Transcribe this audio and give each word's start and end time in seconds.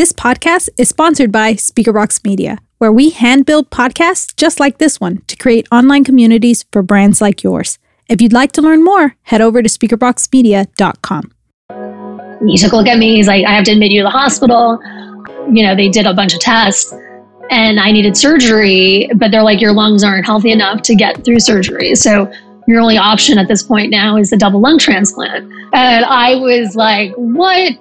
This 0.00 0.14
podcast 0.14 0.70
is 0.78 0.88
sponsored 0.88 1.30
by 1.30 1.52
Speakerbox 1.52 2.24
Media, 2.24 2.56
where 2.78 2.90
we 2.90 3.10
hand 3.10 3.44
build 3.44 3.68
podcasts 3.68 4.34
just 4.34 4.58
like 4.58 4.78
this 4.78 4.98
one 4.98 5.20
to 5.26 5.36
create 5.36 5.68
online 5.70 6.04
communities 6.04 6.64
for 6.72 6.80
brands 6.80 7.20
like 7.20 7.42
yours. 7.42 7.78
If 8.08 8.22
you'd 8.22 8.32
like 8.32 8.52
to 8.52 8.62
learn 8.62 8.82
more, 8.82 9.16
head 9.24 9.42
over 9.42 9.62
to 9.62 9.68
speakerboxmedia.com. 9.68 11.32
He 12.48 12.56
took 12.56 12.72
a 12.72 12.76
look 12.76 12.86
at 12.86 12.96
me. 12.96 13.16
He's 13.16 13.28
like, 13.28 13.44
I 13.44 13.54
have 13.54 13.64
to 13.64 13.72
admit 13.72 13.90
you 13.90 14.00
to 14.00 14.04
the 14.04 14.10
hospital. 14.10 14.80
You 15.52 15.66
know, 15.66 15.76
they 15.76 15.90
did 15.90 16.06
a 16.06 16.14
bunch 16.14 16.32
of 16.32 16.40
tests 16.40 16.94
and 17.50 17.78
I 17.78 17.92
needed 17.92 18.16
surgery, 18.16 19.10
but 19.16 19.30
they're 19.30 19.42
like, 19.42 19.60
your 19.60 19.74
lungs 19.74 20.02
aren't 20.02 20.24
healthy 20.24 20.50
enough 20.50 20.80
to 20.84 20.94
get 20.94 21.26
through 21.26 21.40
surgery. 21.40 21.94
So 21.94 22.32
your 22.66 22.80
only 22.80 22.96
option 22.96 23.36
at 23.36 23.48
this 23.48 23.62
point 23.62 23.90
now 23.90 24.16
is 24.16 24.30
the 24.30 24.38
double 24.38 24.62
lung 24.62 24.78
transplant. 24.78 25.44
And 25.74 26.06
I 26.06 26.36
was 26.36 26.74
like, 26.74 27.12
what? 27.16 27.74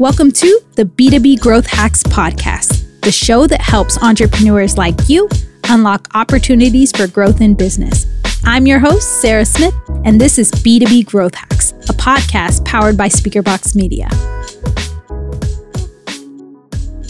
Welcome 0.00 0.32
to 0.32 0.60
the 0.76 0.86
B2B 0.86 1.40
Growth 1.40 1.66
Hacks 1.66 2.02
Podcast, 2.02 3.02
the 3.02 3.12
show 3.12 3.46
that 3.46 3.60
helps 3.60 4.02
entrepreneurs 4.02 4.78
like 4.78 4.94
you 5.10 5.28
unlock 5.64 6.08
opportunities 6.14 6.90
for 6.90 7.06
growth 7.06 7.42
in 7.42 7.52
business. 7.52 8.06
I'm 8.42 8.66
your 8.66 8.78
host, 8.78 9.20
Sarah 9.20 9.44
Smith, 9.44 9.74
and 10.06 10.18
this 10.18 10.38
is 10.38 10.50
B2B 10.52 11.04
Growth 11.04 11.34
Hacks, 11.34 11.72
a 11.90 11.92
podcast 11.92 12.64
powered 12.64 12.96
by 12.96 13.10
Speakerbox 13.10 13.76
Media. 13.76 14.08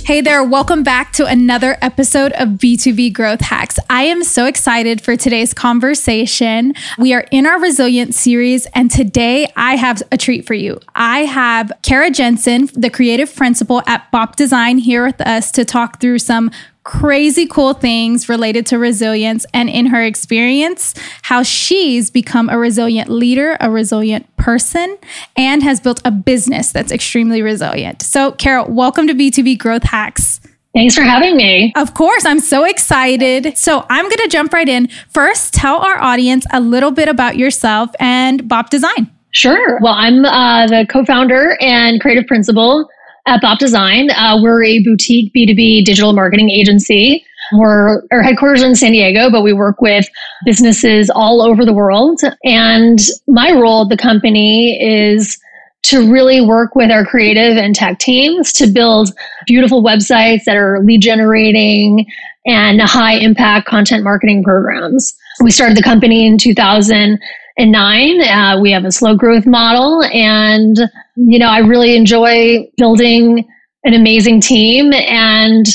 Hey 0.05 0.23
there, 0.23 0.43
welcome 0.43 0.83
back 0.83 1.13
to 1.13 1.27
another 1.27 1.77
episode 1.83 2.33
of 2.33 2.49
B2B 2.51 3.13
Growth 3.13 3.43
Hacks. 3.43 3.79
I 3.89 4.05
am 4.05 4.25
so 4.25 4.47
excited 4.47 5.01
for 5.01 5.17
today's 5.17 5.55
conversation. 5.55 6.75
We 6.99 7.13
are 7.13 7.27
in 7.31 7.47
our 7.47 7.61
Resilient 7.61 8.15
series, 8.15 8.67
and 8.75 8.91
today 8.91 9.53
I 9.55 9.77
have 9.77 10.03
a 10.11 10.17
treat 10.17 10.47
for 10.47 10.55
you. 10.55 10.81
I 10.97 11.21
have 11.21 11.71
Kara 11.83 12.11
Jensen, 12.11 12.69
the 12.75 12.91
creative 12.91 13.33
principal 13.37 13.83
at 13.87 14.11
Bop 14.11 14.35
Design, 14.35 14.79
here 14.79 15.07
with 15.07 15.21
us 15.21 15.53
to 15.53 15.65
talk 15.65 16.01
through 16.01 16.19
some 16.19 16.51
crazy 16.91 17.47
cool 17.47 17.73
things 17.73 18.29
related 18.29 18.67
to 18.67 18.77
resilience 18.77 19.47
and 19.55 19.71
in 19.71 19.87
her 19.87 20.03
experience, 20.03 20.93
how 21.23 21.41
she's 21.41 22.11
become 22.11 22.49
a 22.49 22.59
resilient 22.59 23.09
leader, 23.09 23.57
a 23.61 23.71
resilient 23.71 24.27
person, 24.37 24.99
and 25.37 25.63
has 25.63 25.79
built 25.79 26.03
a 26.05 26.11
business 26.11 26.73
that's 26.73 26.91
extremely 26.91 27.43
resilient. 27.43 28.03
So, 28.03 28.33
Kara, 28.33 28.65
welcome 28.69 29.07
to 29.07 29.15
B2B 29.15 29.59
Growth 29.59 29.85
Hacks. 29.85 30.41
Thanks 30.75 30.97
for 30.97 31.03
having 31.03 31.37
me. 31.37 31.73
Of 31.77 31.95
course, 31.95 32.25
I'm 32.25 32.41
so 32.41 32.65
excited. 32.65 33.57
So, 33.57 33.87
I'm 33.89 34.07
going 34.07 34.25
to 34.25 34.29
jump 34.29 34.53
right 34.53 34.69
in. 34.69 34.89
First, 35.11 35.55
tell 35.55 35.77
our 35.77 36.03
audience 36.03 36.45
a 36.53 36.61
little 36.61 36.91
bit 36.91 37.09
about 37.09 37.37
yourself 37.37 37.91
and 38.01 38.49
Bop 38.49 38.69
Design. 38.69 39.09
Sure. 39.31 39.79
Well, 39.81 39.95
I'm 39.95 40.25
uh, 40.25 40.67
the 40.67 40.87
co 40.91 41.05
founder 41.05 41.57
and 41.61 42.01
creative 42.01 42.27
principal 42.27 42.89
at 43.27 43.41
Bop 43.41 43.59
Design. 43.59 44.11
Uh, 44.11 44.39
we're 44.41 44.63
a 44.65 44.83
boutique 44.83 45.33
B2B 45.35 45.85
digital 45.85 46.13
marketing 46.13 46.51
agency. 46.51 47.25
We're 47.53 48.03
our 48.13 48.23
headquarters 48.23 48.63
in 48.63 48.75
San 48.77 48.93
Diego, 48.93 49.31
but 49.31 49.43
we 49.43 49.53
work 49.53 49.81
with 49.81 50.09
businesses 50.45 51.11
all 51.11 51.43
over 51.43 51.65
the 51.65 51.73
world. 51.73 52.21
And 52.45 52.99
my 53.27 53.53
role 53.53 53.83
at 53.83 53.89
the 53.89 53.97
company 53.97 54.79
is 54.81 55.39
to 55.83 56.13
really 56.13 56.41
work 56.41 56.75
with 56.75 56.91
our 56.91 57.05
creative 57.05 57.57
and 57.57 57.75
tech 57.75 57.99
teams 57.99 58.53
to 58.53 58.67
build 58.67 59.11
beautiful 59.47 59.83
websites 59.83 60.45
that 60.45 60.57
are 60.57 60.81
lead 60.85 61.01
generating 61.01 62.07
and 62.47 62.81
high 62.81 63.15
impact 63.15 63.67
content 63.67 64.05
marketing 64.05 64.45
programs. 64.45 65.17
We 65.43 65.51
started 65.51 65.77
the 65.77 65.83
company 65.83 66.27
in 66.27 66.39
2009. 66.39 68.21
Uh, 68.21 68.61
we 68.61 68.73
have 68.73 68.85
a 68.85 68.93
slow 68.93 69.17
growth 69.17 69.47
model, 69.47 70.03
and 70.13 70.77
you 71.27 71.39
know, 71.39 71.49
I 71.49 71.59
really 71.59 71.97
enjoy 71.97 72.71
building 72.77 73.47
an 73.85 73.95
amazing 73.95 74.41
team 74.41 74.93
and 74.93 75.67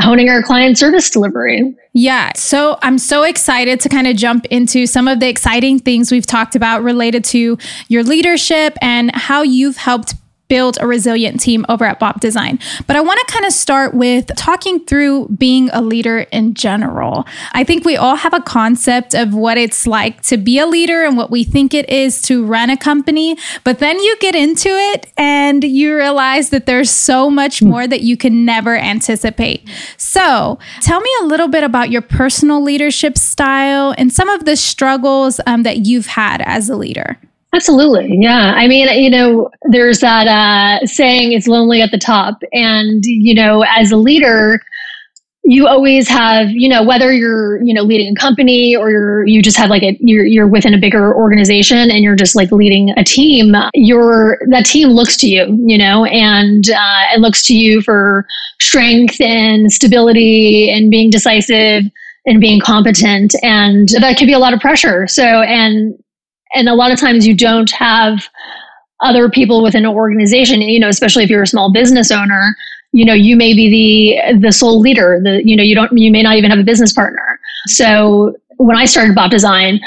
honing 0.00 0.28
our 0.28 0.42
client 0.42 0.76
service 0.76 1.10
delivery. 1.10 1.74
Yeah. 1.92 2.32
So 2.34 2.78
I'm 2.82 2.98
so 2.98 3.22
excited 3.22 3.78
to 3.80 3.88
kind 3.88 4.06
of 4.06 4.16
jump 4.16 4.44
into 4.46 4.86
some 4.86 5.06
of 5.06 5.20
the 5.20 5.28
exciting 5.28 5.78
things 5.78 6.10
we've 6.10 6.26
talked 6.26 6.56
about 6.56 6.82
related 6.82 7.24
to 7.26 7.56
your 7.88 8.02
leadership 8.02 8.76
and 8.82 9.14
how 9.14 9.42
you've 9.42 9.76
helped 9.76 10.14
build 10.48 10.78
a 10.80 10.86
resilient 10.86 11.40
team 11.40 11.64
over 11.68 11.84
at 11.84 11.98
Bop 11.98 12.20
Design. 12.20 12.58
But 12.86 12.96
I 12.96 13.00
want 13.00 13.20
to 13.26 13.32
kind 13.32 13.46
of 13.46 13.52
start 13.52 13.94
with 13.94 14.30
talking 14.36 14.84
through 14.84 15.28
being 15.28 15.70
a 15.72 15.80
leader 15.80 16.20
in 16.32 16.54
general. 16.54 17.26
I 17.52 17.64
think 17.64 17.84
we 17.84 17.96
all 17.96 18.16
have 18.16 18.34
a 18.34 18.40
concept 18.40 19.14
of 19.14 19.34
what 19.34 19.56
it's 19.56 19.86
like 19.86 20.22
to 20.22 20.36
be 20.36 20.58
a 20.58 20.66
leader 20.66 21.04
and 21.04 21.16
what 21.16 21.30
we 21.30 21.44
think 21.44 21.72
it 21.72 21.88
is 21.88 22.20
to 22.22 22.44
run 22.44 22.70
a 22.70 22.76
company. 22.76 23.36
But 23.64 23.78
then 23.78 23.98
you 23.98 24.16
get 24.18 24.34
into 24.34 24.68
it 24.68 25.12
and 25.16 25.64
you 25.64 25.96
realize 25.96 26.50
that 26.50 26.66
there's 26.66 26.90
so 26.90 27.30
much 27.30 27.62
more 27.62 27.86
that 27.86 28.02
you 28.02 28.16
can 28.16 28.44
never 28.44 28.76
anticipate. 28.76 29.68
So 29.96 30.58
tell 30.82 31.00
me 31.00 31.10
a 31.22 31.24
little 31.24 31.48
bit 31.48 31.64
about 31.64 31.90
your 31.90 32.02
personal 32.02 32.62
leadership 32.62 33.16
style 33.16 33.94
and 33.96 34.12
some 34.12 34.28
of 34.28 34.44
the 34.44 34.56
struggles 34.56 35.40
um, 35.46 35.62
that 35.62 35.86
you've 35.86 36.06
had 36.06 36.42
as 36.42 36.68
a 36.68 36.76
leader. 36.76 37.18
Absolutely. 37.54 38.16
Yeah. 38.20 38.52
I 38.56 38.66
mean, 38.66 38.88
you 39.00 39.10
know, 39.10 39.48
there's 39.70 40.00
that 40.00 40.26
uh, 40.26 40.84
saying 40.86 41.32
it's 41.32 41.46
lonely 41.46 41.82
at 41.82 41.92
the 41.92 41.98
top. 41.98 42.38
And, 42.52 43.02
you 43.04 43.34
know, 43.34 43.64
as 43.68 43.92
a 43.92 43.96
leader, 43.96 44.60
you 45.44 45.68
always 45.68 46.08
have, 46.08 46.48
you 46.50 46.68
know, 46.68 46.82
whether 46.82 47.12
you're, 47.12 47.62
you 47.62 47.72
know, 47.72 47.82
leading 47.82 48.14
a 48.16 48.20
company 48.20 48.74
or 48.74 48.90
you're, 48.90 49.26
you 49.26 49.42
just 49.42 49.56
have 49.58 49.70
like 49.70 49.82
a, 49.82 49.96
you're, 50.00 50.24
you're 50.24 50.48
within 50.48 50.74
a 50.74 50.78
bigger 50.78 51.14
organization 51.14 51.90
and 51.90 52.02
you're 52.02 52.16
just 52.16 52.34
like 52.34 52.50
leading 52.50 52.90
a 52.96 53.04
team, 53.04 53.54
your, 53.74 54.38
that 54.50 54.64
team 54.64 54.88
looks 54.88 55.16
to 55.18 55.28
you, 55.28 55.56
you 55.64 55.78
know, 55.78 56.06
and 56.06 56.70
uh, 56.70 57.02
it 57.14 57.20
looks 57.20 57.42
to 57.42 57.54
you 57.54 57.82
for 57.82 58.26
strength 58.58 59.20
and 59.20 59.70
stability 59.70 60.70
and 60.70 60.90
being 60.90 61.10
decisive 61.10 61.84
and 62.26 62.40
being 62.40 62.58
competent. 62.58 63.34
And 63.42 63.90
that 64.00 64.16
can 64.16 64.26
be 64.26 64.32
a 64.32 64.38
lot 64.38 64.54
of 64.54 64.60
pressure. 64.60 65.06
So, 65.06 65.22
and 65.24 65.94
and 66.54 66.68
a 66.68 66.74
lot 66.74 66.92
of 66.92 66.98
times 66.98 67.26
you 67.26 67.36
don't 67.36 67.70
have 67.70 68.28
other 69.00 69.28
people 69.28 69.62
within 69.62 69.84
an 69.84 69.92
organization 69.92 70.60
you 70.62 70.78
know 70.78 70.88
especially 70.88 71.24
if 71.24 71.30
you're 71.30 71.42
a 71.42 71.46
small 71.46 71.72
business 71.72 72.10
owner 72.10 72.56
you 72.92 73.04
know 73.04 73.12
you 73.14 73.36
may 73.36 73.54
be 73.54 73.68
the 74.24 74.38
the 74.38 74.52
sole 74.52 74.80
leader 74.80 75.20
the 75.22 75.42
you 75.44 75.56
know 75.56 75.62
you 75.62 75.74
don't 75.74 75.96
you 75.96 76.10
may 76.10 76.22
not 76.22 76.36
even 76.36 76.50
have 76.50 76.60
a 76.60 76.64
business 76.64 76.92
partner. 76.92 77.38
So 77.66 78.34
when 78.58 78.76
i 78.76 78.84
started 78.84 79.14
bop 79.14 79.30
design 79.30 79.80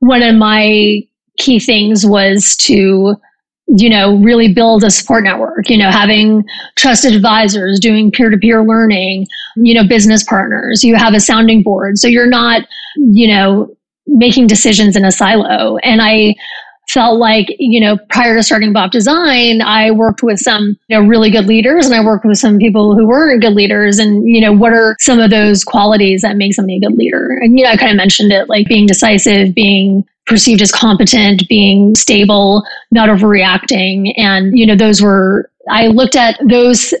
one 0.00 0.22
of 0.22 0.34
my 0.34 1.00
key 1.38 1.58
things 1.58 2.04
was 2.06 2.54
to 2.56 3.14
you 3.66 3.88
know 3.88 4.16
really 4.18 4.52
build 4.52 4.84
a 4.84 4.90
support 4.90 5.24
network 5.24 5.70
you 5.70 5.76
know 5.78 5.90
having 5.90 6.44
trusted 6.76 7.14
advisors 7.14 7.78
doing 7.80 8.10
peer-to-peer 8.10 8.62
learning 8.62 9.26
you 9.56 9.74
know 9.74 9.86
business 9.86 10.22
partners. 10.24 10.84
You 10.84 10.96
have 10.96 11.14
a 11.14 11.20
sounding 11.20 11.62
board 11.62 11.98
so 11.98 12.08
you're 12.08 12.26
not 12.26 12.62
you 12.96 13.28
know 13.28 13.74
making 14.06 14.46
decisions 14.46 14.96
in 14.96 15.04
a 15.04 15.12
silo. 15.12 15.76
And 15.78 16.00
I 16.02 16.34
felt 16.88 17.18
like, 17.18 17.46
you 17.58 17.80
know, 17.80 17.96
prior 18.08 18.36
to 18.36 18.42
starting 18.42 18.72
Bop 18.72 18.90
Design, 18.90 19.62
I 19.62 19.92
worked 19.92 20.22
with 20.22 20.40
some, 20.40 20.76
you 20.88 20.98
know, 20.98 21.06
really 21.06 21.30
good 21.30 21.46
leaders 21.46 21.86
and 21.86 21.94
I 21.94 22.04
worked 22.04 22.24
with 22.24 22.38
some 22.38 22.58
people 22.58 22.96
who 22.96 23.06
weren't 23.06 23.40
good 23.40 23.54
leaders. 23.54 23.98
And, 23.98 24.26
you 24.26 24.40
know, 24.40 24.52
what 24.52 24.72
are 24.72 24.96
some 24.98 25.20
of 25.20 25.30
those 25.30 25.62
qualities 25.62 26.22
that 26.22 26.36
make 26.36 26.54
somebody 26.54 26.78
a 26.78 26.80
good 26.80 26.98
leader? 26.98 27.38
And, 27.40 27.56
you 27.56 27.64
know, 27.64 27.70
I 27.70 27.76
kind 27.76 27.92
of 27.92 27.96
mentioned 27.96 28.32
it 28.32 28.48
like 28.48 28.66
being 28.66 28.86
decisive, 28.86 29.54
being 29.54 30.04
perceived 30.26 30.62
as 30.62 30.72
competent, 30.72 31.48
being 31.48 31.94
stable, 31.94 32.64
not 32.90 33.08
overreacting. 33.08 34.12
And, 34.16 34.58
you 34.58 34.66
know, 34.66 34.76
those 34.76 35.00
were, 35.00 35.50
I 35.68 35.88
looked 35.88 36.16
at 36.16 36.40
those 36.48 36.92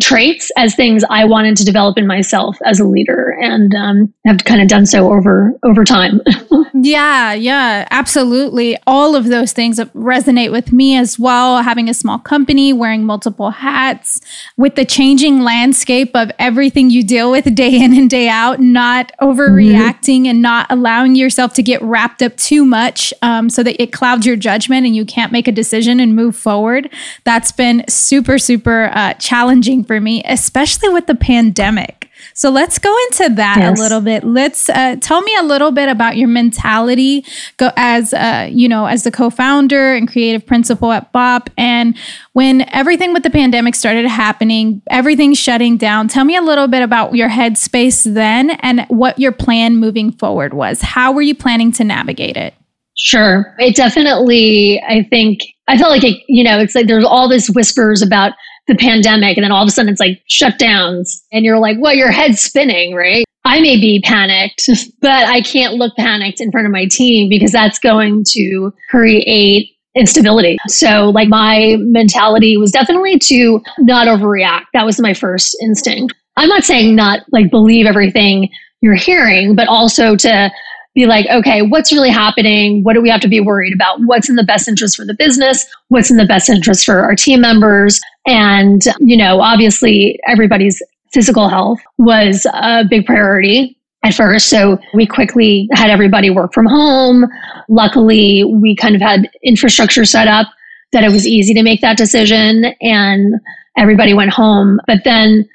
traits 0.00 0.50
as 0.56 0.74
things 0.74 1.04
I 1.08 1.24
wanted 1.24 1.56
to 1.58 1.64
develop 1.64 1.98
in 1.98 2.06
myself 2.06 2.56
as 2.64 2.80
a 2.80 2.84
leader, 2.84 3.36
and 3.40 3.74
um, 3.74 4.14
have 4.26 4.44
kind 4.44 4.60
of 4.60 4.68
done 4.68 4.86
so 4.86 5.12
over 5.12 5.52
over 5.64 5.84
time. 5.84 6.20
yeah, 6.82 7.32
yeah, 7.32 7.86
absolutely. 7.90 8.76
All 8.86 9.16
of 9.16 9.26
those 9.26 9.52
things 9.52 9.78
resonate 9.78 10.52
with 10.52 10.72
me 10.72 10.96
as 10.96 11.18
well. 11.18 11.62
Having 11.62 11.88
a 11.88 11.94
small 11.94 12.18
company, 12.18 12.72
wearing 12.72 13.04
multiple 13.04 13.50
hats, 13.50 14.20
with 14.56 14.74
the 14.74 14.84
changing 14.84 15.40
landscape 15.40 16.14
of 16.14 16.30
everything 16.38 16.90
you 16.90 17.02
deal 17.02 17.30
with 17.30 17.54
day 17.54 17.80
in 17.82 17.96
and 17.96 18.10
day 18.10 18.28
out, 18.28 18.60
not 18.60 19.12
overreacting 19.20 20.22
mm-hmm. 20.22 20.26
and 20.26 20.42
not 20.42 20.66
allowing 20.70 21.14
yourself 21.14 21.52
to 21.54 21.62
get 21.62 21.80
wrapped 21.82 22.22
up 22.22 22.36
too 22.36 22.64
much, 22.64 23.14
um, 23.22 23.48
so 23.48 23.62
that 23.62 23.80
it 23.80 23.92
clouds 23.92 24.26
your 24.26 24.36
judgment 24.36 24.86
and 24.86 24.94
you 24.94 25.06
can't 25.06 25.32
make 25.32 25.48
a 25.48 25.52
decision 25.52 26.00
and 26.00 26.14
move 26.14 26.36
forward. 26.36 26.92
That's 27.24 27.52
been 27.52 27.84
super 27.88 28.38
super 28.38 28.90
uh, 28.92 29.14
challenging 29.14 29.84
for 29.84 30.00
me, 30.00 30.22
especially 30.24 30.90
with 30.90 31.06
the 31.06 31.14
pandemic. 31.14 32.05
So 32.34 32.50
let's 32.50 32.78
go 32.78 32.94
into 33.10 33.34
that 33.34 33.58
yes. 33.58 33.78
a 33.78 33.82
little 33.82 34.00
bit. 34.00 34.24
Let's 34.24 34.68
uh, 34.68 34.96
tell 35.00 35.22
me 35.22 35.34
a 35.36 35.42
little 35.42 35.70
bit 35.70 35.88
about 35.88 36.16
your 36.16 36.28
mentality 36.28 37.24
go 37.56 37.70
as 37.76 38.12
uh, 38.12 38.48
you 38.50 38.68
know 38.68 38.86
as 38.86 39.04
the 39.04 39.10
co-founder 39.10 39.94
and 39.94 40.08
creative 40.08 40.46
principal 40.46 40.92
at 40.92 41.12
Bop, 41.12 41.50
and 41.56 41.96
when 42.32 42.68
everything 42.74 43.12
with 43.12 43.22
the 43.22 43.30
pandemic 43.30 43.74
started 43.74 44.06
happening, 44.06 44.82
everything 44.88 45.34
shutting 45.34 45.76
down. 45.76 46.08
Tell 46.08 46.24
me 46.24 46.36
a 46.36 46.42
little 46.42 46.68
bit 46.68 46.82
about 46.82 47.14
your 47.14 47.28
headspace 47.28 48.12
then 48.12 48.50
and 48.50 48.84
what 48.88 49.18
your 49.18 49.32
plan 49.32 49.76
moving 49.76 50.12
forward 50.12 50.54
was. 50.54 50.82
How 50.82 51.12
were 51.12 51.22
you 51.22 51.34
planning 51.34 51.72
to 51.72 51.84
navigate 51.84 52.36
it? 52.36 52.54
Sure. 52.96 53.54
It 53.58 53.76
definitely, 53.76 54.82
I 54.88 55.02
think, 55.10 55.40
I 55.68 55.76
felt 55.76 55.90
like 55.90 56.04
it, 56.04 56.22
you 56.28 56.42
know, 56.42 56.58
it's 56.58 56.74
like 56.74 56.86
there's 56.86 57.04
all 57.04 57.28
this 57.28 57.50
whispers 57.50 58.02
about 58.02 58.32
the 58.66 58.74
pandemic 58.74 59.36
and 59.36 59.44
then 59.44 59.52
all 59.52 59.62
of 59.62 59.68
a 59.68 59.70
sudden 59.70 59.90
it's 59.90 60.00
like 60.00 60.22
shutdowns 60.28 61.22
and 61.32 61.44
you're 61.44 61.58
like, 61.58 61.76
well, 61.80 61.94
your 61.94 62.10
head's 62.10 62.40
spinning, 62.40 62.94
right? 62.94 63.24
I 63.44 63.60
may 63.60 63.76
be 63.80 64.02
panicked, 64.04 64.68
but 65.00 65.28
I 65.28 65.40
can't 65.40 65.74
look 65.74 65.94
panicked 65.96 66.40
in 66.40 66.50
front 66.50 66.66
of 66.66 66.72
my 66.72 66.86
team 66.86 67.28
because 67.28 67.52
that's 67.52 67.78
going 67.78 68.24
to 68.32 68.72
create 68.90 69.70
instability. 69.94 70.58
So 70.66 71.10
like 71.10 71.28
my 71.28 71.76
mentality 71.78 72.56
was 72.56 72.70
definitely 72.70 73.18
to 73.20 73.62
not 73.78 74.08
overreact. 74.08 74.64
That 74.74 74.84
was 74.84 75.00
my 75.00 75.14
first 75.14 75.56
instinct. 75.62 76.14
I'm 76.36 76.48
not 76.48 76.64
saying 76.64 76.94
not 76.94 77.20
like 77.32 77.50
believe 77.50 77.86
everything 77.86 78.50
you're 78.82 78.94
hearing, 78.94 79.54
but 79.54 79.68
also 79.68 80.16
to 80.16 80.50
be 80.96 81.06
like, 81.06 81.26
okay, 81.26 81.62
what's 81.62 81.92
really 81.92 82.10
happening? 82.10 82.82
What 82.82 82.94
do 82.94 83.02
we 83.02 83.10
have 83.10 83.20
to 83.20 83.28
be 83.28 83.38
worried 83.38 83.74
about? 83.74 83.98
What's 84.06 84.30
in 84.30 84.34
the 84.34 84.42
best 84.42 84.66
interest 84.66 84.96
for 84.96 85.04
the 85.04 85.14
business? 85.14 85.66
What's 85.88 86.10
in 86.10 86.16
the 86.16 86.24
best 86.24 86.48
interest 86.48 86.86
for 86.86 87.00
our 87.00 87.14
team 87.14 87.42
members? 87.42 88.00
And, 88.26 88.82
you 88.98 89.16
know, 89.16 89.40
obviously 89.40 90.18
everybody's 90.26 90.82
physical 91.12 91.48
health 91.48 91.78
was 91.98 92.46
a 92.46 92.84
big 92.88 93.04
priority 93.04 93.78
at 94.02 94.14
first. 94.14 94.48
So 94.48 94.78
we 94.94 95.06
quickly 95.06 95.68
had 95.72 95.90
everybody 95.90 96.30
work 96.30 96.54
from 96.54 96.66
home. 96.66 97.26
Luckily, 97.68 98.42
we 98.44 98.74
kind 98.74 98.94
of 98.94 99.02
had 99.02 99.28
infrastructure 99.44 100.06
set 100.06 100.28
up 100.28 100.46
that 100.92 101.04
it 101.04 101.12
was 101.12 101.26
easy 101.26 101.52
to 101.54 101.62
make 101.62 101.82
that 101.82 101.98
decision 101.98 102.74
and 102.80 103.34
everybody 103.76 104.14
went 104.14 104.30
home. 104.30 104.80
But 104.86 105.04
then 105.04 105.46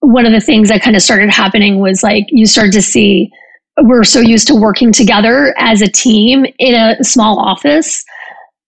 one 0.00 0.26
of 0.26 0.32
the 0.32 0.40
things 0.40 0.68
that 0.68 0.82
kind 0.82 0.96
of 0.96 1.02
started 1.02 1.30
happening 1.30 1.78
was 1.78 2.02
like 2.02 2.24
you 2.30 2.44
started 2.46 2.72
to 2.72 2.82
see 2.82 3.30
we're 3.82 4.04
so 4.04 4.20
used 4.20 4.46
to 4.48 4.54
working 4.54 4.92
together 4.92 5.54
as 5.58 5.82
a 5.82 5.88
team 5.88 6.46
in 6.58 6.74
a 6.74 7.02
small 7.02 7.38
office. 7.38 8.04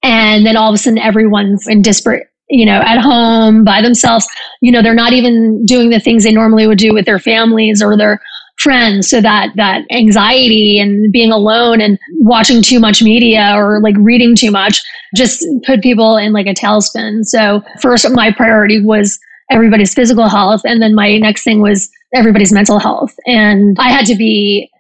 And 0.03 0.47
then 0.47 0.57
all 0.57 0.71
of 0.71 0.75
a 0.75 0.79
sudden 0.79 0.99
everyone's 0.99 1.67
in 1.69 1.83
disparate, 1.83 2.29
you 2.49 2.65
know, 2.65 2.81
at 2.81 3.01
home 3.01 3.65
by 3.65 3.83
themselves. 3.83 4.27
You 4.61 4.73
know, 4.73 4.83
they're 4.83 4.95
not 4.95 5.13
even 5.13 5.65
doing 5.65 5.91
the 5.91 6.01
things 6.01 6.25
they 6.25 6.33
normally 6.33 6.67
would 6.67 6.79
do 6.79 6.95
with 6.95 7.07
their 7.07 7.19
families 7.19 7.83
or 7.83 7.97
their 7.97 8.21
friends. 8.59 9.09
So 9.09 9.21
that, 9.21 9.51
that 9.57 9.85
anxiety 9.91 10.79
and 10.79 11.11
being 11.13 11.33
alone 11.33 11.81
and 11.81 11.99
watching 12.19 12.63
too 12.63 12.79
much 12.79 13.03
media 13.03 13.53
or 13.57 13.81
like 13.81 13.97
reading 13.99 14.37
too 14.37 14.51
much 14.51 14.83
just 15.17 15.45
put 15.65 15.83
people 15.83 16.17
in 16.17 16.33
like 16.33 16.47
a 16.47 16.55
tailspin. 16.55 17.25
So 17.25 17.63
first, 17.81 18.09
my 18.13 18.33
priority 18.33 18.83
was 18.83 19.19
everybody's 19.51 19.95
physical 19.95 20.29
health. 20.29 20.61
And 20.65 20.81
then 20.81 20.95
my 20.95 21.17
next 21.19 21.43
thing 21.43 21.61
was 21.61 21.91
everybody's 22.15 22.53
mental 22.53 22.79
health. 22.79 23.15
And 23.27 23.77
I 23.81 23.91
had 23.91 24.07
to 24.07 24.15
be 24.15 24.71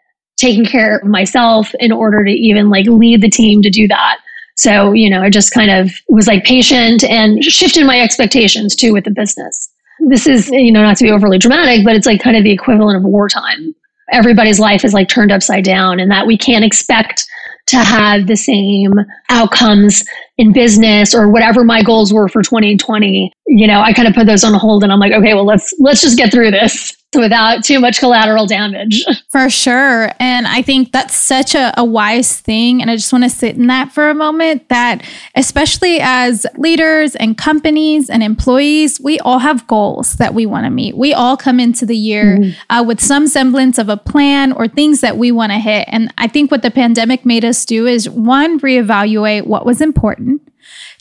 taking 0.41 0.65
care 0.65 0.97
of 0.97 1.07
myself 1.07 1.75
in 1.79 1.93
order 1.93 2.25
to 2.25 2.31
even 2.31 2.71
like 2.71 2.87
lead 2.87 3.21
the 3.21 3.31
team 3.31 3.63
to 3.63 3.71
do 3.71 3.87
that. 3.89 4.19
So, 4.57 4.93
you 4.93 5.09
know, 5.09 5.23
I 5.23 5.31
just 5.31 5.55
kind 5.55 5.71
of 5.71 5.93
was 6.09 6.27
like 6.27 6.45
patient 6.45 7.05
and 7.05 7.43
shifted 7.45 7.87
my 7.87 8.01
expectations 8.01 8.75
too 8.75 8.93
with 8.93 9.05
the 9.05 9.11
business. 9.11 9.71
This 10.09 10.27
is, 10.27 10.49
you 10.51 10.73
know, 10.73 10.83
not 10.83 10.97
to 10.99 11.05
be 11.05 11.11
overly 11.11 11.39
dramatic, 11.39 11.85
but 11.85 11.95
it's 11.95 12.07
like 12.07 12.23
kind 12.23 12.37
of 12.37 12.45
the 12.45 12.53
equivalent 12.53 12.97
of 12.97 13.05
wartime. 13.05 13.75
Everybody's 14.13 14.59
life 14.59 14.85
is 14.85 14.93
like 14.93 15.09
turned 15.09 15.31
upside 15.31 15.65
down 15.65 16.01
and 16.01 16.11
that 16.11 16.27
we 16.27 16.37
can't 16.37 16.65
expect 16.65 17.25
to 17.67 17.77
have 17.77 18.27
the 18.27 18.37
same 18.37 18.93
outcomes 19.29 20.05
in 20.37 20.53
business 20.53 21.15
or 21.15 21.31
whatever 21.31 21.63
my 21.65 21.83
goals 21.83 22.13
were 22.13 22.29
for 22.29 22.43
2020 22.43 23.31
you 23.47 23.67
know 23.67 23.81
i 23.81 23.93
kind 23.93 24.09
of 24.09 24.15
put 24.15 24.27
those 24.27 24.43
on 24.43 24.55
hold 24.55 24.83
and 24.83 24.93
i'm 24.93 24.99
like 24.99 25.13
okay 25.13 25.35
well 25.35 25.45
let's 25.45 25.73
let's 25.79 26.01
just 26.01 26.17
get 26.17 26.33
through 26.33 26.51
this 26.51 26.97
without 27.15 27.65
too 27.65 27.81
much 27.81 27.99
collateral 27.99 28.47
damage. 28.47 29.05
For 29.31 29.51
sure. 29.51 30.13
And 30.21 30.47
I 30.47 30.63
think 30.63 30.93
that's 30.93 31.15
such 31.15 31.55
a, 31.55 31.73
a 31.79 31.85
wise 31.85 32.41
thing. 32.41 32.81
And 32.81 32.91
I 32.91 32.97
just 32.97 33.13
want 33.13 33.25
to 33.25 33.31
sit 33.31 33.57
in 33.57 33.67
that 33.67 33.93
for 33.93 34.09
a 34.09 34.15
moment 34.15 34.69
that, 34.69 35.05
especially 35.35 35.99
as 36.01 36.47
leaders 36.57 37.17
and 37.17 37.37
companies 37.37 38.09
and 38.11 38.23
employees, 38.23 39.01
we 39.01 39.19
all 39.21 39.41
have 39.41 39.67
goals 39.67 40.15
that 40.15 40.35
we 40.35 40.47
want 40.47 40.67
to 40.67 40.71
meet. 40.71 40.97
We 40.97 41.13
all 41.13 41.37
come 41.37 41.59
into 41.59 41.85
the 41.85 41.97
year 41.97 42.39
mm-hmm. 42.39 42.73
uh, 42.73 42.83
with 42.83 43.01
some 43.01 43.27
semblance 43.27 43.79
of 43.79 43.89
a 43.89 43.97
plan 43.97 44.53
or 44.53 44.69
things 44.69 45.01
that 45.01 45.17
we 45.17 45.33
want 45.33 45.53
to 45.53 45.59
hit. 45.59 45.89
And 45.91 46.13
I 46.19 46.29
think 46.29 46.51
what 46.51 46.63
the 46.63 46.71
pandemic 46.71 47.27
made 47.27 47.45
us 47.45 47.65
do 47.65 47.87
is 47.87 48.09
one, 48.09 48.61
reevaluate 48.61 49.47
what 49.47 49.67
was 49.67 49.81
important. 49.81 50.43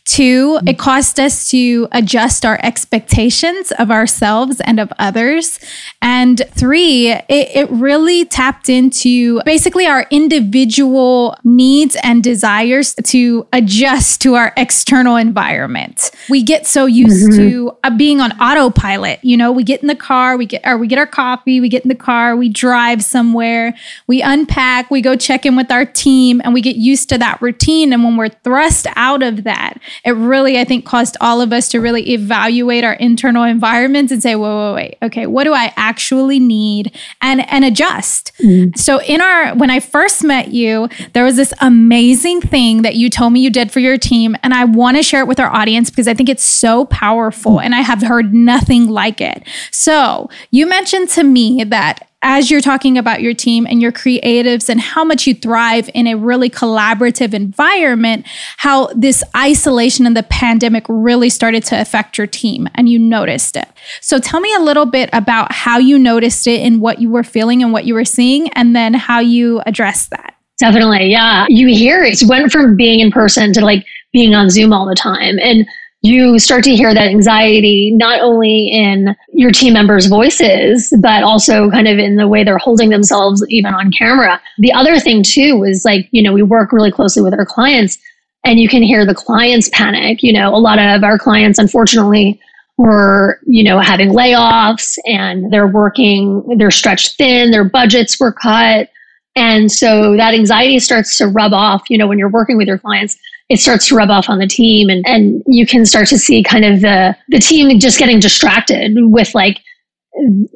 Two, 0.09 0.59
it 0.65 0.79
caused 0.79 1.19
us 1.19 1.47
to 1.51 1.87
adjust 1.91 2.43
our 2.43 2.59
expectations 2.63 3.71
of 3.77 3.91
ourselves 3.91 4.59
and 4.61 4.79
of 4.79 4.91
others. 4.97 5.59
And 6.01 6.41
three, 6.49 7.09
it, 7.09 7.25
it, 7.29 7.69
really 7.69 8.25
tapped 8.25 8.69
into 8.69 9.39
basically 9.43 9.85
our 9.85 10.07
individual 10.09 11.37
needs 11.43 11.95
and 12.01 12.23
desires 12.23 12.95
to 12.95 13.47
adjust 13.53 14.19
to 14.21 14.33
our 14.33 14.51
external 14.57 15.15
environment. 15.15 16.09
We 16.27 16.41
get 16.41 16.65
so 16.65 16.87
used 16.87 17.29
mm-hmm. 17.29 17.37
to 17.37 17.77
uh, 17.83 17.95
being 17.95 18.19
on 18.19 18.31
autopilot. 18.41 19.23
You 19.23 19.37
know, 19.37 19.51
we 19.51 19.63
get 19.63 19.81
in 19.83 19.87
the 19.87 19.95
car, 19.95 20.37
we 20.37 20.47
get, 20.47 20.65
or 20.65 20.79
we 20.79 20.87
get 20.87 20.97
our 20.97 21.05
coffee, 21.05 21.61
we 21.61 21.69
get 21.69 21.83
in 21.83 21.89
the 21.89 21.93
car, 21.93 22.35
we 22.35 22.49
drive 22.49 23.03
somewhere, 23.03 23.75
we 24.07 24.23
unpack, 24.23 24.89
we 24.89 25.01
go 25.01 25.15
check 25.15 25.45
in 25.45 25.55
with 25.55 25.71
our 25.71 25.85
team, 25.85 26.41
and 26.43 26.51
we 26.51 26.61
get 26.61 26.77
used 26.77 27.09
to 27.09 27.19
that 27.19 27.39
routine. 27.43 27.93
And 27.93 28.03
when 28.03 28.17
we're 28.17 28.29
thrust 28.29 28.87
out 28.95 29.21
of 29.21 29.43
that, 29.43 29.79
it 30.03 30.11
really, 30.11 30.59
I 30.59 30.65
think, 30.65 30.85
caused 30.85 31.15
all 31.21 31.41
of 31.41 31.53
us 31.53 31.69
to 31.69 31.79
really 31.79 32.11
evaluate 32.11 32.83
our 32.83 32.93
internal 32.93 33.43
environments 33.43 34.11
and 34.11 34.21
say, 34.21 34.35
whoa, 34.35 34.73
wait, 34.75 34.79
wait, 34.79 34.97
okay, 35.01 35.25
what 35.25 35.43
do 35.43 35.53
I 35.53 35.73
actually 35.75 36.39
need 36.39 36.95
and 37.21 37.47
and 37.49 37.65
adjust. 37.65 38.31
Mm. 38.39 38.77
So 38.77 39.01
in 39.01 39.21
our 39.21 39.55
when 39.55 39.69
I 39.69 39.79
first 39.79 40.23
met 40.23 40.49
you, 40.49 40.89
there 41.13 41.23
was 41.23 41.35
this 41.35 41.53
amazing 41.61 42.41
thing 42.41 42.81
that 42.81 42.95
you 42.95 43.09
told 43.09 43.33
me 43.33 43.39
you 43.39 43.49
did 43.49 43.71
for 43.71 43.79
your 43.79 43.97
team. 43.97 44.35
And 44.43 44.53
I 44.53 44.65
want 44.65 44.97
to 44.97 45.03
share 45.03 45.21
it 45.21 45.27
with 45.27 45.39
our 45.39 45.53
audience 45.53 45.89
because 45.89 46.07
I 46.07 46.13
think 46.13 46.29
it's 46.29 46.43
so 46.43 46.85
powerful 46.85 47.59
and 47.59 47.75
I 47.75 47.81
have 47.81 48.01
heard 48.01 48.33
nothing 48.33 48.87
like 48.87 49.21
it. 49.21 49.43
So 49.71 50.29
you 50.51 50.65
mentioned 50.65 51.09
to 51.09 51.23
me 51.23 51.63
that 51.65 52.08
as 52.21 52.51
you're 52.51 52.61
talking 52.61 52.97
about 52.97 53.21
your 53.21 53.33
team 53.33 53.65
and 53.65 53.81
your 53.81 53.91
creatives 53.91 54.67
and 54.67 54.81
how 54.81 55.03
much 55.03 55.25
you 55.25 55.33
thrive 55.33 55.89
in 55.93 56.05
a 56.05 56.15
really 56.15 56.49
collaborative 56.49 57.33
environment, 57.33 58.25
how 58.57 58.87
this 58.87 59.23
isolation 59.35 60.05
and 60.05 60.17
the 60.17 60.23
pandemic 60.23 60.85
really 60.89 61.29
started 61.29 61.63
to 61.63 61.79
affect 61.79 62.17
your 62.17 62.27
team 62.27 62.67
and 62.75 62.89
you 62.89 62.99
noticed 62.99 63.55
it. 63.55 63.67
So 64.01 64.19
tell 64.19 64.41
me 64.41 64.53
a 64.53 64.59
little 64.59 64.85
bit 64.85 65.09
about 65.13 65.53
how 65.53 65.77
you 65.77 65.97
noticed 65.97 66.45
it 66.45 66.61
and 66.61 66.81
what 66.81 66.99
you 66.99 67.09
were 67.09 67.23
feeling 67.23 67.63
and 67.63 67.71
what 67.71 67.85
you 67.85 67.93
were 67.93 68.05
seeing, 68.05 68.49
and 68.49 68.75
then 68.75 68.93
how 68.93 69.19
you 69.19 69.61
addressed 69.65 70.09
that. 70.09 70.35
Definitely. 70.59 71.09
Yeah. 71.09 71.45
You 71.47 71.67
hear 71.67 72.03
it. 72.03 72.21
it 72.21 72.27
went 72.27 72.51
from 72.51 72.75
being 72.75 72.99
in 72.99 73.11
person 73.11 73.53
to 73.53 73.61
like 73.61 73.85
being 74.11 74.35
on 74.35 74.49
Zoom 74.49 74.73
all 74.73 74.85
the 74.85 74.95
time. 74.95 75.39
And 75.39 75.65
you 76.01 76.39
start 76.39 76.63
to 76.63 76.75
hear 76.75 76.93
that 76.93 77.09
anxiety 77.09 77.91
not 77.93 78.21
only 78.21 78.67
in 78.67 79.15
your 79.33 79.51
team 79.51 79.73
members' 79.73 80.05
voices, 80.05 80.93
but 81.01 81.23
also 81.23 81.69
kind 81.69 81.87
of 81.87 81.97
in 81.97 82.15
the 82.15 82.27
way 82.27 82.43
they're 82.43 82.57
holding 82.57 82.89
themselves 82.89 83.43
even 83.49 83.73
on 83.73 83.91
camera. 83.91 84.41
The 84.59 84.71
other 84.71 84.99
thing 84.99 85.23
too 85.23 85.57
was 85.57 85.83
like, 85.83 86.07
you 86.11 86.23
know, 86.23 86.31
we 86.31 86.41
work 86.41 86.71
really 86.71 86.91
closely 86.91 87.21
with 87.21 87.33
our 87.33 87.45
clients 87.45 87.97
and 88.45 88.59
you 88.59 88.69
can 88.69 88.81
hear 88.81 89.05
the 89.05 89.13
clients 89.13 89.69
panic. 89.73 90.23
You 90.23 90.31
know, 90.31 90.55
a 90.55 90.57
lot 90.57 90.79
of 90.79 91.03
our 91.03 91.19
clients, 91.19 91.59
unfortunately, 91.59 92.39
were, 92.77 93.41
you 93.45 93.63
know, 93.63 93.79
having 93.79 94.11
layoffs 94.11 94.97
and 95.03 95.51
they're 95.51 95.67
working, 95.67 96.55
they're 96.57 96.71
stretched 96.71 97.17
thin, 97.17 97.51
their 97.51 97.65
budgets 97.65 98.17
were 98.17 98.31
cut. 98.31 98.89
And 99.35 99.69
so 99.69 100.15
that 100.15 100.33
anxiety 100.33 100.79
starts 100.79 101.17
to 101.17 101.27
rub 101.27 101.51
off, 101.51 101.89
you 101.89 101.97
know, 101.97 102.07
when 102.07 102.17
you're 102.17 102.29
working 102.29 102.55
with 102.55 102.67
your 102.67 102.79
clients 102.79 103.17
it 103.49 103.59
starts 103.59 103.87
to 103.87 103.95
rub 103.95 104.09
off 104.09 104.29
on 104.29 104.37
the 104.37 104.47
team 104.47 104.89
and, 104.89 105.05
and 105.07 105.43
you 105.47 105.65
can 105.65 105.85
start 105.85 106.07
to 106.07 106.19
see 106.19 106.43
kind 106.43 106.63
of 106.63 106.81
the, 106.81 107.15
the 107.29 107.39
team 107.39 107.79
just 107.79 107.97
getting 107.97 108.19
distracted 108.19 108.93
with 108.95 109.33
like 109.33 109.59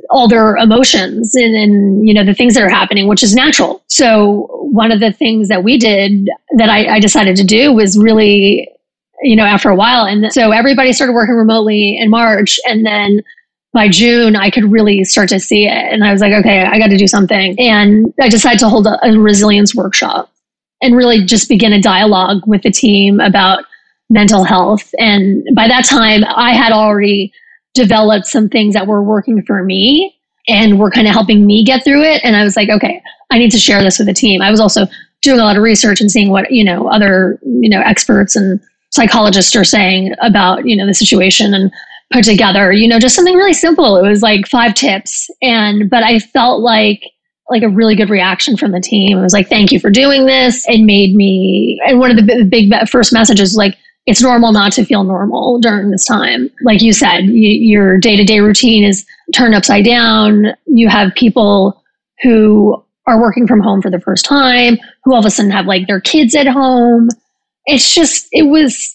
all 0.09 0.27
their 0.27 0.57
emotions 0.57 1.35
and, 1.35 1.55
and 1.55 2.07
you 2.07 2.13
know 2.13 2.25
the 2.25 2.33
things 2.33 2.53
that 2.53 2.63
are 2.63 2.69
happening 2.69 3.07
which 3.07 3.23
is 3.23 3.35
natural 3.35 3.83
so 3.87 4.47
one 4.71 4.91
of 4.91 4.99
the 4.99 5.11
things 5.11 5.47
that 5.47 5.63
we 5.63 5.77
did 5.77 6.27
that 6.57 6.69
I, 6.69 6.95
I 6.95 6.99
decided 6.99 7.35
to 7.37 7.43
do 7.43 7.71
was 7.71 7.97
really 7.97 8.67
you 9.21 9.35
know 9.35 9.45
after 9.45 9.69
a 9.69 9.75
while 9.75 10.05
and 10.05 10.33
so 10.33 10.51
everybody 10.51 10.91
started 10.91 11.13
working 11.13 11.35
remotely 11.35 11.97
in 11.97 12.09
march 12.09 12.59
and 12.67 12.85
then 12.85 13.21
by 13.73 13.89
June, 13.89 14.35
I 14.35 14.51
could 14.51 14.71
really 14.71 15.03
start 15.03 15.29
to 15.29 15.39
see 15.39 15.65
it. 15.65 15.71
And 15.71 16.03
I 16.03 16.11
was 16.11 16.21
like, 16.21 16.31
okay, 16.31 16.61
I 16.61 16.77
got 16.77 16.89
to 16.89 16.97
do 16.97 17.07
something. 17.07 17.59
And 17.59 18.13
I 18.21 18.29
decided 18.29 18.59
to 18.59 18.69
hold 18.69 18.85
a, 18.85 18.99
a 19.03 19.17
resilience 19.17 19.73
workshop 19.73 20.31
and 20.83 20.95
really 20.95 21.25
just 21.25 21.49
begin 21.49 21.73
a 21.73 21.81
dialogue 21.81 22.43
with 22.45 22.61
the 22.61 22.71
team 22.71 23.19
about 23.19 23.63
mental 24.09 24.43
health. 24.43 24.93
And 24.99 25.43
by 25.55 25.67
that 25.67 25.85
time, 25.85 26.23
I 26.25 26.53
had 26.53 26.71
already 26.71 27.33
developed 27.73 28.27
some 28.27 28.49
things 28.49 28.75
that 28.75 28.85
were 28.85 29.01
working 29.01 29.41
for 29.41 29.63
me 29.63 30.15
and 30.47 30.77
were 30.77 30.91
kind 30.91 31.07
of 31.07 31.13
helping 31.13 31.45
me 31.45 31.63
get 31.63 31.83
through 31.83 32.03
it. 32.03 32.21
And 32.23 32.35
I 32.35 32.43
was 32.43 32.55
like, 32.55 32.69
okay, 32.69 33.01
I 33.31 33.39
need 33.39 33.51
to 33.51 33.57
share 33.57 33.81
this 33.81 33.97
with 33.97 34.07
the 34.07 34.13
team. 34.13 34.41
I 34.41 34.51
was 34.51 34.59
also 34.59 34.85
doing 35.21 35.39
a 35.39 35.43
lot 35.43 35.55
of 35.55 35.63
research 35.63 36.01
and 36.01 36.11
seeing 36.11 36.29
what, 36.29 36.51
you 36.51 36.63
know, 36.63 36.87
other, 36.89 37.39
you 37.43 37.69
know, 37.69 37.81
experts 37.81 38.35
and 38.35 38.59
psychologists 38.91 39.55
are 39.55 39.63
saying 39.63 40.13
about, 40.21 40.67
you 40.67 40.75
know, 40.75 40.85
the 40.85 40.93
situation 40.93 41.53
and 41.53 41.71
put 42.11 42.25
together, 42.25 42.73
you 42.73 42.87
know, 42.87 42.99
just 42.99 43.15
something 43.15 43.35
really 43.35 43.53
simple. 43.53 43.97
It 43.97 44.07
was 44.07 44.21
like 44.21 44.45
five 44.47 44.73
tips. 44.73 45.29
And, 45.41 45.89
but 45.89 46.03
I 46.03 46.19
felt 46.19 46.61
like 46.61 47.01
like 47.49 47.63
a 47.63 47.69
really 47.69 47.95
good 47.95 48.09
reaction 48.09 48.57
from 48.57 48.71
the 48.71 48.79
team. 48.79 49.17
It 49.17 49.21
was 49.21 49.33
like, 49.33 49.49
thank 49.49 49.71
you 49.71 49.79
for 49.79 49.89
doing 49.89 50.25
this. 50.25 50.63
It 50.67 50.83
made 50.83 51.15
me, 51.15 51.79
and 51.85 51.99
one 51.99 52.11
of 52.11 52.17
the 52.17 52.45
big, 52.49 52.71
first 52.87 53.11
messages 53.13 53.55
like, 53.55 53.77
it's 54.05 54.21
normal 54.21 54.51
not 54.51 54.73
to 54.73 54.83
feel 54.83 55.03
normal 55.03 55.59
during 55.59 55.91
this 55.91 56.05
time. 56.05 56.49
Like 56.63 56.81
you 56.81 56.91
said, 56.91 57.25
you, 57.25 57.49
your 57.71 57.97
day 57.97 58.17
to 58.17 58.23
day 58.25 58.39
routine 58.39 58.83
is 58.83 59.05
turned 59.33 59.55
upside 59.55 59.85
down. 59.85 60.47
You 60.65 60.89
have 60.89 61.15
people 61.15 61.81
who 62.21 62.83
are 63.07 63.21
working 63.21 63.47
from 63.47 63.61
home 63.61 63.81
for 63.81 63.89
the 63.89 63.99
first 63.99 64.25
time, 64.25 64.77
who 65.03 65.13
all 65.13 65.19
of 65.19 65.25
a 65.25 65.29
sudden 65.29 65.51
have 65.51 65.67
like 65.67 65.87
their 65.87 66.01
kids 66.01 66.35
at 66.35 66.47
home. 66.47 67.09
It's 67.65 67.93
just, 67.93 68.27
it 68.31 68.43
was, 68.43 68.93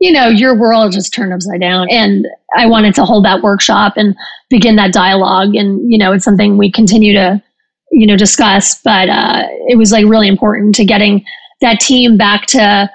you 0.00 0.10
know, 0.10 0.28
your 0.28 0.54
world 0.54 0.92
just 0.92 1.12
turned 1.12 1.32
upside 1.32 1.60
down. 1.60 1.88
And 1.90 2.26
I 2.56 2.66
wanted 2.66 2.94
to 2.96 3.04
hold 3.04 3.24
that 3.26 3.42
workshop 3.42 3.92
and 3.96 4.16
begin 4.48 4.76
that 4.76 4.92
dialogue. 4.92 5.54
And, 5.54 5.92
you 5.92 5.98
know, 5.98 6.12
it's 6.12 6.24
something 6.24 6.56
we 6.56 6.72
continue 6.72 7.12
to, 7.12 7.40
you 7.92 8.06
know, 8.06 8.16
discuss. 8.16 8.80
But 8.82 9.10
uh, 9.10 9.44
it 9.68 9.76
was 9.76 9.92
like 9.92 10.06
really 10.06 10.26
important 10.26 10.74
to 10.76 10.86
getting 10.86 11.24
that 11.60 11.80
team 11.80 12.16
back 12.16 12.46
to 12.46 12.90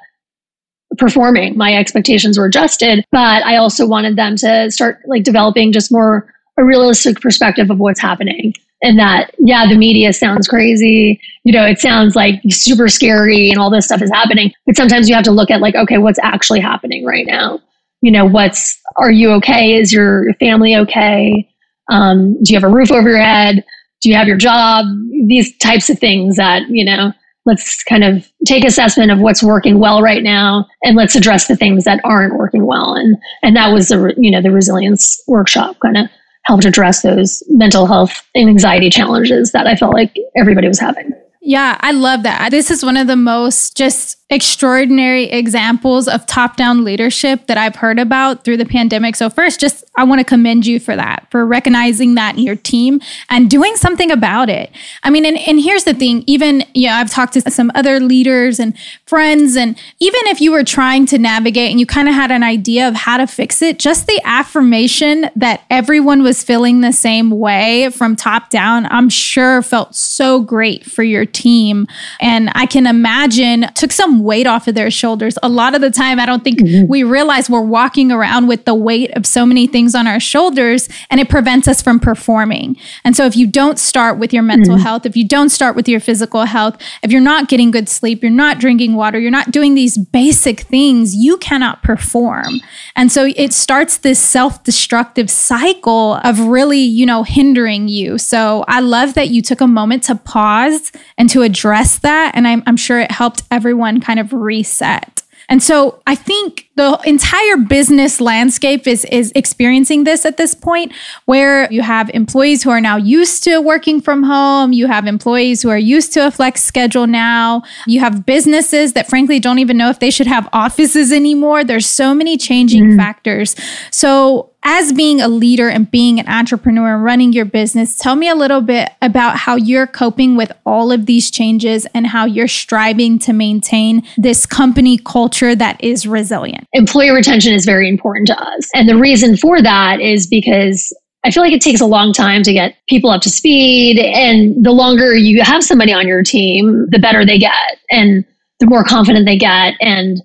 performing. 0.98 1.56
My 1.56 1.76
expectations 1.76 2.40
were 2.40 2.46
adjusted, 2.46 3.06
but 3.12 3.44
I 3.44 3.58
also 3.58 3.86
wanted 3.86 4.16
them 4.16 4.36
to 4.38 4.72
start 4.72 5.00
like 5.06 5.24
developing 5.24 5.72
just 5.72 5.92
more 5.92 6.34
a 6.58 6.64
realistic 6.64 7.22
perspective 7.22 7.70
of 7.70 7.78
what's 7.80 8.00
happening. 8.00 8.54
And 8.82 9.00
that, 9.00 9.34
yeah, 9.40 9.66
the 9.68 9.78
media 9.78 10.14
sounds 10.14 10.48
crazy. 10.48 11.20
You 11.44 11.54
know, 11.54 11.66
it 11.66 11.80
sounds 11.80 12.16
like 12.16 12.42
super 12.50 12.88
scary 12.88 13.50
and 13.50 13.58
all 13.58 13.70
this 13.70 13.86
stuff 13.86 14.02
is 14.02 14.12
happening. 14.12 14.52
But 14.66 14.76
sometimes 14.76 15.10
you 15.10 15.16
have 15.16 15.24
to 15.24 15.32
look 15.32 15.50
at 15.50 15.62
like, 15.62 15.76
okay, 15.76 15.98
what's 15.98 16.20
actually 16.22 16.60
happening 16.60 17.06
right 17.06 17.26
now? 17.26 17.60
You 18.02 18.12
know, 18.12 18.26
what's, 18.26 18.80
are 18.98 19.12
you 19.12 19.32
okay? 19.34 19.76
Is 19.76 19.94
your 19.94 20.34
family 20.36 20.76
okay? 20.76 21.50
Um, 21.90 22.34
do 22.44 22.54
you 22.54 22.60
have 22.60 22.70
a 22.70 22.74
roof 22.74 22.92
over 22.92 23.10
your 23.10 23.22
head? 23.22 23.64
Do 24.02 24.10
you 24.10 24.16
have 24.16 24.28
your 24.28 24.38
job? 24.38 24.86
These 25.28 25.58
types 25.58 25.90
of 25.90 25.98
things 25.98 26.36
that, 26.36 26.64
you 26.70 26.86
know, 26.86 27.14
let's 27.46 27.84
kind 27.84 28.04
of 28.04 28.30
take 28.46 28.66
assessment 28.66 29.12
of 29.12 29.20
what's 29.20 29.44
working 29.44 29.80
well 29.80 30.02
right 30.02 30.24
now 30.24 30.66
and 30.84 30.96
let's 30.96 31.16
address 31.16 31.48
the 31.48 31.56
things 31.56 31.84
that 31.86 32.02
aren't 32.04 32.36
working 32.36 32.66
well 32.66 32.96
and 32.96 33.18
and 33.44 33.56
that 33.56 33.72
was 33.72 33.90
the 33.90 34.14
you 34.18 34.32
know 34.32 34.42
the 34.42 34.52
resilience 34.52 35.22
workshop 35.28 35.78
kind 35.80 35.98
of 35.98 36.10
helped 36.46 36.66
address 36.66 37.02
those 37.02 37.44
mental 37.50 37.86
health 37.86 38.28
and 38.36 38.50
anxiety 38.50 38.90
challenges 38.90 39.52
that 39.52 39.68
i 39.68 39.76
felt 39.76 39.94
like 39.94 40.16
everybody 40.36 40.68
was 40.68 40.80
having 40.80 41.12
yeah, 41.48 41.78
I 41.82 41.92
love 41.92 42.24
that. 42.24 42.50
This 42.50 42.72
is 42.72 42.84
one 42.84 42.98
of 42.98 43.06
the 43.06 43.16
most 43.16 43.78
just 43.78 44.18
extraordinary 44.32 45.26
examples 45.26 46.08
of 46.08 46.26
top 46.26 46.58
down 46.58 46.84
leadership 46.84 47.46
that 47.46 47.60
I've 47.60 47.76
heard 47.76 48.00
about 48.00 48.44
through 48.44 48.58
the 48.58 48.66
pandemic. 48.66 49.16
So, 49.16 49.30
first, 49.30 49.60
just 49.60 49.84
I 49.98 50.04
want 50.04 50.20
to 50.20 50.26
commend 50.26 50.66
you 50.66 50.80
for 50.80 50.96
that, 50.96 51.28
for 51.30 51.46
recognizing 51.46 52.16
that 52.16 52.36
in 52.36 52.42
your 52.42 52.56
team 52.56 53.02
and 53.30 53.50
doing 53.50 53.76
something 53.76 54.10
about 54.10 54.50
it. 54.50 54.72
I 55.04 55.12
mean, 55.12 55.26
and, 55.26 55.38
and 55.38 55.60
here's 55.60 55.84
the 55.84 55.94
thing 55.94 56.24
even, 56.26 56.64
you 56.74 56.88
know, 56.88 56.96
I've 56.96 57.12
talked 57.12 57.34
to 57.34 57.42
some 57.52 57.72
other 57.76 58.00
leaders 58.00 58.60
and 58.60 58.76
friends, 59.06 59.56
and 59.56 59.80
even 60.00 60.22
if 60.26 60.42
you 60.42 60.52
were 60.52 60.64
trying 60.64 61.06
to 61.08 61.20
navigate 61.20 61.70
and 61.70 61.80
you 61.80 61.86
kind 61.86 62.10
of 62.10 62.16
had 62.16 62.32
an 62.32 62.42
idea 62.42 62.88
of 62.88 62.96
how 62.96 63.18
to 63.18 63.28
fix 63.28 63.62
it, 63.62 63.78
just 63.78 64.08
the 64.08 64.20
affirmation 64.26 65.30
that 65.36 65.62
everyone 65.70 66.24
was 66.24 66.44
feeling 66.44 66.82
the 66.82 66.94
same 66.94 67.30
way 67.30 67.92
from 67.92 68.16
top 68.16 68.50
down, 68.50 68.88
I'm 68.88 69.10
sure 69.10 69.62
felt 69.62 69.96
so 69.96 70.42
great 70.42 70.84
for 70.84 71.04
your 71.04 71.28
team. 71.28 71.88
And 72.20 72.50
I 72.56 72.66
can 72.66 72.88
imagine 72.88 73.68
took 73.76 73.92
some 73.92 74.15
weight 74.24 74.48
off 74.48 74.68
of 74.68 74.76
their 74.76 74.90
shoulders. 74.90 75.38
A 75.44 75.50
lot 75.50 75.76
of 75.76 75.82
the 75.82 75.92
time, 75.92 76.20
I 76.20 76.26
don't 76.26 76.44
think 76.44 76.60
mm-hmm. 76.60 76.88
we 76.88 77.04
realize 77.04 77.50
we're 77.50 77.62
walking 77.62 78.12
around 78.12 78.48
with 78.48 78.66
the 78.66 78.74
weight 78.74 79.12
of 79.18 79.26
so 79.26 79.46
many 79.46 79.68
things 79.68 79.94
on 79.94 80.08
our 80.08 80.20
shoulders 80.20 80.88
and 81.10 81.20
it 81.20 81.30
prevents 81.30 81.68
us 81.68 81.82
from 81.82 82.00
performing. 82.00 82.78
And 83.04 83.16
so 83.16 83.26
if 83.26 83.36
you 83.36 83.48
don't 83.48 83.78
start 83.78 84.18
with 84.18 84.34
your 84.34 84.44
mental 84.44 84.76
mm-hmm. 84.76 84.84
health, 84.84 85.06
if 85.06 85.18
you 85.18 85.28
don't 85.28 85.50
start 85.50 85.76
with 85.76 85.90
your 85.90 86.00
physical 86.00 86.46
health, 86.46 86.82
if 87.04 87.12
you're 87.12 87.20
not 87.20 87.50
getting 87.50 87.72
good 87.72 87.90
sleep, 87.90 88.22
you're 88.22 88.32
not 88.32 88.60
drinking 88.60 88.96
water, 88.96 89.20
you're 89.20 89.32
not 89.32 89.52
doing 89.52 89.76
these 89.76 89.98
basic 89.98 90.62
things, 90.62 91.16
you 91.16 91.38
cannot 91.38 91.84
perform. 91.84 92.62
And 92.96 93.12
so 93.12 93.26
it 93.36 93.52
starts 93.52 93.98
this 93.98 94.20
self-destructive 94.20 95.30
cycle 95.30 96.16
of 96.24 96.40
really, 96.40 96.80
you 96.80 97.06
know, 97.06 97.24
hindering 97.24 97.90
you. 97.90 98.18
So 98.18 98.64
I 98.70 98.80
love 98.80 99.16
that 99.16 99.30
you 99.30 99.42
took 99.42 99.60
a 99.60 99.68
moment 99.68 100.04
to 100.04 100.16
pause 100.16 100.94
and 101.18 101.26
and 101.26 101.30
to 101.32 101.42
address 101.42 101.98
that. 102.00 102.34
And 102.36 102.48
I'm, 102.48 102.62
I'm 102.68 102.78
sure 102.78 103.00
it 103.00 103.10
helped 103.10 103.42
everyone 103.50 104.00
kind 104.06 104.20
of 104.20 104.32
reset. 104.34 105.24
And 105.48 105.62
so 105.62 106.02
I 106.08 106.16
think 106.16 106.68
the 106.76 107.00
entire 107.06 107.58
business 107.58 108.20
landscape 108.20 108.88
is 108.88 109.06
is 109.06 109.32
experiencing 109.36 110.04
this 110.04 110.26
at 110.26 110.38
this 110.38 110.56
point 110.56 110.92
where 111.26 111.72
you 111.72 111.82
have 111.82 112.10
employees 112.14 112.64
who 112.64 112.72
are 112.72 112.82
now 112.82 112.98
used 112.98 113.44
to 113.44 113.60
working 113.60 114.02
from 114.02 114.24
home, 114.24 114.74
you 114.74 114.88
have 114.88 115.06
employees 115.06 115.62
who 115.62 115.70
are 115.70 115.78
used 115.78 116.14
to 116.14 116.26
a 116.26 116.32
flex 116.32 116.64
schedule 116.64 117.06
now, 117.06 117.62
you 117.86 118.00
have 118.00 118.26
businesses 118.26 118.94
that 118.94 119.08
frankly 119.08 119.40
don't 119.40 119.60
even 119.60 119.78
know 119.78 119.90
if 119.90 120.00
they 120.00 120.12
should 120.12 120.28
have 120.28 120.50
offices 120.54 121.12
anymore. 121.12 121.64
There's 121.64 121.88
so 121.88 122.16
many 122.16 122.38
changing 122.38 122.84
mm. 122.92 122.98
factors. 122.98 123.56
So 123.92 124.52
as 124.66 124.92
being 124.92 125.22
a 125.22 125.28
leader 125.28 125.70
and 125.70 125.90
being 125.92 126.20
an 126.20 126.28
entrepreneur 126.28 126.96
and 126.96 127.04
running 127.04 127.32
your 127.32 127.46
business, 127.46 127.96
tell 127.96 128.16
me 128.16 128.28
a 128.28 128.36
little 128.36 128.62
bit 128.62 128.90
about 129.00 129.38
how 129.38 129.56
you're 129.56 129.86
coping 129.86 130.36
with 130.36 130.52
all 130.66 130.92
of 130.92 131.06
these 131.06 131.30
changes 131.30 131.86
and 131.94 132.08
how 132.08 132.26
you're 132.26 132.48
striving 132.48 133.20
to 133.20 133.32
maintain 133.32 134.02
this 134.18 134.48
company 134.48 134.98
culture 134.98 135.56
that 135.56 135.82
is 135.84 136.08
resilient. 136.08 136.66
Employee 136.74 137.12
retention 137.12 137.54
is 137.54 137.64
very 137.64 137.88
important 137.88 138.26
to 138.28 138.38
us. 138.38 138.70
And 138.74 138.90
the 138.90 138.98
reason 138.98 139.38
for 139.38 139.62
that 139.62 140.02
is 140.02 140.26
because 140.26 140.92
I 141.24 141.30
feel 141.30 141.44
like 141.44 141.54
it 141.54 141.62
takes 141.62 141.82
a 141.82 141.86
long 141.86 142.12
time 142.12 142.42
to 142.42 142.52
get 142.52 142.76
people 142.90 143.12
up 143.12 143.22
to 143.22 143.30
speed. 143.30 144.00
And 144.00 144.66
the 144.66 144.72
longer 144.72 145.16
you 145.16 145.44
have 145.44 145.64
somebody 145.64 145.94
on 145.94 146.08
your 146.08 146.24
team, 146.24 146.88
the 146.90 147.00
better 147.00 147.24
they 147.24 147.38
get 147.38 147.78
and 147.92 148.26
the 148.60 148.66
more 148.66 148.84
confident 148.84 149.28
they 149.28 149.38
get 149.38 149.76
and 149.80 150.22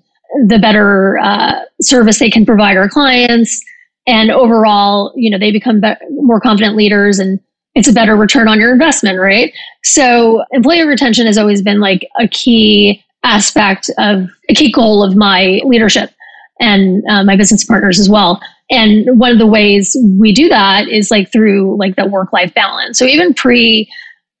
the 0.47 0.57
better 0.57 1.19
uh, 1.19 1.61
service 1.81 2.17
they 2.17 2.29
can 2.29 2.45
provide 2.45 2.77
our 2.77 2.89
clients 2.89 3.63
and 4.11 4.29
overall 4.31 5.13
you 5.15 5.29
know 5.29 5.39
they 5.39 5.51
become 5.51 5.79
be- 5.79 5.95
more 6.11 6.39
confident 6.39 6.75
leaders 6.75 7.19
and 7.19 7.39
it's 7.73 7.87
a 7.87 7.93
better 7.93 8.15
return 8.15 8.47
on 8.47 8.59
your 8.59 8.71
investment 8.71 9.19
right? 9.19 9.53
So 9.83 10.43
employee 10.51 10.83
retention 10.83 11.25
has 11.25 11.37
always 11.37 11.61
been 11.61 11.79
like 11.79 12.07
a 12.19 12.27
key 12.27 13.03
aspect 13.23 13.89
of 13.97 14.29
a 14.49 14.53
key 14.53 14.71
goal 14.71 15.03
of 15.03 15.15
my 15.15 15.61
leadership 15.63 16.11
and 16.59 17.03
uh, 17.09 17.23
my 17.23 17.35
business 17.35 17.63
partners 17.63 17.99
as 17.99 18.09
well. 18.09 18.41
And 18.69 19.19
one 19.19 19.31
of 19.31 19.39
the 19.39 19.47
ways 19.47 19.95
we 20.19 20.33
do 20.33 20.49
that 20.49 20.87
is 20.87 21.11
like 21.11 21.31
through 21.31 21.77
like 21.77 21.95
the 21.95 22.07
work 22.07 22.33
life 22.33 22.53
balance. 22.53 22.99
So 22.99 23.05
even 23.05 23.33
pre 23.33 23.89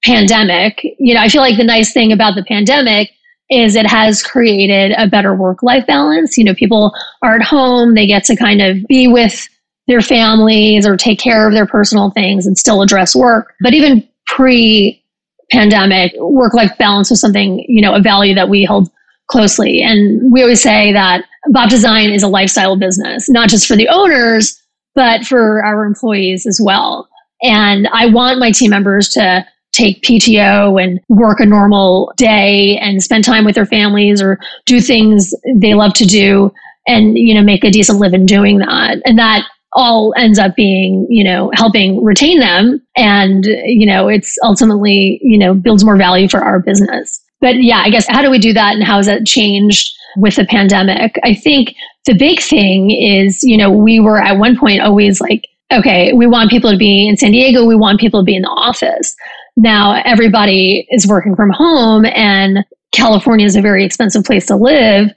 pandemic 0.03 0.81
you 0.97 1.13
know 1.13 1.21
i 1.21 1.29
feel 1.29 1.43
like 1.43 1.57
the 1.57 1.63
nice 1.63 1.93
thing 1.93 2.11
about 2.11 2.33
the 2.33 2.43
pandemic 2.45 3.11
is 3.51 3.75
it 3.75 3.85
has 3.85 4.23
created 4.23 4.93
a 4.97 5.07
better 5.07 5.35
work 5.35 5.61
life 5.61 5.85
balance. 5.85 6.37
You 6.37 6.45
know, 6.45 6.55
people 6.55 6.93
are 7.21 7.35
at 7.35 7.43
home, 7.43 7.93
they 7.93 8.07
get 8.07 8.23
to 8.25 8.35
kind 8.35 8.61
of 8.61 8.77
be 8.87 9.07
with 9.07 9.47
their 9.91 10.01
families 10.01 10.87
or 10.87 10.95
take 10.95 11.19
care 11.19 11.47
of 11.47 11.53
their 11.53 11.65
personal 11.65 12.09
things 12.11 12.47
and 12.47 12.57
still 12.57 12.81
address 12.81 13.15
work. 13.15 13.53
But 13.61 13.73
even 13.73 14.07
pre 14.25 15.03
pandemic, 15.51 16.13
work 16.17 16.53
life 16.53 16.71
balance 16.79 17.09
was 17.09 17.19
something, 17.19 17.63
you 17.67 17.81
know, 17.81 17.93
a 17.93 18.01
value 18.01 18.33
that 18.35 18.49
we 18.49 18.63
held 18.63 18.89
closely. 19.27 19.81
And 19.81 20.31
we 20.31 20.41
always 20.41 20.61
say 20.61 20.93
that 20.93 21.25
Bop 21.49 21.69
Design 21.69 22.11
is 22.11 22.23
a 22.23 22.27
lifestyle 22.27 22.77
business, 22.77 23.29
not 23.29 23.49
just 23.49 23.67
for 23.67 23.75
the 23.75 23.89
owners, 23.89 24.57
but 24.95 25.25
for 25.25 25.63
our 25.65 25.85
employees 25.85 26.45
as 26.45 26.59
well. 26.63 27.07
And 27.41 27.87
I 27.91 28.07
want 28.07 28.39
my 28.39 28.51
team 28.51 28.69
members 28.69 29.09
to 29.09 29.45
take 29.73 30.03
PTO 30.03 30.81
and 30.81 30.99
work 31.09 31.39
a 31.39 31.45
normal 31.45 32.13
day 32.17 32.77
and 32.77 33.01
spend 33.01 33.23
time 33.23 33.45
with 33.45 33.55
their 33.55 33.65
families 33.65 34.21
or 34.21 34.39
do 34.65 34.79
things 34.79 35.33
they 35.55 35.73
love 35.73 35.93
to 35.93 36.05
do 36.05 36.51
and, 36.87 37.17
you 37.17 37.33
know, 37.33 37.41
make 37.41 37.63
a 37.63 37.71
decent 37.71 37.99
living 37.99 38.25
doing 38.25 38.59
that. 38.59 39.01
And 39.05 39.17
that 39.17 39.45
all 39.73 40.13
ends 40.17 40.39
up 40.39 40.55
being, 40.55 41.07
you 41.09 41.23
know, 41.23 41.51
helping 41.53 42.03
retain 42.03 42.39
them. 42.39 42.81
And, 42.95 43.45
you 43.45 43.85
know, 43.85 44.07
it's 44.07 44.37
ultimately, 44.43 45.19
you 45.21 45.37
know, 45.37 45.53
builds 45.53 45.83
more 45.83 45.97
value 45.97 46.27
for 46.27 46.39
our 46.39 46.59
business. 46.59 47.21
But 47.39 47.63
yeah, 47.63 47.81
I 47.83 47.89
guess 47.89 48.07
how 48.07 48.21
do 48.21 48.29
we 48.29 48.37
do 48.37 48.53
that 48.53 48.75
and 48.75 48.83
how 48.83 48.97
has 48.97 49.07
that 49.07 49.25
changed 49.25 49.91
with 50.17 50.35
the 50.35 50.45
pandemic? 50.45 51.15
I 51.23 51.33
think 51.33 51.73
the 52.05 52.13
big 52.13 52.39
thing 52.41 52.91
is, 52.91 53.41
you 53.43 53.57
know, 53.57 53.71
we 53.71 53.99
were 53.99 54.21
at 54.21 54.37
one 54.37 54.57
point 54.57 54.81
always 54.81 55.21
like, 55.21 55.47
okay, 55.71 56.11
we 56.13 56.27
want 56.27 56.51
people 56.51 56.69
to 56.69 56.77
be 56.77 57.07
in 57.07 57.17
San 57.17 57.31
Diego, 57.31 57.65
we 57.65 57.75
want 57.75 57.99
people 57.99 58.21
to 58.21 58.25
be 58.25 58.35
in 58.35 58.41
the 58.41 58.49
office 58.49 59.15
now 59.57 60.01
everybody 60.05 60.87
is 60.89 61.07
working 61.07 61.35
from 61.35 61.51
home 61.51 62.05
and 62.05 62.65
California 62.91 63.45
is 63.45 63.55
a 63.55 63.61
very 63.61 63.85
expensive 63.85 64.23
place 64.23 64.45
to 64.47 64.55
live. 64.55 65.09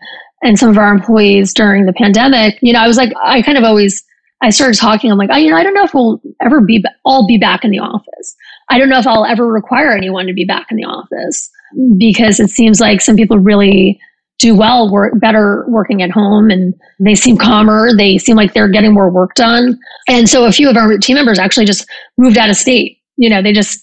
And 0.42 0.58
some 0.58 0.68
of 0.68 0.78
our 0.78 0.92
employees 0.92 1.54
during 1.54 1.86
the 1.86 1.92
pandemic, 1.92 2.58
you 2.60 2.72
know, 2.72 2.80
I 2.80 2.86
was 2.86 2.96
like, 2.96 3.12
I 3.22 3.42
kind 3.42 3.58
of 3.58 3.64
always, 3.64 4.04
I 4.44 4.50
started 4.50 4.78
talking. 4.78 5.10
I'm 5.10 5.16
like, 5.16 5.30
oh, 5.32 5.36
you 5.36 5.50
know, 5.50 5.56
I 5.56 5.62
don't 5.62 5.74
know 5.74 5.84
if 5.84 5.94
we'll 5.94 6.20
ever 6.42 6.60
be 6.60 6.84
all 7.04 7.26
be 7.26 7.38
back 7.38 7.64
in 7.64 7.70
the 7.70 7.78
office. 7.78 8.36
I 8.68 8.78
don't 8.78 8.90
know 8.90 8.98
if 8.98 9.06
I'll 9.06 9.24
ever 9.24 9.50
require 9.50 9.92
anyone 9.92 10.26
to 10.26 10.34
be 10.34 10.44
back 10.44 10.66
in 10.70 10.76
the 10.76 10.84
office 10.84 11.50
because 11.98 12.38
it 12.40 12.50
seems 12.50 12.78
like 12.78 13.00
some 13.00 13.16
people 13.16 13.38
really 13.38 13.98
do 14.38 14.54
well, 14.54 14.90
work 14.90 15.18
better 15.18 15.64
working 15.68 16.02
at 16.02 16.10
home 16.10 16.50
and 16.50 16.74
they 17.00 17.14
seem 17.14 17.38
calmer. 17.38 17.96
They 17.96 18.18
seem 18.18 18.36
like 18.36 18.52
they're 18.52 18.68
getting 18.68 18.92
more 18.92 19.10
work 19.10 19.34
done. 19.34 19.78
And 20.08 20.28
so 20.28 20.44
a 20.44 20.52
few 20.52 20.68
of 20.68 20.76
our 20.76 20.98
team 20.98 21.14
members 21.14 21.38
actually 21.38 21.66
just 21.66 21.86
moved 22.18 22.36
out 22.36 22.50
of 22.50 22.56
state. 22.56 22.98
You 23.16 23.30
know, 23.30 23.42
they 23.42 23.52
just 23.52 23.82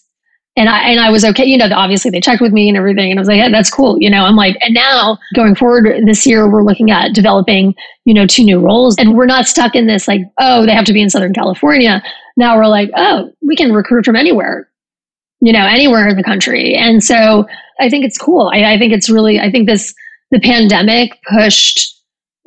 and 0.56 0.68
I 0.68 0.90
and 0.90 1.00
I 1.00 1.10
was 1.10 1.24
okay. 1.24 1.46
You 1.46 1.58
know, 1.58 1.70
obviously 1.74 2.12
they 2.12 2.20
checked 2.20 2.42
with 2.42 2.52
me 2.52 2.68
and 2.68 2.78
everything, 2.78 3.10
and 3.10 3.20
I 3.20 3.22
was 3.22 3.28
like, 3.28 3.38
yeah, 3.38 3.50
that's 3.50 3.70
cool. 3.70 3.98
You 4.00 4.10
know, 4.10 4.26
I'm 4.26 4.36
like, 4.36 4.58
and 4.62 4.74
now 4.74 5.18
going 5.36 5.56
forward 5.56 5.88
this 6.06 6.26
year, 6.26 6.50
we're 6.50 6.64
looking 6.64 6.92
at 6.92 7.14
developing, 7.14 7.74
you 8.06 8.14
know, 8.14 8.26
two 8.26 8.44
new 8.44 8.60
roles, 8.60 8.98
and 8.98 9.16
we're 9.16 9.26
not 9.26 9.48
stuck 9.48 9.76
in 9.76 9.88
this 9.88 10.08
like, 10.08 10.22
oh, 10.40 10.66
they 10.66 10.74
have 10.74 10.86
to 10.86 10.94
be 10.94 11.02
in 11.02 11.10
Southern 11.10 11.34
California. 11.34 12.04
Now 12.38 12.58
we're 12.58 12.68
like, 12.68 12.90
oh, 12.96 13.32
we 13.42 13.56
can 13.56 13.74
recruit 13.74 14.06
from 14.06 14.16
anywhere, 14.16 14.70
you 15.40 15.54
know, 15.54 15.66
anywhere 15.66 16.08
in 16.08 16.18
the 16.18 16.24
country, 16.24 16.76
and 16.76 17.04
so 17.04 17.48
I 17.80 17.90
think 17.90 18.06
it's 18.06 18.18
cool. 18.18 18.52
I, 18.54 18.74
I 18.74 18.78
think 18.78 18.94
it's 18.94 19.10
really, 19.10 19.40
I 19.40 19.50
think 19.50 19.68
this 19.68 19.94
the 20.32 20.40
pandemic 20.40 21.12
pushed 21.34 21.98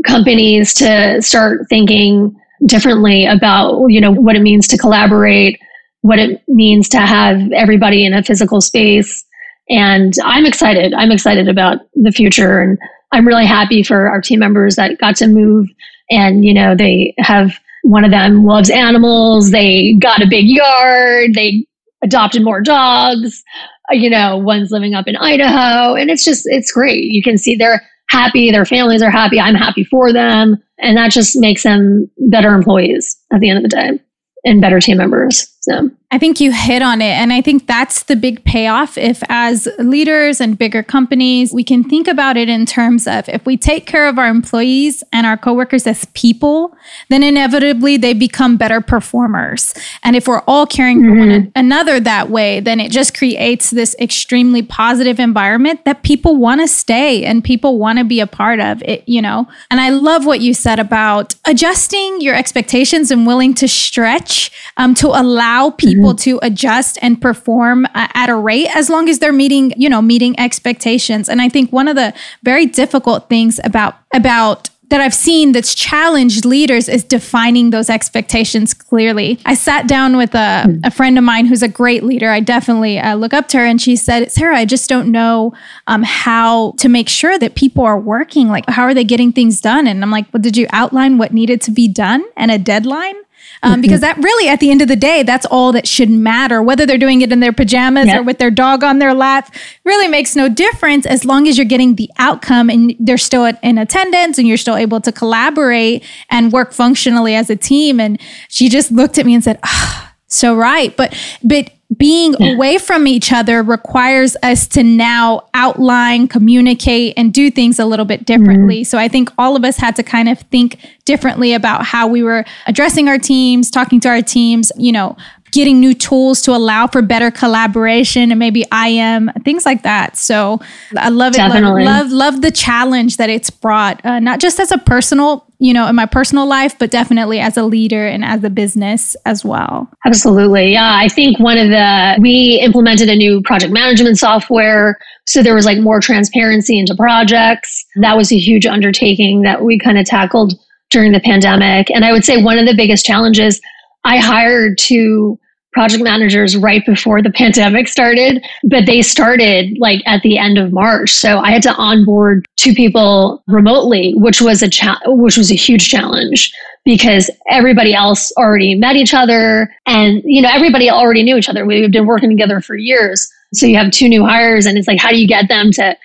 companies 0.06 0.74
to 0.74 1.20
start 1.22 1.66
thinking 1.68 2.34
differently 2.66 3.26
about, 3.26 3.86
you 3.88 4.00
know, 4.00 4.10
what 4.10 4.36
it 4.36 4.42
means 4.42 4.66
to 4.68 4.78
collaborate 4.78 5.58
what 6.04 6.18
it 6.18 6.42
means 6.48 6.86
to 6.86 6.98
have 6.98 7.50
everybody 7.52 8.04
in 8.04 8.12
a 8.12 8.22
physical 8.22 8.60
space. 8.60 9.24
And 9.70 10.12
I'm 10.22 10.44
excited. 10.44 10.92
I'm 10.92 11.10
excited 11.10 11.48
about 11.48 11.78
the 11.94 12.12
future. 12.12 12.60
And 12.60 12.76
I'm 13.12 13.26
really 13.26 13.46
happy 13.46 13.82
for 13.82 14.06
our 14.06 14.20
team 14.20 14.40
members 14.40 14.76
that 14.76 14.98
got 14.98 15.16
to 15.16 15.26
move. 15.26 15.66
And, 16.10 16.44
you 16.44 16.52
know, 16.52 16.76
they 16.76 17.14
have 17.20 17.58
one 17.84 18.04
of 18.04 18.10
them 18.10 18.44
loves 18.44 18.68
animals. 18.68 19.50
They 19.50 19.94
got 19.98 20.20
a 20.20 20.28
big 20.28 20.44
yard. 20.44 21.32
They 21.32 21.66
adopted 22.02 22.44
more 22.44 22.60
dogs. 22.60 23.42
Uh, 23.90 23.94
you 23.94 24.10
know, 24.10 24.36
one's 24.36 24.70
living 24.70 24.92
up 24.92 25.08
in 25.08 25.16
Idaho. 25.16 25.94
And 25.94 26.10
it's 26.10 26.22
just, 26.22 26.42
it's 26.44 26.70
great. 26.70 27.04
You 27.04 27.22
can 27.22 27.38
see 27.38 27.56
they're 27.56 27.80
happy. 28.10 28.50
Their 28.50 28.66
families 28.66 29.00
are 29.00 29.10
happy. 29.10 29.40
I'm 29.40 29.54
happy 29.54 29.84
for 29.84 30.12
them. 30.12 30.62
And 30.80 30.98
that 30.98 31.12
just 31.12 31.34
makes 31.40 31.62
them 31.62 32.10
better 32.28 32.52
employees 32.52 33.16
at 33.32 33.40
the 33.40 33.48
end 33.48 33.64
of 33.64 33.70
the 33.70 33.74
day 33.74 34.00
and 34.44 34.60
better 34.60 34.80
team 34.80 34.98
members. 34.98 35.50
So 35.66 35.90
I 36.14 36.18
think 36.18 36.40
you 36.40 36.52
hit 36.52 36.80
on 36.80 37.02
it. 37.02 37.06
And 37.06 37.32
I 37.32 37.40
think 37.40 37.66
that's 37.66 38.04
the 38.04 38.14
big 38.14 38.44
payoff. 38.44 38.96
If, 38.96 39.20
as 39.28 39.66
leaders 39.80 40.40
and 40.40 40.56
bigger 40.56 40.84
companies, 40.84 41.52
we 41.52 41.64
can 41.64 41.82
think 41.82 42.06
about 42.06 42.36
it 42.36 42.48
in 42.48 42.66
terms 42.66 43.08
of 43.08 43.28
if 43.28 43.44
we 43.44 43.56
take 43.56 43.88
care 43.88 44.06
of 44.06 44.16
our 44.16 44.28
employees 44.28 45.02
and 45.12 45.26
our 45.26 45.36
coworkers 45.36 45.88
as 45.88 46.04
people, 46.14 46.76
then 47.08 47.24
inevitably 47.24 47.96
they 47.96 48.12
become 48.12 48.56
better 48.56 48.80
performers. 48.80 49.74
And 50.04 50.14
if 50.14 50.28
we're 50.28 50.42
all 50.42 50.66
caring 50.66 51.00
mm-hmm. 51.00 51.08
for 51.08 51.18
one 51.18 51.28
mm-hmm. 51.30 51.50
another 51.56 51.98
that 51.98 52.30
way, 52.30 52.60
then 52.60 52.78
it 52.78 52.92
just 52.92 53.18
creates 53.18 53.70
this 53.70 53.96
extremely 53.98 54.62
positive 54.62 55.18
environment 55.18 55.84
that 55.84 56.04
people 56.04 56.36
want 56.36 56.60
to 56.60 56.68
stay 56.68 57.24
and 57.24 57.42
people 57.42 57.76
want 57.76 57.98
to 57.98 58.04
be 58.04 58.20
a 58.20 58.28
part 58.28 58.60
of 58.60 58.80
it, 58.84 59.02
you 59.08 59.20
know? 59.20 59.48
And 59.68 59.80
I 59.80 59.88
love 59.88 60.26
what 60.26 60.40
you 60.40 60.54
said 60.54 60.78
about 60.78 61.34
adjusting 61.44 62.20
your 62.20 62.36
expectations 62.36 63.10
and 63.10 63.26
willing 63.26 63.52
to 63.54 63.66
stretch 63.66 64.52
um, 64.76 64.94
to 64.94 65.08
allow 65.08 65.70
people 65.70 66.03
mm-hmm. 66.10 66.16
to 66.16 66.38
adjust 66.42 66.98
and 67.02 67.20
perform 67.20 67.86
uh, 67.86 68.08
at 68.14 68.28
a 68.28 68.34
rate 68.34 68.68
as 68.74 68.90
long 68.90 69.08
as 69.08 69.18
they're 69.18 69.32
meeting, 69.32 69.72
you 69.76 69.88
know, 69.88 70.02
meeting 70.02 70.38
expectations. 70.38 71.28
And 71.28 71.40
I 71.40 71.48
think 71.48 71.72
one 71.72 71.88
of 71.88 71.96
the 71.96 72.14
very 72.42 72.66
difficult 72.66 73.28
things 73.28 73.60
about 73.64 73.96
about 74.14 74.70
that 74.90 75.00
I've 75.00 75.14
seen 75.14 75.52
that's 75.52 75.74
challenged 75.74 76.44
leaders 76.44 76.88
is 76.88 77.02
defining 77.02 77.70
those 77.70 77.88
expectations 77.90 78.74
clearly. 78.74 79.40
I 79.44 79.54
sat 79.54 79.88
down 79.88 80.16
with 80.16 80.34
a, 80.34 80.80
a 80.84 80.90
friend 80.90 81.16
of 81.18 81.24
mine 81.24 81.46
who's 81.46 81.62
a 81.62 81.68
great 81.68 82.04
leader. 82.04 82.30
I 82.30 82.40
definitely 82.40 82.98
uh, 82.98 83.14
look 83.14 83.32
up 83.32 83.48
to 83.48 83.58
her, 83.58 83.64
and 83.64 83.80
she 83.80 83.96
said, 83.96 84.30
Sarah, 84.30 84.56
I 84.56 84.64
just 84.64 84.88
don't 84.88 85.10
know 85.10 85.52
um, 85.86 86.02
how 86.02 86.72
to 86.78 86.88
make 86.88 87.08
sure 87.08 87.38
that 87.38 87.54
people 87.54 87.82
are 87.84 87.98
working. 87.98 88.48
Like, 88.48 88.68
how 88.68 88.82
are 88.82 88.94
they 88.94 89.04
getting 89.04 89.32
things 89.32 89.60
done? 89.60 89.86
And 89.86 90.02
I'm 90.02 90.10
like, 90.10 90.32
well, 90.32 90.40
did 90.40 90.56
you 90.56 90.66
outline 90.70 91.18
what 91.18 91.32
needed 91.32 91.60
to 91.62 91.70
be 91.70 91.88
done 91.88 92.24
and 92.36 92.50
a 92.50 92.58
deadline? 92.58 93.16
Um, 93.62 93.80
because 93.80 94.00
that 94.00 94.16
really, 94.18 94.48
at 94.48 94.60
the 94.60 94.70
end 94.70 94.82
of 94.82 94.88
the 94.88 94.96
day, 94.96 95.22
that's 95.22 95.46
all 95.46 95.72
that 95.72 95.88
should 95.88 96.10
matter. 96.10 96.62
Whether 96.62 96.86
they're 96.86 96.98
doing 96.98 97.22
it 97.22 97.32
in 97.32 97.40
their 97.40 97.52
pajamas 97.52 98.06
yep. 98.06 98.20
or 98.20 98.22
with 98.22 98.38
their 98.38 98.50
dog 98.50 98.84
on 98.84 98.98
their 98.98 99.14
lap, 99.14 99.54
really 99.84 100.08
makes 100.08 100.36
no 100.36 100.48
difference 100.48 101.06
as 101.06 101.24
long 101.24 101.48
as 101.48 101.56
you're 101.56 101.64
getting 101.64 101.94
the 101.94 102.10
outcome 102.18 102.68
and 102.68 102.94
they're 102.98 103.18
still 103.18 103.44
in 103.44 103.78
attendance 103.78 104.38
and 104.38 104.46
you're 104.46 104.56
still 104.56 104.76
able 104.76 105.00
to 105.00 105.12
collaborate 105.12 106.04
and 106.30 106.52
work 106.52 106.72
functionally 106.72 107.34
as 107.34 107.50
a 107.50 107.56
team. 107.56 108.00
And 108.00 108.20
she 108.48 108.68
just 108.68 108.90
looked 108.92 109.18
at 109.18 109.26
me 109.26 109.34
and 109.34 109.42
said, 109.42 109.58
oh, 109.64 110.10
"So 110.26 110.54
right," 110.54 110.94
but 110.96 111.16
but 111.42 111.70
being 111.98 112.34
away 112.42 112.78
from 112.78 113.06
each 113.06 113.32
other 113.32 113.62
requires 113.62 114.36
us 114.42 114.66
to 114.68 114.82
now 114.82 115.48
outline, 115.54 116.28
communicate, 116.28 117.14
and 117.16 117.32
do 117.32 117.50
things 117.50 117.78
a 117.78 117.86
little 117.86 118.04
bit 118.04 118.24
differently. 118.24 118.80
Mm-hmm. 118.80 118.84
So 118.84 118.98
I 118.98 119.08
think 119.08 119.30
all 119.38 119.56
of 119.56 119.64
us 119.64 119.76
had 119.76 119.96
to 119.96 120.02
kind 120.02 120.28
of 120.28 120.40
think 120.40 120.78
differently 121.04 121.52
about 121.52 121.84
how 121.84 122.06
we 122.06 122.22
were 122.22 122.44
addressing 122.66 123.08
our 123.08 123.18
teams, 123.18 123.70
talking 123.70 124.00
to 124.00 124.08
our 124.08 124.22
teams, 124.22 124.72
you 124.76 124.92
know, 124.92 125.16
getting 125.54 125.78
new 125.78 125.94
tools 125.94 126.42
to 126.42 126.50
allow 126.50 126.88
for 126.88 127.00
better 127.00 127.30
collaboration 127.30 128.32
and 128.32 128.40
maybe 128.40 128.64
IM 128.72 129.30
things 129.44 129.64
like 129.64 129.84
that. 129.84 130.16
So 130.16 130.60
I 130.98 131.10
love 131.10 131.32
it. 131.34 131.36
Definitely. 131.36 131.84
Love, 131.84 132.10
love, 132.10 132.34
love 132.34 132.42
the 132.42 132.50
challenge 132.50 133.18
that 133.18 133.30
it's 133.30 133.50
brought, 133.50 134.04
uh, 134.04 134.18
not 134.18 134.40
just 134.40 134.58
as 134.58 134.72
a 134.72 134.78
personal, 134.78 135.46
you 135.60 135.72
know, 135.72 135.86
in 135.86 135.94
my 135.94 136.06
personal 136.06 136.44
life, 136.44 136.76
but 136.76 136.90
definitely 136.90 137.38
as 137.38 137.56
a 137.56 137.62
leader 137.62 138.04
and 138.04 138.24
as 138.24 138.42
a 138.42 138.50
business 138.50 139.14
as 139.26 139.44
well. 139.44 139.88
Absolutely. 140.04 140.72
Yeah. 140.72 140.98
I 141.00 141.06
think 141.06 141.38
one 141.38 141.56
of 141.56 141.68
the, 141.68 142.18
we 142.20 142.60
implemented 142.60 143.08
a 143.08 143.14
new 143.14 143.40
project 143.42 143.72
management 143.72 144.18
software. 144.18 144.98
So 145.26 145.40
there 145.40 145.54
was 145.54 145.66
like 145.66 145.78
more 145.78 146.00
transparency 146.00 146.80
into 146.80 146.96
projects. 146.96 147.86
That 148.00 148.16
was 148.16 148.32
a 148.32 148.38
huge 148.38 148.66
undertaking 148.66 149.42
that 149.42 149.62
we 149.62 149.78
kind 149.78 149.98
of 149.98 150.04
tackled 150.04 150.54
during 150.90 151.12
the 151.12 151.20
pandemic. 151.20 151.92
And 151.92 152.04
I 152.04 152.10
would 152.10 152.24
say 152.24 152.42
one 152.42 152.58
of 152.58 152.66
the 152.66 152.74
biggest 152.74 153.06
challenges 153.06 153.60
I 154.04 154.18
hired 154.18 154.78
two 154.78 155.38
project 155.74 156.02
managers 156.02 156.56
right 156.56 156.86
before 156.86 157.20
the 157.20 157.30
pandemic 157.30 157.88
started, 157.88 158.42
but 158.64 158.86
they 158.86 159.02
started 159.02 159.76
like 159.78 160.00
at 160.06 160.22
the 160.22 160.38
end 160.38 160.56
of 160.56 160.72
March. 160.72 161.10
So 161.10 161.40
I 161.40 161.50
had 161.50 161.62
to 161.64 161.74
onboard 161.74 162.46
two 162.56 162.72
people 162.72 163.42
remotely, 163.46 164.14
which 164.16 164.40
was 164.40 164.62
a 164.62 164.68
cha- 164.70 165.00
which 165.04 165.36
was 165.36 165.50
a 165.50 165.56
huge 165.56 165.88
challenge 165.90 166.52
because 166.84 167.30
everybody 167.50 167.94
else 167.94 168.32
already 168.38 168.74
met 168.74 168.96
each 168.96 169.12
other 169.12 169.74
and 169.86 170.22
you 170.24 170.40
know 170.40 170.50
everybody 170.52 170.88
already 170.88 171.22
knew 171.22 171.36
each 171.36 171.48
other. 171.48 171.66
We've 171.66 171.90
been 171.90 172.06
working 172.06 172.30
together 172.30 172.60
for 172.60 172.76
years. 172.76 173.30
So 173.52 173.66
you 173.66 173.76
have 173.76 173.90
two 173.90 174.08
new 174.08 174.24
hires 174.24 174.66
and 174.66 174.78
it's 174.78 174.88
like 174.88 174.98
how 174.98 175.10
do 175.10 175.20
you 175.20 175.28
get 175.28 175.48
them 175.48 175.72
to 175.72 175.96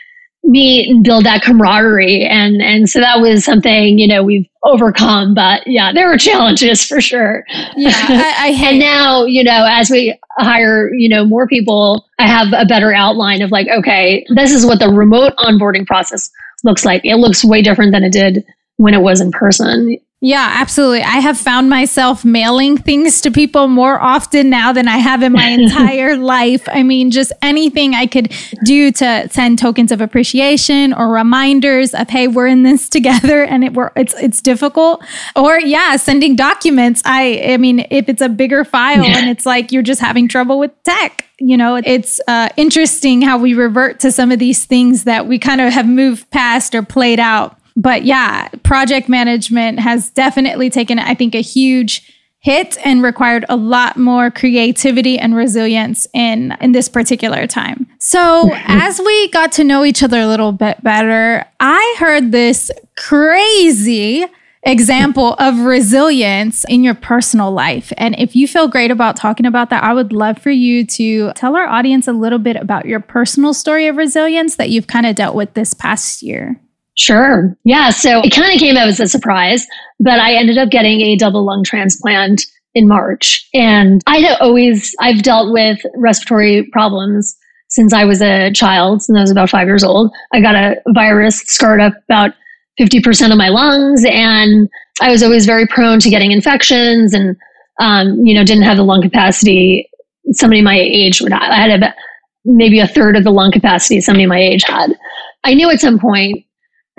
meet 0.43 0.89
and 0.89 1.03
build 1.03 1.25
that 1.25 1.43
camaraderie. 1.43 2.25
And 2.25 2.61
and 2.61 2.89
so 2.89 2.99
that 2.99 3.19
was 3.19 3.45
something 3.45 3.99
you 3.99 4.07
know 4.07 4.23
we've 4.23 4.47
overcome. 4.63 5.33
But 5.33 5.65
yeah 5.65 5.91
there 5.93 6.07
were 6.07 6.17
challenges 6.17 6.85
for 6.85 7.01
sure. 7.01 7.43
Yeah 7.75 7.91
I, 7.93 8.35
I 8.37 8.47
and 8.69 8.79
now 8.79 9.25
you 9.25 9.43
know 9.43 9.65
as 9.69 9.89
we 9.89 10.17
hire 10.37 10.93
you 10.93 11.09
know 11.09 11.25
more 11.25 11.47
people 11.47 12.05
i 12.17 12.25
have 12.25 12.53
a 12.53 12.65
better 12.65 12.93
outline 12.93 13.41
of 13.41 13.51
like 13.51 13.67
okay 13.67 14.25
this 14.29 14.53
is 14.53 14.65
what 14.65 14.79
the 14.79 14.87
remote 14.87 15.33
onboarding 15.35 15.85
process 15.85 16.31
looks 16.63 16.85
like. 16.85 17.01
It 17.03 17.15
looks 17.15 17.43
way 17.43 17.61
different 17.61 17.91
than 17.91 18.03
it 18.03 18.11
did 18.11 18.45
when 18.77 18.93
it 18.93 19.01
was 19.01 19.21
in 19.21 19.31
person 19.31 19.97
yeah, 20.21 20.55
absolutely. 20.59 21.01
I 21.01 21.19
have 21.19 21.37
found 21.37 21.69
myself 21.69 22.25
mailing 22.25 22.77
things 22.77 23.21
to 23.21 23.31
people 23.31 23.69
more 23.69 23.97
often 23.97 24.49
now 24.49 24.73
than 24.73 24.89
I 24.89 24.97
have 24.97 25.23
in 25.23 25.31
my 25.31 25.47
entire 25.49 26.17
life. 26.17 26.67
I 26.67 26.83
mean, 26.83 27.09
just 27.09 27.31
anything 27.41 27.93
I 27.93 28.05
could 28.05 28.33
do 28.65 28.91
to 28.91 29.29
send 29.29 29.59
tokens 29.59 29.93
of 29.93 30.01
appreciation 30.01 30.91
or 30.91 31.07
reminders 31.07 31.93
of, 31.93 32.09
hey, 32.09 32.27
we're 32.27 32.47
in 32.47 32.63
this 32.63 32.89
together 32.99 33.43
and 33.43 33.63
it, 33.63 33.73
we're, 33.73 33.91
it's 33.95 34.13
it's 34.15 34.41
difficult. 34.41 35.05
Or 35.37 35.57
yeah, 35.57 35.95
sending 35.95 36.35
documents. 36.35 37.01
I 37.05 37.53
I 37.53 37.57
mean, 37.57 37.87
if 37.89 38.09
it's 38.09 38.21
a 38.21 38.29
bigger 38.29 38.65
file 38.65 39.05
yeah. 39.05 39.19
and 39.19 39.29
it's 39.29 39.45
like 39.45 39.71
you're 39.71 39.83
just 39.83 40.01
having 40.01 40.27
trouble 40.27 40.59
with 40.59 40.71
tech, 40.83 41.25
you 41.39 41.55
know, 41.55 41.77
it's 41.77 42.19
uh, 42.27 42.49
interesting 42.57 43.21
how 43.21 43.37
we 43.37 43.53
revert 43.53 44.01
to 44.01 44.11
some 44.11 44.33
of 44.33 44.39
these 44.39 44.65
things 44.65 45.05
that 45.05 45.27
we 45.27 45.39
kind 45.39 45.61
of 45.61 45.71
have 45.71 45.87
moved 45.87 46.29
past 46.29 46.75
or 46.75 46.83
played 46.83 47.21
out 47.21 47.58
but 47.79 48.03
yeah, 48.03 48.49
project 48.63 49.07
management 49.07 49.79
has 49.79 50.09
definitely 50.09 50.69
taken, 50.69 50.99
I 50.99 51.13
think, 51.13 51.33
a 51.33 51.41
huge 51.41 52.13
hit 52.39 52.77
and 52.85 53.01
required 53.01 53.45
a 53.47 53.55
lot 53.55 53.95
more 53.95 54.29
creativity 54.29 55.17
and 55.17 55.33
resilience 55.33 56.05
in 56.13 56.57
in 56.59 56.73
this 56.73 56.89
particular 56.89 57.47
time. 57.47 57.87
So, 57.97 58.51
as 58.67 58.99
we 58.99 59.29
got 59.29 59.53
to 59.53 59.63
know 59.63 59.85
each 59.85 60.03
other 60.03 60.19
a 60.19 60.27
little 60.27 60.51
bit 60.51 60.83
better, 60.83 61.45
I 61.61 61.95
heard 61.97 62.33
this 62.33 62.69
crazy 62.97 64.25
example 64.63 65.35
of 65.35 65.59
resilience 65.59 66.65
in 66.65 66.83
your 66.83 66.95
personal 66.95 67.49
life. 67.49 67.93
And 67.95 68.13
if 68.19 68.35
you 68.35 68.45
feel 68.45 68.67
great 68.67 68.91
about 68.91 69.15
talking 69.15 69.45
about 69.45 69.69
that, 69.69 69.85
I 69.85 69.93
would 69.93 70.11
love 70.11 70.37
for 70.37 70.51
you 70.51 70.85
to 70.85 71.31
tell 71.31 71.55
our 71.55 71.65
audience 71.65 72.09
a 72.09 72.13
little 72.13 72.39
bit 72.39 72.57
about 72.57 72.85
your 72.85 72.99
personal 72.99 73.53
story 73.53 73.87
of 73.87 73.95
resilience 73.95 74.57
that 74.57 74.69
you've 74.69 74.87
kind 74.87 75.05
of 75.05 75.15
dealt 75.15 75.33
with 75.33 75.53
this 75.53 75.73
past 75.73 76.21
year. 76.21 76.59
Sure. 76.99 77.55
Yeah. 77.63 77.91
So 77.91 78.19
it 78.25 78.35
kind 78.35 78.53
of 78.53 78.59
came 78.59 78.75
out 78.75 78.89
as 78.89 78.99
a 78.99 79.07
surprise, 79.07 79.65
but 80.01 80.19
I 80.19 80.33
ended 80.33 80.57
up 80.57 80.69
getting 80.69 80.99
a 80.99 81.15
double 81.15 81.45
lung 81.45 81.63
transplant 81.63 82.45
in 82.75 82.89
March. 82.89 83.47
And 83.53 84.01
I 84.05 84.35
always, 84.41 84.93
I've 84.99 85.23
dealt 85.23 85.53
with 85.53 85.79
respiratory 85.95 86.67
problems 86.73 87.37
since 87.69 87.93
I 87.93 88.03
was 88.03 88.21
a 88.21 88.51
child, 88.51 89.01
since 89.01 89.17
I 89.17 89.21
was 89.21 89.31
about 89.31 89.49
five 89.49 89.65
years 89.65 89.81
old. 89.81 90.11
I 90.33 90.41
got 90.41 90.55
a 90.55 90.75
virus 90.93 91.39
scarred 91.45 91.79
up 91.79 91.93
about 92.03 92.31
50% 92.77 93.31
of 93.31 93.37
my 93.37 93.47
lungs. 93.47 94.03
And 94.05 94.67
I 95.01 95.09
was 95.09 95.23
always 95.23 95.45
very 95.45 95.67
prone 95.67 96.01
to 96.01 96.09
getting 96.09 96.33
infections 96.33 97.13
and, 97.13 97.37
um, 97.79 98.25
you 98.25 98.35
know, 98.35 98.43
didn't 98.43 98.63
have 98.63 98.75
the 98.75 98.83
lung 98.83 99.01
capacity 99.01 99.89
somebody 100.33 100.61
my 100.61 100.77
age 100.77 101.21
would 101.21 101.31
have. 101.31 101.43
I 101.43 101.55
had 101.55 101.81
a, 101.81 101.95
maybe 102.43 102.79
a 102.79 102.87
third 102.87 103.15
of 103.15 103.23
the 103.23 103.31
lung 103.31 103.53
capacity 103.53 104.01
somebody 104.01 104.25
my 104.25 104.39
age 104.39 104.65
had. 104.67 104.97
I 105.45 105.53
knew 105.53 105.69
at 105.69 105.79
some 105.79 105.97
point 105.97 106.43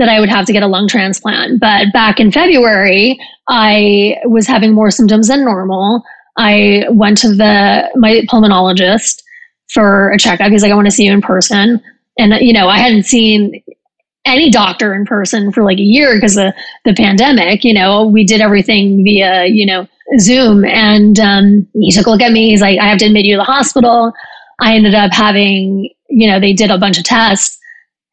that 0.00 0.08
I 0.08 0.18
would 0.18 0.30
have 0.30 0.46
to 0.46 0.52
get 0.52 0.62
a 0.62 0.66
lung 0.66 0.88
transplant. 0.88 1.60
But 1.60 1.92
back 1.92 2.18
in 2.18 2.32
February, 2.32 3.18
I 3.48 4.16
was 4.24 4.46
having 4.46 4.72
more 4.72 4.90
symptoms 4.90 5.28
than 5.28 5.44
normal. 5.44 6.02
I 6.38 6.84
went 6.90 7.18
to 7.18 7.28
the 7.28 7.88
my 7.96 8.22
pulmonologist 8.32 9.22
for 9.68 10.10
a 10.10 10.18
checkup. 10.18 10.50
He's 10.50 10.62
like, 10.62 10.72
I 10.72 10.74
want 10.74 10.86
to 10.86 10.90
see 10.90 11.04
you 11.04 11.12
in 11.12 11.20
person. 11.20 11.82
And 12.18 12.32
you 12.40 12.54
know, 12.54 12.66
I 12.66 12.78
hadn't 12.78 13.04
seen 13.04 13.62
any 14.24 14.50
doctor 14.50 14.94
in 14.94 15.04
person 15.04 15.52
for 15.52 15.62
like 15.64 15.78
a 15.78 15.82
year 15.82 16.14
because 16.14 16.38
of 16.38 16.54
the 16.86 16.94
pandemic. 16.94 17.62
You 17.62 17.74
know, 17.74 18.06
we 18.06 18.24
did 18.24 18.40
everything 18.40 19.04
via, 19.04 19.46
you 19.46 19.66
know, 19.66 19.86
Zoom. 20.18 20.64
And 20.64 21.20
um, 21.20 21.68
he 21.74 21.92
took 21.92 22.06
a 22.06 22.10
look 22.10 22.22
at 22.22 22.32
me. 22.32 22.50
He's 22.50 22.62
like, 22.62 22.78
I 22.78 22.88
have 22.88 22.98
to 22.98 23.06
admit 23.06 23.26
you 23.26 23.34
to 23.34 23.40
the 23.40 23.44
hospital. 23.44 24.12
I 24.60 24.74
ended 24.74 24.94
up 24.94 25.12
having, 25.12 25.90
you 26.08 26.30
know, 26.30 26.40
they 26.40 26.54
did 26.54 26.70
a 26.70 26.78
bunch 26.78 26.96
of 26.96 27.04
tests 27.04 27.59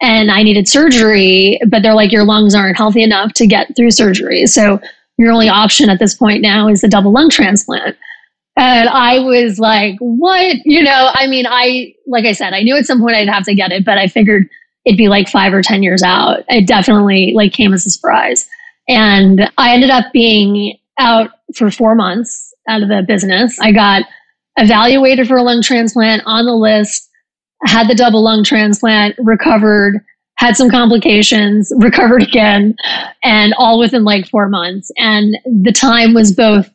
and 0.02 0.32
I 0.32 0.44
needed 0.44 0.68
surgery, 0.68 1.60
but 1.68 1.82
they're 1.82 1.96
like, 1.96 2.12
your 2.12 2.24
lungs 2.24 2.54
aren't 2.54 2.78
healthy 2.78 3.04
enough 3.04 3.34
to 3.34 3.48
get 3.48 3.76
through 3.76 3.92
surgery. 3.92 4.46
So 4.46 4.80
your 5.18 5.32
only 5.32 5.50
option 5.50 5.90
at 5.90 6.00
this 6.00 6.14
point 6.14 6.42
now 6.42 6.68
is 6.68 6.82
the 6.82 6.88
double 6.88 7.12
lung 7.12 7.30
transplant. 7.30 7.98
And 8.56 8.90
I 8.90 9.20
was 9.20 9.60
like, 9.60 9.96
what? 10.00 10.58
You 10.66 10.84
know, 10.84 11.12
I 11.14 11.28
mean, 11.28 11.46
I, 11.48 11.94
like 12.08 12.26
I 12.26 12.32
said, 12.32 12.54
I 12.54 12.62
knew 12.62 12.76
at 12.76 12.86
some 12.86 13.00
point 13.00 13.16
I'd 13.16 13.30
have 13.30 13.46
to 13.46 13.56
get 13.56 13.72
it, 13.72 13.86
but 13.86 13.98
I 13.98 14.08
figured 14.08 14.48
it'd 14.86 14.98
be 14.98 15.10
like 15.10 15.28
five 15.28 15.54
or 15.54 15.62
10 15.62 15.84
years 15.84 16.02
out. 16.02 16.44
It 16.48 16.68
definitely 16.68 17.34
like 17.36 17.54
came 17.54 17.74
as 17.74 17.86
a 17.86 17.90
surprise. 17.90 18.48
And 18.88 19.52
I 19.58 19.74
ended 19.74 19.90
up 19.90 20.06
being 20.14 20.78
out 20.98 21.32
for 21.56 21.70
four 21.70 21.94
months 21.94 22.54
out 22.68 22.82
of 22.82 22.90
the 22.90 23.04
business. 23.08 23.60
I 23.60 23.72
got 23.72 24.04
evaluated 24.58 25.28
for 25.28 25.38
a 25.38 25.44
lung 25.44 25.62
transplant 25.62 26.24
on 26.26 26.46
the 26.46 26.56
list, 26.56 27.07
had 27.66 27.88
the 27.88 27.96
double 27.96 28.24
lung 28.24 28.44
transplant, 28.44 29.16
recovered, 29.18 30.04
had 30.36 30.56
some 30.56 30.70
complications, 30.70 31.72
recovered 31.78 32.24
again, 32.24 32.76
and 33.24 33.54
all 33.58 33.80
within 33.80 34.04
like 34.04 34.28
four 34.30 34.48
months. 34.50 34.92
And 34.98 35.38
the 35.46 35.72
time 35.72 36.14
was 36.14 36.32
both 36.32 36.70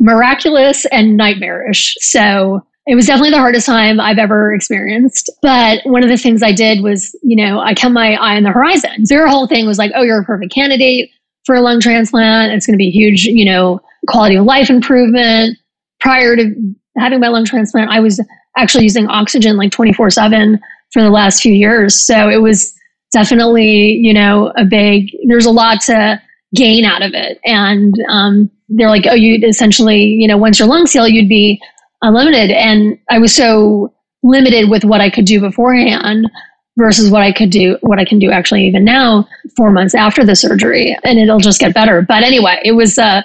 miraculous 0.00 0.84
and 0.86 1.16
nightmarish. 1.16 1.96
So 2.00 2.64
it 2.86 2.94
was 2.94 3.06
definitely 3.06 3.30
the 3.30 3.38
hardest 3.38 3.66
time 3.66 4.00
I've 4.00 4.18
ever 4.18 4.54
experienced. 4.54 5.30
But 5.42 5.80
one 5.84 6.02
of 6.02 6.08
the 6.08 6.16
things 6.16 6.42
I 6.42 6.52
did 6.52 6.82
was, 6.82 7.14
you 7.22 7.44
know, 7.44 7.60
I 7.60 7.74
kept 7.74 7.92
my 7.92 8.14
eye 8.14 8.36
on 8.36 8.44
the 8.44 8.50
horizon. 8.50 9.04
Their 9.04 9.28
whole 9.28 9.46
thing 9.46 9.66
was 9.66 9.76
like, 9.76 9.92
oh, 9.94 10.02
you're 10.02 10.20
a 10.20 10.24
perfect 10.24 10.54
candidate 10.54 11.10
for 11.44 11.54
a 11.54 11.60
lung 11.60 11.80
transplant. 11.80 12.52
It's 12.52 12.66
going 12.66 12.74
to 12.74 12.78
be 12.78 12.90
huge, 12.90 13.24
you 13.24 13.44
know, 13.44 13.80
quality 14.06 14.36
of 14.36 14.44
life 14.44 14.70
improvement. 14.70 15.58
Prior 16.00 16.36
to 16.36 16.54
having 16.96 17.20
my 17.20 17.28
lung 17.28 17.44
transplant, 17.44 17.90
I 17.90 18.00
was 18.00 18.20
actually 18.58 18.84
using 18.84 19.06
oxygen 19.08 19.56
like 19.56 19.70
24 19.70 20.10
7 20.10 20.60
for 20.92 21.02
the 21.02 21.10
last 21.10 21.42
few 21.42 21.52
years. 21.52 21.94
So 21.94 22.28
it 22.28 22.42
was 22.42 22.74
definitely, 23.12 23.92
you 23.92 24.12
know, 24.12 24.52
a 24.56 24.64
big, 24.64 25.10
there's 25.26 25.46
a 25.46 25.50
lot 25.50 25.80
to 25.82 26.20
gain 26.54 26.84
out 26.84 27.02
of 27.02 27.12
it. 27.14 27.38
And 27.44 27.94
um, 28.08 28.50
they're 28.68 28.88
like, 28.88 29.06
oh, 29.08 29.14
you'd 29.14 29.44
essentially, 29.44 30.02
you 30.02 30.26
know, 30.26 30.36
once 30.36 30.58
your 30.58 30.68
lungs 30.68 30.92
heal, 30.92 31.08
you'd 31.08 31.28
be 31.28 31.60
unlimited. 32.02 32.50
And 32.50 32.98
I 33.10 33.18
was 33.18 33.34
so 33.34 33.94
limited 34.22 34.70
with 34.70 34.84
what 34.84 35.00
I 35.00 35.10
could 35.10 35.24
do 35.24 35.40
beforehand 35.40 36.28
versus 36.76 37.10
what 37.10 37.22
I 37.22 37.32
could 37.32 37.50
do, 37.50 37.76
what 37.80 37.98
I 37.98 38.04
can 38.04 38.18
do 38.18 38.30
actually 38.30 38.66
even 38.66 38.84
now, 38.84 39.28
four 39.56 39.70
months 39.70 39.94
after 39.94 40.24
the 40.24 40.36
surgery, 40.36 40.96
and 41.04 41.18
it'll 41.18 41.40
just 41.40 41.60
get 41.60 41.74
better. 41.74 42.02
But 42.02 42.22
anyway, 42.22 42.60
it 42.64 42.72
was, 42.72 42.98
uh, 42.98 43.22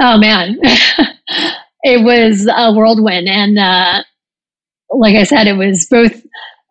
oh 0.00 0.16
man, 0.18 0.58
it 1.82 2.02
was 2.04 2.46
a 2.46 2.72
whirlwind. 2.72 3.28
And 3.28 3.58
uh, 3.58 4.02
like 4.90 5.16
I 5.16 5.24
said, 5.24 5.46
it 5.46 5.56
was 5.56 5.86
both 5.86 6.24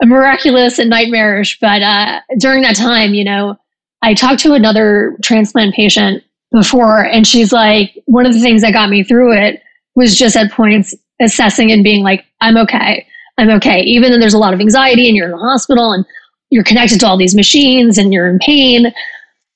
miraculous 0.03 0.80
and 0.80 0.89
nightmarish. 0.89 1.60
But 1.60 1.82
uh, 1.82 2.21
during 2.38 2.62
that 2.63 2.75
time, 2.75 3.13
you 3.13 3.23
know, 3.23 3.58
I 4.01 4.13
talked 4.13 4.41
to 4.41 4.53
another 4.53 5.17
transplant 5.23 5.75
patient 5.75 6.23
before, 6.51 7.03
and 7.03 7.25
she's 7.25 7.51
like, 7.51 7.97
one 8.06 8.25
of 8.25 8.34
the 8.34 8.39
things 8.39 8.62
that 8.62 8.73
got 8.73 8.89
me 8.89 9.03
through 9.03 9.34
it 9.38 9.62
was 9.95 10.15
just 10.15 10.36
at 10.36 10.51
points 10.51 10.93
assessing 11.21 11.71
and 11.71 11.84
being 11.84 12.03
like, 12.03 12.25
I'm 12.41 12.58
okay. 12.58 13.08
I'm 13.38 13.49
okay. 13.49 13.82
Even 13.82 14.12
though 14.12 14.19
there's 14.19 14.34
a 14.34 14.39
lot 14.39 14.53
of 14.53 14.60
anxiety 14.60 15.08
and 15.08 15.15
you're 15.15 15.25
in 15.25 15.32
the 15.32 15.38
hospital 15.38 15.91
and 15.91 16.06
you're 16.49 16.63
connected 16.63 16.99
to 16.99 17.08
all 17.08 17.17
these 17.17 17.36
machines 17.36 17.97
and 17.97 18.13
you're 18.13 18.30
in 18.30 18.39
pain. 18.39 18.93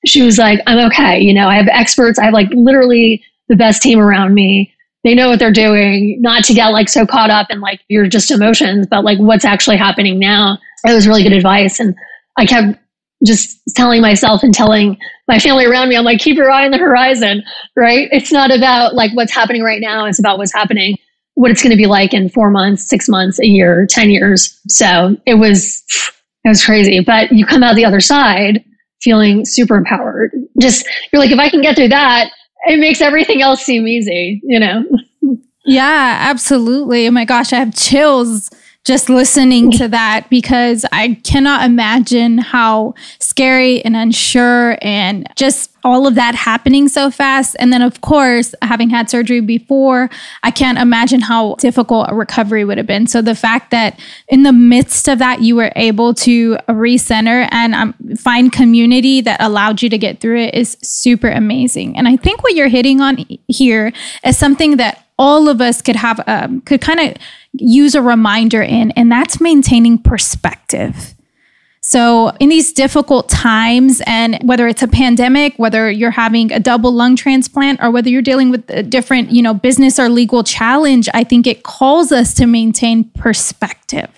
She 0.04 0.22
was 0.22 0.38
like, 0.38 0.60
I'm 0.66 0.84
okay. 0.90 1.20
You 1.20 1.32
know, 1.32 1.48
I 1.48 1.56
have 1.56 1.68
experts. 1.68 2.18
I 2.18 2.24
have 2.24 2.34
like 2.34 2.48
literally 2.52 3.24
the 3.48 3.56
best 3.56 3.82
team 3.82 3.98
around 3.98 4.34
me. 4.34 4.72
They 5.04 5.14
know 5.14 5.28
what 5.28 5.38
they're 5.38 5.52
doing, 5.52 6.18
not 6.20 6.44
to 6.44 6.54
get 6.54 6.68
like 6.68 6.88
so 6.88 7.06
caught 7.06 7.30
up 7.30 7.48
in 7.50 7.60
like 7.60 7.80
your 7.88 8.06
just 8.06 8.30
emotions, 8.30 8.86
but 8.88 9.04
like 9.04 9.18
what's 9.18 9.44
actually 9.44 9.76
happening 9.76 10.18
now. 10.18 10.58
It 10.84 10.92
was 10.92 11.08
really 11.08 11.22
good 11.22 11.32
advice. 11.32 11.80
And 11.80 11.94
I 12.36 12.46
kept 12.46 12.78
just 13.24 13.60
telling 13.74 14.00
myself 14.00 14.42
and 14.42 14.54
telling 14.54 14.96
my 15.28 15.38
family 15.38 15.64
around 15.64 15.88
me, 15.88 15.96
I'm 15.96 16.04
like, 16.04 16.20
keep 16.20 16.36
your 16.36 16.50
eye 16.50 16.64
on 16.64 16.70
the 16.70 16.78
horizon, 16.78 17.42
right? 17.76 18.08
It's 18.12 18.32
not 18.32 18.50
about 18.50 18.94
like 18.94 19.12
what's 19.14 19.32
happening 19.32 19.62
right 19.62 19.80
now. 19.80 20.06
It's 20.06 20.18
about 20.18 20.38
what's 20.38 20.52
happening 20.52 20.96
what 21.34 21.50
it's 21.50 21.62
going 21.62 21.70
to 21.70 21.76
be 21.76 21.86
like 21.86 22.12
in 22.12 22.28
four 22.28 22.50
months, 22.50 22.88
six 22.88 23.08
months, 23.08 23.40
a 23.40 23.46
year, 23.46 23.86
10 23.88 24.10
years. 24.10 24.60
So 24.68 25.16
it 25.26 25.34
was, 25.34 25.82
it 26.44 26.48
was 26.48 26.64
crazy. 26.64 27.00
But 27.00 27.32
you 27.32 27.46
come 27.46 27.62
out 27.62 27.74
the 27.74 27.84
other 27.84 28.00
side 28.00 28.64
feeling 29.00 29.44
super 29.44 29.76
empowered. 29.76 30.32
Just, 30.60 30.86
you're 31.12 31.20
like, 31.20 31.30
if 31.30 31.38
I 31.38 31.48
can 31.48 31.62
get 31.62 31.76
through 31.76 31.88
that, 31.88 32.30
it 32.64 32.78
makes 32.78 33.00
everything 33.00 33.42
else 33.42 33.62
seem 33.62 33.86
easy, 33.86 34.40
you 34.44 34.60
know? 34.60 34.84
Yeah, 35.64 36.18
absolutely. 36.20 37.06
Oh 37.06 37.10
my 37.12 37.24
gosh, 37.24 37.52
I 37.52 37.56
have 37.56 37.74
chills 37.74 38.50
just 38.84 39.08
listening 39.08 39.70
to 39.70 39.86
that 39.88 40.28
because 40.28 40.84
I 40.90 41.14
cannot 41.22 41.64
imagine 41.64 42.38
how 42.38 42.94
scary 43.20 43.84
and 43.84 43.96
unsure 43.96 44.76
and 44.82 45.26
just 45.36 45.70
all 45.84 46.06
of 46.06 46.14
that 46.16 46.34
happening 46.34 46.88
so 46.88 47.10
fast. 47.10 47.56
And 47.58 47.72
then, 47.72 47.82
of 47.82 48.00
course, 48.00 48.54
having 48.62 48.90
had 48.90 49.08
surgery 49.08 49.40
before, 49.40 50.10
I 50.42 50.50
can't 50.50 50.78
imagine 50.78 51.20
how 51.20 51.54
difficult 51.56 52.06
a 52.08 52.14
recovery 52.14 52.64
would 52.64 52.78
have 52.78 52.86
been. 52.86 53.06
So, 53.06 53.22
the 53.22 53.34
fact 53.34 53.70
that 53.70 54.00
in 54.28 54.42
the 54.42 54.52
midst 54.52 55.08
of 55.08 55.18
that, 55.20 55.42
you 55.42 55.54
were 55.56 55.72
able 55.76 56.14
to 56.14 56.56
recenter 56.68 57.48
and 57.50 57.74
um, 57.74 57.94
find 58.16 58.52
community 58.52 59.20
that 59.20 59.40
allowed 59.40 59.82
you 59.82 59.88
to 59.90 59.98
get 59.98 60.20
through 60.20 60.40
it 60.40 60.54
is 60.54 60.76
super 60.82 61.28
amazing. 61.28 61.96
And 61.96 62.08
I 62.08 62.16
think 62.16 62.42
what 62.42 62.54
you're 62.54 62.68
hitting 62.68 63.00
on 63.00 63.24
here 63.48 63.92
is 64.24 64.36
something 64.36 64.76
that 64.76 65.04
all 65.22 65.48
of 65.48 65.60
us 65.60 65.80
could 65.80 65.94
have, 65.94 66.20
um, 66.26 66.60
could 66.62 66.80
kind 66.80 66.98
of 66.98 67.16
use 67.52 67.94
a 67.94 68.02
reminder 68.02 68.60
in, 68.60 68.90
and 68.92 69.10
that's 69.10 69.40
maintaining 69.40 69.96
perspective. 69.98 71.14
So, 71.80 72.30
in 72.40 72.48
these 72.48 72.72
difficult 72.72 73.28
times, 73.28 74.02
and 74.04 74.38
whether 74.42 74.66
it's 74.66 74.82
a 74.82 74.88
pandemic, 74.88 75.54
whether 75.58 75.88
you're 75.90 76.10
having 76.10 76.50
a 76.52 76.58
double 76.58 76.92
lung 76.92 77.14
transplant, 77.14 77.80
or 77.80 77.92
whether 77.92 78.08
you're 78.08 78.20
dealing 78.20 78.50
with 78.50 78.68
a 78.68 78.82
different, 78.82 79.30
you 79.30 79.42
know, 79.42 79.54
business 79.54 79.98
or 79.98 80.08
legal 80.08 80.42
challenge, 80.42 81.08
I 81.14 81.22
think 81.22 81.46
it 81.46 81.62
calls 81.62 82.10
us 82.10 82.34
to 82.34 82.46
maintain 82.46 83.04
perspective. 83.14 84.10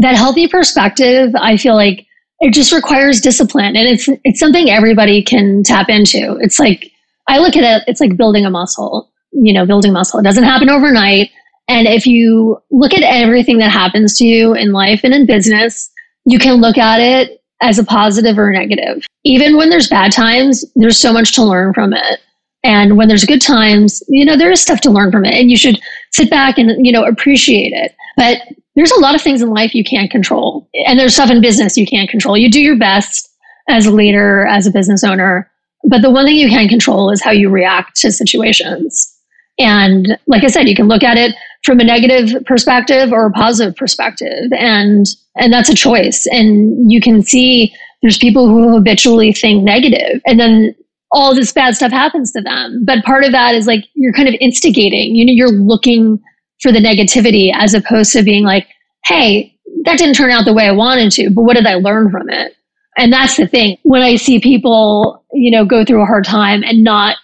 That 0.00 0.16
healthy 0.16 0.48
perspective, 0.48 1.30
I 1.36 1.56
feel 1.56 1.74
like 1.76 2.04
it 2.40 2.52
just 2.52 2.72
requires 2.72 3.20
discipline, 3.20 3.76
and 3.76 3.88
it's 3.88 4.08
it's 4.24 4.40
something 4.40 4.70
everybody 4.70 5.22
can 5.22 5.62
tap 5.62 5.88
into. 5.88 6.36
It's 6.40 6.58
like 6.58 6.90
I 7.28 7.38
look 7.38 7.56
at 7.56 7.64
it, 7.64 7.84
it's 7.86 8.00
like 8.00 8.16
building 8.16 8.44
a 8.44 8.50
muscle. 8.50 9.08
You 9.40 9.52
know, 9.52 9.66
building 9.66 9.92
muscle. 9.92 10.20
It 10.20 10.24
doesn't 10.24 10.44
happen 10.44 10.68
overnight. 10.68 11.30
And 11.68 11.86
if 11.86 12.06
you 12.06 12.58
look 12.70 12.94
at 12.94 13.02
everything 13.02 13.58
that 13.58 13.70
happens 13.70 14.16
to 14.18 14.24
you 14.24 14.54
in 14.54 14.72
life 14.72 15.00
and 15.04 15.14
in 15.14 15.26
business, 15.26 15.90
you 16.24 16.38
can 16.38 16.60
look 16.60 16.78
at 16.78 17.00
it 17.00 17.42
as 17.60 17.78
a 17.78 17.84
positive 17.84 18.38
or 18.38 18.50
a 18.50 18.52
negative. 18.52 19.04
Even 19.24 19.56
when 19.56 19.68
there's 19.68 19.88
bad 19.88 20.12
times, 20.12 20.64
there's 20.76 20.98
so 20.98 21.12
much 21.12 21.32
to 21.34 21.44
learn 21.44 21.74
from 21.74 21.92
it. 21.92 22.20
And 22.64 22.96
when 22.96 23.08
there's 23.08 23.24
good 23.24 23.40
times, 23.40 24.02
you 24.08 24.24
know, 24.24 24.36
there 24.36 24.50
is 24.50 24.60
stuff 24.60 24.80
to 24.82 24.90
learn 24.90 25.12
from 25.12 25.24
it 25.24 25.34
and 25.34 25.50
you 25.50 25.56
should 25.56 25.78
sit 26.12 26.30
back 26.30 26.58
and, 26.58 26.84
you 26.84 26.92
know, 26.92 27.04
appreciate 27.04 27.72
it. 27.72 27.94
But 28.16 28.38
there's 28.74 28.90
a 28.92 29.00
lot 29.00 29.14
of 29.14 29.22
things 29.22 29.42
in 29.42 29.50
life 29.50 29.74
you 29.74 29.84
can't 29.84 30.10
control. 30.10 30.68
And 30.86 30.98
there's 30.98 31.14
stuff 31.14 31.30
in 31.30 31.40
business 31.40 31.76
you 31.76 31.86
can't 31.86 32.10
control. 32.10 32.36
You 32.36 32.50
do 32.50 32.60
your 32.60 32.78
best 32.78 33.28
as 33.68 33.86
a 33.86 33.90
leader, 33.90 34.46
as 34.46 34.66
a 34.66 34.70
business 34.70 35.04
owner. 35.04 35.50
But 35.84 36.02
the 36.02 36.10
one 36.10 36.26
thing 36.26 36.36
you 36.36 36.48
can 36.48 36.68
control 36.68 37.10
is 37.10 37.22
how 37.22 37.30
you 37.30 37.48
react 37.50 37.96
to 38.00 38.10
situations. 38.10 39.14
And 39.58 40.18
like 40.26 40.44
I 40.44 40.48
said, 40.48 40.68
you 40.68 40.74
can 40.74 40.88
look 40.88 41.02
at 41.02 41.16
it 41.16 41.34
from 41.64 41.80
a 41.80 41.84
negative 41.84 42.44
perspective 42.46 43.12
or 43.12 43.26
a 43.26 43.32
positive 43.32 43.76
perspective. 43.76 44.52
And 44.52 45.06
and 45.36 45.52
that's 45.52 45.68
a 45.68 45.74
choice. 45.74 46.26
And 46.30 46.90
you 46.90 47.00
can 47.00 47.22
see 47.22 47.74
there's 48.02 48.18
people 48.18 48.48
who 48.48 48.74
habitually 48.74 49.32
think 49.32 49.64
negative 49.64 50.20
and 50.26 50.38
then 50.38 50.74
all 51.10 51.34
this 51.34 51.52
bad 51.52 51.74
stuff 51.74 51.90
happens 51.90 52.32
to 52.32 52.40
them. 52.42 52.84
But 52.84 53.04
part 53.04 53.24
of 53.24 53.32
that 53.32 53.54
is 53.54 53.66
like 53.66 53.84
you're 53.94 54.12
kind 54.12 54.28
of 54.28 54.34
instigating, 54.40 55.14
you 55.16 55.24
know, 55.24 55.32
you're 55.32 55.50
looking 55.50 56.20
for 56.60 56.70
the 56.70 56.80
negativity 56.80 57.50
as 57.54 57.74
opposed 57.74 58.12
to 58.12 58.22
being 58.22 58.44
like, 58.44 58.68
hey, 59.06 59.54
that 59.84 59.98
didn't 59.98 60.14
turn 60.14 60.30
out 60.30 60.44
the 60.44 60.52
way 60.52 60.66
I 60.66 60.72
wanted 60.72 61.12
to, 61.12 61.30
but 61.30 61.42
what 61.42 61.56
did 61.56 61.66
I 61.66 61.74
learn 61.74 62.10
from 62.10 62.28
it? 62.28 62.54
And 62.96 63.12
that's 63.12 63.36
the 63.36 63.46
thing. 63.46 63.78
When 63.84 64.02
I 64.02 64.16
see 64.16 64.40
people, 64.40 65.24
you 65.32 65.50
know, 65.50 65.64
go 65.64 65.84
through 65.84 66.02
a 66.02 66.06
hard 66.06 66.24
time 66.24 66.62
and 66.64 66.82
not 66.82 67.16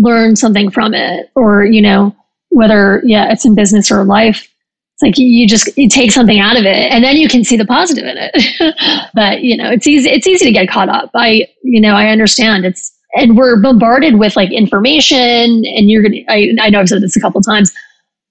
learn 0.00 0.36
something 0.36 0.70
from 0.70 0.94
it 0.94 1.30
or, 1.34 1.64
you 1.64 1.82
know, 1.82 2.14
whether, 2.48 3.02
yeah, 3.04 3.30
it's 3.30 3.44
in 3.44 3.54
business 3.54 3.90
or 3.90 4.04
life. 4.04 4.48
It's 4.94 5.02
like 5.02 5.18
you 5.18 5.46
just 5.46 5.76
you 5.78 5.88
take 5.88 6.12
something 6.12 6.40
out 6.40 6.56
of 6.56 6.64
it 6.64 6.92
and 6.92 7.02
then 7.02 7.16
you 7.16 7.28
can 7.28 7.44
see 7.44 7.56
the 7.56 7.64
positive 7.64 8.04
in 8.04 8.16
it. 8.18 9.10
but, 9.14 9.42
you 9.42 9.56
know, 9.56 9.70
it's 9.70 9.86
easy 9.86 10.10
it's 10.10 10.26
easy 10.26 10.44
to 10.44 10.52
get 10.52 10.68
caught 10.68 10.88
up. 10.88 11.10
I, 11.14 11.46
you 11.62 11.80
know, 11.80 11.94
I 11.94 12.08
understand 12.08 12.64
it's 12.64 12.92
and 13.14 13.36
we're 13.36 13.60
bombarded 13.60 14.18
with 14.18 14.36
like 14.36 14.52
information 14.52 15.18
and 15.18 15.90
you're 15.90 16.02
gonna 16.02 16.22
I, 16.28 16.54
I 16.60 16.70
know 16.70 16.80
I've 16.80 16.88
said 16.88 17.02
this 17.02 17.16
a 17.16 17.20
couple 17.20 17.40
times. 17.40 17.72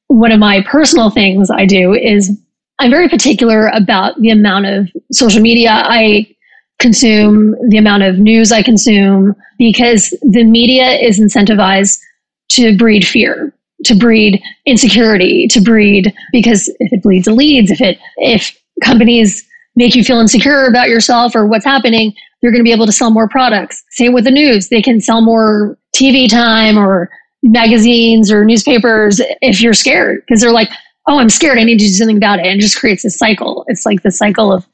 One 0.08 0.32
of 0.32 0.40
my 0.40 0.64
personal 0.68 1.10
things 1.10 1.50
I 1.50 1.66
do 1.66 1.94
is 1.94 2.32
I'm 2.80 2.92
very 2.92 3.10
particular 3.10 3.68
about 3.68 4.20
the 4.22 4.30
amount 4.30 4.66
of 4.66 4.90
social 5.12 5.42
media 5.42 5.72
I 5.72 6.34
consume, 6.80 7.56
the 7.70 7.78
amount 7.78 8.04
of 8.04 8.18
news 8.20 8.52
I 8.52 8.64
consume, 8.64 9.36
because 9.58 10.14
the 10.22 10.44
media 10.44 10.92
is 10.94 11.20
incentivized 11.20 12.00
to 12.52 12.76
breed 12.76 13.06
fear, 13.06 13.54
to 13.86 13.96
breed 13.96 14.42
insecurity, 14.66 15.48
to 15.50 15.62
breed 15.62 16.14
because 16.32 16.68
if 16.80 16.92
it 16.92 17.04
bleeds, 17.04 17.28
it 17.28 17.34
leads. 17.34 17.70
If 17.70 17.82
it 17.82 18.00
if 18.18 18.58
companies 18.84 19.46
make 19.76 19.96
you 19.96 20.04
feel 20.04 20.20
insecure 20.20 20.66
about 20.66 20.90
yourself 20.90 21.36
or 21.36 21.46
what's 21.46 21.66
happening, 21.66 22.14
you're 22.42 22.52
going 22.52 22.64
to 22.64 22.68
be 22.68 22.74
able 22.74 22.86
to 22.86 22.92
sell 22.92 23.12
more 23.12 23.28
products. 23.28 23.84
Same 23.92 24.14
with 24.14 24.24
the 24.24 24.32
news; 24.32 24.70
they 24.70 24.82
can 24.82 25.02
sell 25.02 25.22
more 25.22 25.78
TV 25.96 26.30
time 26.30 26.78
or 26.78 27.10
magazines 27.44 28.32
or 28.32 28.44
newspapers 28.46 29.22
if 29.42 29.62
you're 29.62 29.74
scared 29.74 30.22
because 30.26 30.42
they're 30.42 30.52
like, 30.52 30.70
"Oh, 31.08 31.20
I'm 31.20 31.30
scared. 31.30 31.58
I 31.58 31.64
need 31.64 31.80
to 31.80 31.86
do 31.86 31.92
something 31.92 32.18
about 32.18 32.40
it," 32.40 32.46
and 32.46 32.58
it 32.58 32.62
just 32.62 32.80
creates 32.80 33.06
a 33.06 33.10
cycle. 33.10 33.66
It's 33.68 33.86
like 33.86 34.02
the 34.02 34.12
cycle 34.12 34.52
of 34.52 34.66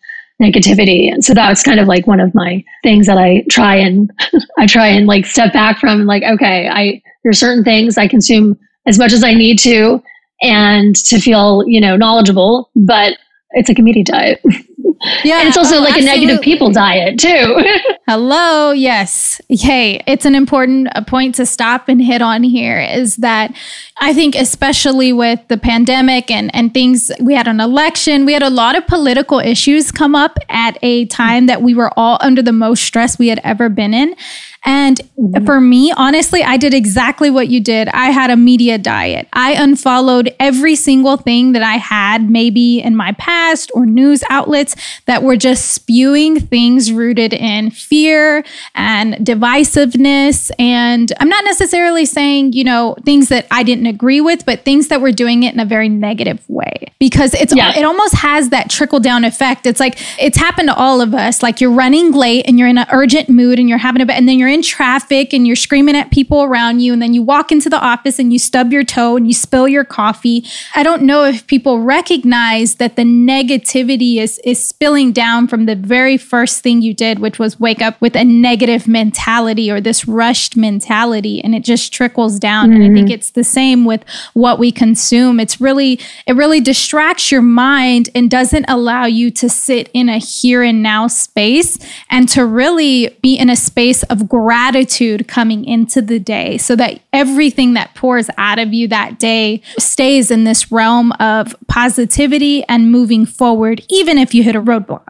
negativity. 0.41 1.11
And 1.11 1.23
so 1.23 1.33
that's 1.33 1.63
kind 1.63 1.79
of 1.79 1.87
like 1.87 2.07
one 2.07 2.19
of 2.19 2.35
my 2.35 2.63
things 2.83 3.07
that 3.07 3.17
I 3.17 3.43
try 3.49 3.75
and 3.75 4.11
I 4.57 4.67
try 4.67 4.87
and 4.87 5.07
like 5.07 5.25
step 5.25 5.53
back 5.53 5.79
from 5.79 6.05
like, 6.05 6.23
okay, 6.23 6.67
I 6.69 7.01
there's 7.23 7.39
certain 7.39 7.63
things 7.63 7.97
I 7.97 8.07
consume 8.07 8.57
as 8.85 8.99
much 8.99 9.13
as 9.13 9.23
I 9.23 9.33
need 9.33 9.59
to 9.59 10.01
and 10.41 10.95
to 10.95 11.19
feel, 11.19 11.63
you 11.65 11.79
know, 11.79 11.95
knowledgeable, 11.95 12.69
but 12.75 13.17
it's 13.51 13.69
like 13.69 13.79
a 13.79 13.81
media 13.81 14.03
diet. 14.03 14.43
Yeah. 15.23 15.39
and 15.39 15.47
it's 15.47 15.57
also 15.57 15.77
oh, 15.77 15.79
like 15.79 15.95
absolutely. 15.95 16.11
a 16.11 16.15
negative 16.15 16.41
people 16.41 16.71
diet 16.71 17.19
too. 17.19 17.63
Hello. 18.07 18.71
Yes. 18.71 19.41
Hey, 19.49 20.01
it's 20.07 20.25
an 20.25 20.35
important 20.35 20.87
uh, 20.95 21.03
point 21.03 21.35
to 21.35 21.45
stop 21.45 21.89
and 21.89 22.01
hit 22.01 22.21
on 22.21 22.43
here 22.43 22.79
is 22.79 23.17
that 23.17 23.55
I 23.99 24.13
think, 24.13 24.35
especially 24.35 25.13
with 25.13 25.39
the 25.47 25.57
pandemic 25.57 26.29
and, 26.29 26.53
and 26.53 26.73
things, 26.73 27.11
we 27.19 27.33
had 27.33 27.47
an 27.47 27.59
election, 27.59 28.25
we 28.25 28.33
had 28.33 28.43
a 28.43 28.49
lot 28.49 28.77
of 28.77 28.85
political 28.87 29.39
issues 29.39 29.91
come 29.91 30.15
up 30.15 30.37
at 30.49 30.77
a 30.81 31.05
time 31.05 31.45
that 31.47 31.61
we 31.61 31.73
were 31.73 31.91
all 31.97 32.17
under 32.21 32.41
the 32.41 32.51
most 32.51 32.83
stress 32.83 33.17
we 33.17 33.29
had 33.29 33.39
ever 33.43 33.69
been 33.69 33.93
in. 33.93 34.15
And 34.65 34.99
mm-hmm. 35.17 35.45
for 35.45 35.61
me, 35.61 35.93
honestly, 35.95 36.43
I 36.43 36.57
did 36.57 36.73
exactly 36.73 37.29
what 37.29 37.49
you 37.49 37.61
did. 37.61 37.87
I 37.89 38.11
had 38.11 38.29
a 38.31 38.35
media 38.35 38.77
diet. 38.77 39.27
I 39.33 39.53
unfollowed 39.53 40.33
every 40.39 40.75
single 40.75 41.17
thing 41.17 41.51
that 41.53 41.61
I 41.61 41.73
had, 41.73 42.29
maybe 42.29 42.81
in 42.81 42.95
my 42.95 43.11
past 43.13 43.71
or 43.75 43.85
news 43.85 44.23
outlets 44.29 44.75
that 45.05 45.21
were 45.21 45.37
just 45.37 45.71
spewing 45.71 46.39
things 46.39 46.91
rooted 46.91 47.33
in 47.33 47.69
fear 47.69 48.43
and 48.73 49.13
divisiveness. 49.15 50.49
And 50.57 51.13
I'm 51.19 51.29
not 51.29 51.45
necessarily 51.45 52.05
saying, 52.05 52.53
you 52.53 52.63
know, 52.63 52.95
things 53.05 53.29
that 53.29 53.45
I 53.51 53.63
didn't 53.63 53.85
agree 53.85 54.21
with, 54.21 54.45
but 54.45 54.65
things 54.65 54.87
that 54.87 54.99
were 54.99 55.11
doing 55.11 55.43
it 55.43 55.53
in 55.53 55.59
a 55.59 55.65
very 55.65 55.89
negative 55.89 56.43
way 56.49 56.91
because 56.99 57.33
it's 57.35 57.55
yeah. 57.55 57.77
it 57.77 57.83
almost 57.83 58.15
has 58.15 58.49
that 58.49 58.69
trickle 58.69 58.99
down 58.99 59.23
effect. 59.23 59.65
It's 59.65 59.79
like 59.79 59.99
it's 60.19 60.37
happened 60.37 60.69
to 60.69 60.75
all 60.75 61.01
of 61.01 61.13
us. 61.13 61.43
Like 61.43 61.61
you're 61.61 61.71
running 61.71 62.11
late 62.11 62.45
and 62.47 62.57
you're 62.57 62.67
in 62.67 62.77
an 62.77 62.87
urgent 62.91 63.29
mood 63.29 63.59
and 63.59 63.69
you're 63.69 63.77
having 63.77 64.01
a 64.01 64.05
bit, 64.05 64.15
and 64.15 64.27
then 64.27 64.39
you're 64.39 64.49
in 64.55 64.61
traffic 64.61 65.33
and 65.33 65.45
you're 65.45 65.55
screaming 65.55 65.97
at 65.97 66.11
people 66.11 66.41
around 66.41 66.79
you 66.79 66.93
and 66.93 67.01
then 67.01 67.13
you 67.13 67.21
walk 67.21 67.51
into 67.51 67.69
the 67.69 67.79
office 67.79 68.17
and 68.17 68.31
you 68.31 68.39
stub 68.39 68.71
your 68.71 68.85
toe 68.85 69.17
and 69.17 69.27
you 69.27 69.33
spill 69.33 69.67
your 69.67 69.83
coffee. 69.83 70.45
I 70.75 70.81
don't 70.81 71.03
know 71.03 71.25
if 71.25 71.45
people 71.45 71.81
recognize 71.81 72.75
that 72.75 72.95
the 72.95 73.03
negativity 73.03 74.17
is 74.17 74.39
is 74.45 74.65
spilling 74.65 75.11
down 75.11 75.47
from 75.47 75.65
the 75.65 75.75
very 75.75 76.15
first 76.17 76.63
thing 76.63 76.81
you 76.81 76.93
did, 76.93 77.19
which 77.19 77.37
was 77.37 77.59
wake 77.59 77.81
up 77.81 77.99
with 77.99 78.15
a 78.15 78.23
negative 78.23 78.87
mentality 78.87 79.69
or 79.69 79.81
this 79.81 80.07
rushed 80.07 80.55
mentality 80.55 81.43
and 81.43 81.53
it 81.53 81.63
just 81.63 81.91
trickles 81.91 82.39
down. 82.39 82.69
Mm-hmm. 82.69 82.81
And 82.81 82.83
I 82.91 82.95
think 82.95 83.07
mm-hmm. 83.07 83.15
it's 83.15 83.31
the 83.31 83.43
same 83.43 83.83
with 83.83 84.05
what 84.33 84.57
we 84.57 84.71
consume. 84.71 85.41
It's 85.41 85.59
really 85.59 85.99
it 86.25 86.35
really 86.35 86.61
distracts 86.61 87.29
your 87.29 87.41
mind 87.41 88.09
and 88.15 88.31
doesn't 88.31 88.65
allow 88.69 89.05
you 89.05 89.31
to 89.31 89.49
sit 89.49 89.89
in 89.93 90.07
a 90.07 90.17
here 90.17 90.63
and 90.63 90.81
now 90.81 91.07
space 91.07 91.77
and 92.09 92.29
to 92.29 92.45
really 92.45 93.17
be 93.21 93.35
in 93.35 93.49
a 93.49 93.57
space 93.57 94.03
of 94.03 94.29
growth 94.29 94.44
gratitude 94.45 95.27
coming 95.27 95.65
into 95.65 96.03
the 96.03 96.19
day 96.19 96.55
so 96.55 96.75
that 96.75 96.99
everything 97.11 97.73
that 97.73 97.95
pours 97.95 98.29
out 98.37 98.59
of 98.59 98.71
you 98.71 98.87
that 98.87 99.17
day 99.17 99.59
stays 99.79 100.29
in 100.29 100.43
this 100.43 100.71
realm 100.71 101.11
of 101.13 101.55
positivity 101.67 102.63
and 102.65 102.91
moving 102.91 103.25
forward, 103.25 103.83
even 103.89 104.19
if 104.19 104.35
you 104.35 104.43
hit 104.43 104.55
a 104.55 104.61
roadblock. 104.61 105.07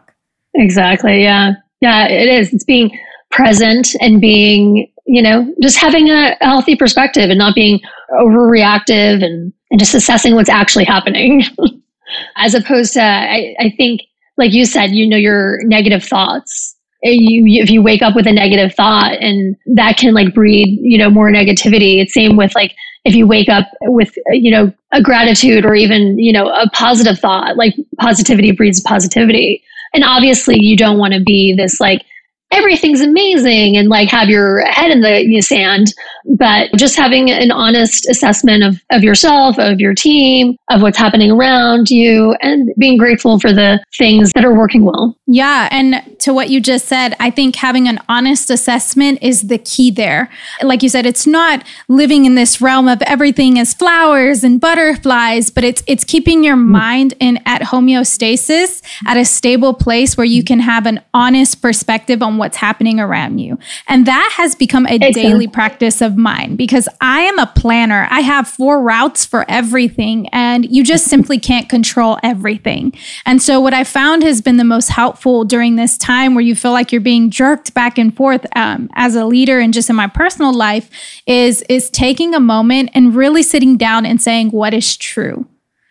Exactly. 0.54 1.22
Yeah. 1.22 1.52
Yeah, 1.82 2.08
it 2.08 2.30
is. 2.30 2.54
It's 2.54 2.64
being 2.64 2.98
present 3.30 3.88
and 4.00 4.22
being, 4.22 4.90
you 5.04 5.20
know, 5.20 5.54
just 5.60 5.76
having 5.76 6.08
a 6.08 6.34
healthy 6.40 6.74
perspective 6.74 7.28
and 7.28 7.38
not 7.38 7.54
being 7.54 7.80
overreactive 8.18 9.22
and, 9.22 9.52
and 9.70 9.78
just 9.78 9.94
assessing 9.94 10.34
what's 10.34 10.48
actually 10.48 10.84
happening. 10.84 11.42
As 12.36 12.54
opposed 12.54 12.94
to, 12.94 13.02
I, 13.02 13.54
I 13.60 13.74
think, 13.76 14.00
like 14.38 14.54
you 14.54 14.64
said, 14.64 14.92
you 14.92 15.06
know, 15.06 15.18
your 15.18 15.58
negative 15.64 16.04
thoughts 16.04 16.75
you, 17.12 17.62
if 17.62 17.70
you 17.70 17.82
wake 17.82 18.02
up 18.02 18.14
with 18.14 18.26
a 18.26 18.32
negative 18.32 18.74
thought 18.74 19.12
and 19.20 19.56
that 19.66 19.96
can 19.96 20.14
like 20.14 20.34
breed 20.34 20.78
you 20.80 20.98
know 20.98 21.10
more 21.10 21.30
negativity. 21.30 22.00
It's 22.00 22.14
same 22.14 22.36
with 22.36 22.54
like 22.54 22.74
if 23.04 23.14
you 23.14 23.26
wake 23.26 23.48
up 23.48 23.68
with 23.82 24.14
you 24.30 24.50
know 24.50 24.72
a 24.92 25.02
gratitude 25.02 25.64
or 25.64 25.74
even 25.74 26.18
you 26.18 26.32
know 26.32 26.48
a 26.48 26.68
positive 26.70 27.18
thought 27.18 27.56
like 27.56 27.74
positivity 27.98 28.52
breeds 28.52 28.80
positivity. 28.80 29.62
And 29.94 30.04
obviously 30.04 30.56
you 30.60 30.76
don't 30.76 30.98
want 30.98 31.14
to 31.14 31.20
be 31.20 31.54
this 31.56 31.80
like 31.80 32.04
everything's 32.52 33.00
amazing 33.00 33.76
and 33.76 33.88
like 33.88 34.08
have 34.08 34.28
your 34.28 34.64
head 34.66 34.90
in 34.90 35.00
the 35.00 35.22
you 35.22 35.34
know, 35.34 35.40
sand. 35.40 35.92
But 36.36 36.70
just 36.76 36.96
having 36.96 37.30
an 37.30 37.50
honest 37.50 38.08
assessment 38.08 38.62
of, 38.62 38.80
of 38.90 39.02
yourself 39.02 39.58
of 39.58 39.80
your 39.80 39.94
team 39.94 40.56
of 40.70 40.82
what's 40.82 40.98
happening 40.98 41.30
around 41.30 41.90
you 41.90 42.36
and 42.40 42.70
being 42.78 42.98
grateful 42.98 43.38
for 43.38 43.52
the 43.52 43.84
things 43.96 44.32
that 44.34 44.44
are 44.44 44.54
working 44.54 44.84
well. 44.84 45.16
Yeah 45.26 45.68
and 45.70 46.02
to 46.20 46.32
what 46.32 46.50
you 46.50 46.60
just 46.60 46.86
said 46.86 47.14
i 47.20 47.30
think 47.30 47.56
having 47.56 47.88
an 47.88 47.98
honest 48.08 48.50
assessment 48.50 49.18
is 49.22 49.48
the 49.48 49.58
key 49.58 49.90
there. 49.90 50.30
Like 50.62 50.82
you 50.82 50.88
said 50.88 51.06
it's 51.06 51.26
not 51.26 51.64
living 51.88 52.24
in 52.24 52.34
this 52.36 52.60
realm 52.60 52.88
of 52.88 53.02
everything 53.02 53.56
is 53.56 53.74
flowers 53.74 54.44
and 54.44 54.60
butterflies 54.60 55.50
but 55.50 55.64
it's 55.64 55.82
it's 55.86 56.04
keeping 56.04 56.44
your 56.44 56.56
mm. 56.56 56.66
mind 56.66 57.14
in 57.18 57.40
at 57.44 57.62
homeostasis 57.62 58.82
at 59.06 59.16
a 59.16 59.24
stable 59.24 59.74
place 59.74 60.16
where 60.16 60.24
you 60.24 60.44
can 60.44 60.60
have 60.60 60.86
an 60.86 61.00
honest 61.12 61.60
perspective 61.60 62.22
on 62.22 62.35
what's 62.38 62.56
happening 62.56 63.00
around 63.00 63.38
you. 63.38 63.58
And 63.88 64.06
that 64.06 64.32
has 64.36 64.54
become 64.54 64.86
a 64.86 64.94
exactly. 64.94 65.22
daily 65.22 65.46
practice 65.46 66.00
of 66.00 66.16
mine 66.16 66.56
because 66.56 66.88
I 67.00 67.20
am 67.20 67.38
a 67.38 67.46
planner. 67.46 68.06
I 68.10 68.20
have 68.20 68.48
four 68.48 68.82
routes 68.82 69.24
for 69.24 69.44
everything, 69.48 70.28
and 70.28 70.70
you 70.70 70.84
just 70.84 71.04
simply 71.16 71.38
can't 71.38 71.68
control 71.68 72.18
everything. 72.22 72.92
And 73.24 73.42
so, 73.42 73.60
what 73.60 73.74
I 73.74 73.84
found 73.84 74.22
has 74.22 74.40
been 74.40 74.56
the 74.56 74.64
most 74.64 74.88
helpful 74.88 75.44
during 75.44 75.76
this 75.76 75.96
time 75.98 76.34
where 76.34 76.44
you 76.44 76.54
feel 76.54 76.72
like 76.72 76.92
you're 76.92 77.00
being 77.00 77.30
jerked 77.30 77.74
back 77.74 77.98
and 77.98 78.14
forth 78.16 78.46
um, 78.56 78.90
as 78.94 79.14
a 79.14 79.24
leader 79.24 79.58
and 79.58 79.72
just 79.72 79.90
in 79.90 79.96
my 79.96 80.06
personal 80.06 80.52
life 80.52 80.90
is, 81.26 81.62
is 81.62 81.90
taking 81.90 82.34
a 82.34 82.40
moment 82.40 82.90
and 82.94 83.14
really 83.14 83.42
sitting 83.42 83.76
down 83.76 84.06
and 84.06 84.20
saying, 84.20 84.50
What 84.50 84.74
is 84.74 84.96
true? 84.96 85.46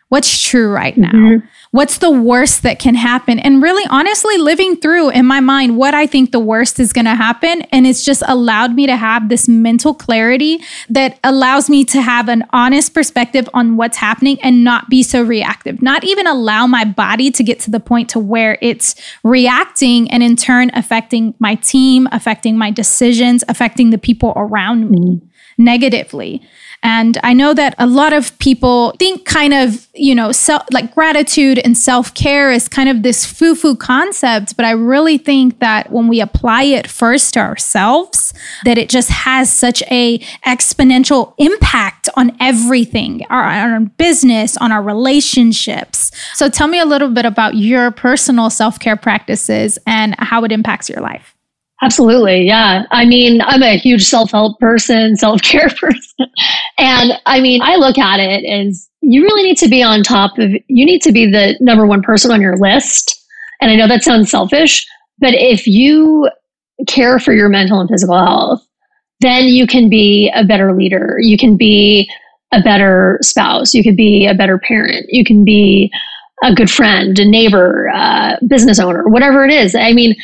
What's 0.09 0.43
true 0.43 0.71
right 0.71 0.95
now? 0.95 1.11
Mm-hmm. 1.11 1.47
What's 1.71 1.97
the 1.97 2.11
worst 2.11 2.61
that 2.61 2.77
can 2.77 2.93
happen? 2.93 3.39
And 3.39 3.61
really, 3.61 3.83
honestly, 3.89 4.37
living 4.37 4.75
through 4.77 5.09
in 5.09 5.25
my 5.25 5.39
mind 5.39 5.77
what 5.77 5.95
I 5.95 6.05
think 6.05 6.31
the 6.31 6.39
worst 6.39 6.79
is 6.79 6.93
going 6.93 7.05
to 7.05 7.15
happen. 7.15 7.63
And 7.63 7.87
it's 7.87 8.05
just 8.05 8.21
allowed 8.27 8.75
me 8.75 8.85
to 8.85 8.95
have 8.95 9.29
this 9.29 9.49
mental 9.49 9.95
clarity 9.95 10.59
that 10.89 11.19
allows 11.23 11.69
me 11.69 11.83
to 11.85 12.01
have 12.01 12.29
an 12.29 12.45
honest 12.53 12.93
perspective 12.93 13.49
on 13.55 13.77
what's 13.77 13.97
happening 13.97 14.39
and 14.43 14.63
not 14.63 14.89
be 14.89 15.01
so 15.01 15.23
reactive, 15.23 15.81
not 15.81 16.03
even 16.03 16.27
allow 16.27 16.67
my 16.67 16.85
body 16.85 17.31
to 17.31 17.43
get 17.43 17.59
to 17.61 17.71
the 17.71 17.79
point 17.79 18.07
to 18.11 18.19
where 18.19 18.59
it's 18.61 18.95
reacting 19.23 20.09
and 20.11 20.21
in 20.21 20.35
turn 20.35 20.69
affecting 20.75 21.33
my 21.39 21.55
team, 21.55 22.07
affecting 22.11 22.57
my 22.59 22.69
decisions, 22.69 23.43
affecting 23.49 23.89
the 23.89 23.97
people 23.97 24.33
around 24.35 24.91
me 24.91 25.19
negatively. 25.57 26.41
And 26.85 27.17
I 27.23 27.33
know 27.33 27.55
that 27.55 27.73
a 27.79 27.87
lot 27.87 28.13
of 28.13 28.37
people 28.37 28.91
think 28.99 29.25
kind 29.25 29.55
of, 29.55 29.87
you 29.95 30.13
know, 30.13 30.31
self, 30.31 30.61
like 30.71 30.93
gratitude 30.93 31.57
and 31.57 31.75
self 31.75 32.13
care 32.13 32.51
is 32.51 32.67
kind 32.67 32.87
of 32.89 33.01
this 33.01 33.25
foo 33.25 33.55
foo 33.55 33.75
concept. 33.75 34.55
But 34.55 34.65
I 34.67 34.71
really 34.71 35.17
think 35.17 35.57
that 35.61 35.91
when 35.91 36.07
we 36.07 36.21
apply 36.21 36.61
it 36.61 36.85
first 36.85 37.33
to 37.33 37.39
ourselves, 37.39 38.35
that 38.65 38.77
it 38.77 38.87
just 38.89 39.09
has 39.09 39.51
such 39.51 39.81
a 39.89 40.19
exponential 40.45 41.33
impact 41.39 42.07
on 42.15 42.37
everything, 42.39 43.25
our, 43.31 43.41
our 43.41 43.79
business, 43.79 44.55
on 44.57 44.71
our 44.71 44.83
relationships. 44.83 46.11
So 46.35 46.49
tell 46.49 46.67
me 46.67 46.79
a 46.79 46.85
little 46.85 47.09
bit 47.09 47.25
about 47.25 47.55
your 47.55 47.89
personal 47.89 48.51
self 48.51 48.79
care 48.79 48.95
practices 48.95 49.79
and 49.87 50.13
how 50.19 50.43
it 50.43 50.51
impacts 50.51 50.87
your 50.87 51.01
life. 51.01 51.34
Absolutely. 51.85 52.47
Yeah. 52.47 52.85
I 52.89 53.05
mean, 53.05 53.41
I'm 53.43 53.61
a 53.61 53.77
huge 53.77 54.05
self 54.05 54.31
help 54.31 54.59
person, 54.59 55.15
self 55.15 55.41
care 55.43 55.69
person. 55.79 56.25
And 56.79 57.13
I 57.27 57.39
mean, 57.39 57.61
I 57.61 57.75
look 57.75 57.99
at 57.99 58.19
it 58.19 58.43
as 58.43 58.89
you 59.01 59.21
really 59.21 59.43
need 59.43 59.57
to 59.59 59.69
be 59.69 59.83
on 59.83 60.01
top 60.01 60.39
of, 60.39 60.49
you 60.67 60.83
need 60.85 61.03
to 61.03 61.11
be 61.11 61.29
the 61.29 61.55
number 61.61 61.85
one 61.85 62.01
person 62.01 62.31
on 62.31 62.41
your 62.41 62.57
list. 62.57 63.23
And 63.61 63.69
I 63.69 63.75
know 63.75 63.87
that 63.87 64.01
sounds 64.01 64.31
selfish, 64.31 64.87
but 65.19 65.35
if 65.35 65.67
you 65.67 66.27
care 66.87 67.19
for 67.19 67.33
your 67.33 67.49
mental 67.49 67.79
and 67.79 67.89
physical 67.89 68.17
health, 68.17 68.67
then 69.19 69.45
you 69.45 69.67
can 69.67 69.87
be 69.87 70.31
a 70.35 70.43
better 70.43 70.75
leader. 70.75 71.17
You 71.19 71.37
can 71.37 71.55
be 71.55 72.09
a 72.51 72.61
better 72.61 73.19
spouse. 73.21 73.75
You 73.75 73.83
could 73.83 73.95
be 73.95 74.25
a 74.25 74.33
better 74.33 74.57
parent. 74.57 75.05
You 75.09 75.23
can 75.23 75.45
be 75.45 75.91
a 76.43 76.53
good 76.53 76.69
friend, 76.69 77.17
a 77.19 77.25
neighbor, 77.25 77.89
uh, 77.93 78.37
business 78.47 78.79
owner, 78.79 79.03
whatever 79.07 79.45
it 79.45 79.53
is. 79.53 79.75
I 79.75 79.93
mean, 79.93 80.15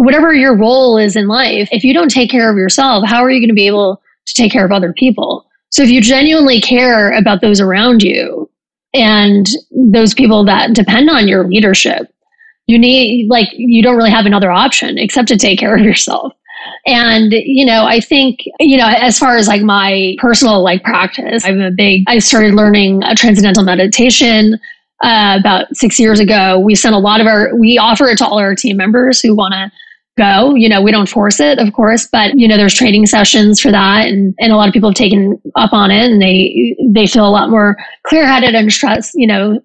whatever 0.00 0.32
your 0.32 0.56
role 0.56 0.98
is 0.98 1.16
in 1.16 1.28
life, 1.28 1.68
if 1.72 1.84
you 1.84 1.94
don't 1.94 2.10
take 2.10 2.30
care 2.30 2.50
of 2.50 2.56
yourself, 2.56 3.04
how 3.06 3.22
are 3.22 3.30
you 3.30 3.40
going 3.40 3.48
to 3.48 3.54
be 3.54 3.66
able 3.66 4.00
to 4.26 4.34
take 4.34 4.52
care 4.52 4.64
of 4.64 4.72
other 4.72 4.92
people? 4.92 5.46
So 5.70 5.82
if 5.82 5.90
you 5.90 6.00
genuinely 6.00 6.60
care 6.60 7.12
about 7.12 7.40
those 7.40 7.60
around 7.60 8.02
you 8.02 8.50
and 8.94 9.46
those 9.70 10.14
people 10.14 10.44
that 10.46 10.72
depend 10.74 11.10
on 11.10 11.28
your 11.28 11.46
leadership, 11.46 12.12
you 12.66 12.78
need, 12.78 13.28
like, 13.28 13.48
you 13.52 13.82
don't 13.82 13.96
really 13.96 14.10
have 14.10 14.26
another 14.26 14.50
option 14.50 14.98
except 14.98 15.28
to 15.28 15.36
take 15.36 15.58
care 15.58 15.74
of 15.76 15.82
yourself. 15.82 16.32
And, 16.86 17.32
you 17.32 17.64
know, 17.64 17.84
I 17.84 18.00
think, 18.00 18.40
you 18.60 18.76
know, 18.76 18.88
as 18.88 19.18
far 19.18 19.36
as 19.36 19.46
like 19.46 19.62
my 19.62 20.16
personal 20.18 20.62
like 20.62 20.82
practice, 20.82 21.44
I'm 21.44 21.60
a 21.60 21.70
big, 21.70 22.04
I 22.08 22.18
started 22.18 22.54
learning 22.54 23.02
a 23.04 23.14
transcendental 23.14 23.62
meditation 23.62 24.58
uh, 25.02 25.36
about 25.38 25.74
six 25.76 26.00
years 26.00 26.18
ago. 26.18 26.58
We 26.58 26.74
sent 26.74 26.94
a 26.94 26.98
lot 26.98 27.20
of 27.20 27.26
our, 27.26 27.54
we 27.56 27.78
offer 27.78 28.06
it 28.06 28.18
to 28.18 28.26
all 28.26 28.38
our 28.38 28.54
team 28.54 28.76
members 28.76 29.20
who 29.20 29.34
want 29.34 29.52
to 29.52 29.70
go. 30.18 30.54
You 30.54 30.68
know, 30.68 30.82
we 30.82 30.90
don't 30.90 31.08
force 31.08 31.40
it, 31.40 31.58
of 31.58 31.72
course, 31.72 32.06
but 32.10 32.38
you 32.38 32.46
know, 32.46 32.56
there's 32.56 32.74
training 32.74 33.06
sessions 33.06 33.60
for 33.60 33.70
that, 33.70 34.08
and 34.08 34.34
and 34.38 34.52
a 34.52 34.56
lot 34.56 34.68
of 34.68 34.74
people 34.74 34.90
have 34.90 34.96
taken 34.96 35.40
up 35.56 35.72
on 35.72 35.90
it, 35.90 36.10
and 36.10 36.20
they 36.20 36.76
they 36.92 37.06
feel 37.06 37.26
a 37.26 37.30
lot 37.30 37.50
more 37.50 37.76
clear 38.06 38.26
headed 38.26 38.54
and 38.54 38.72
stressed. 38.72 39.12
You 39.14 39.26
know, 39.26 39.60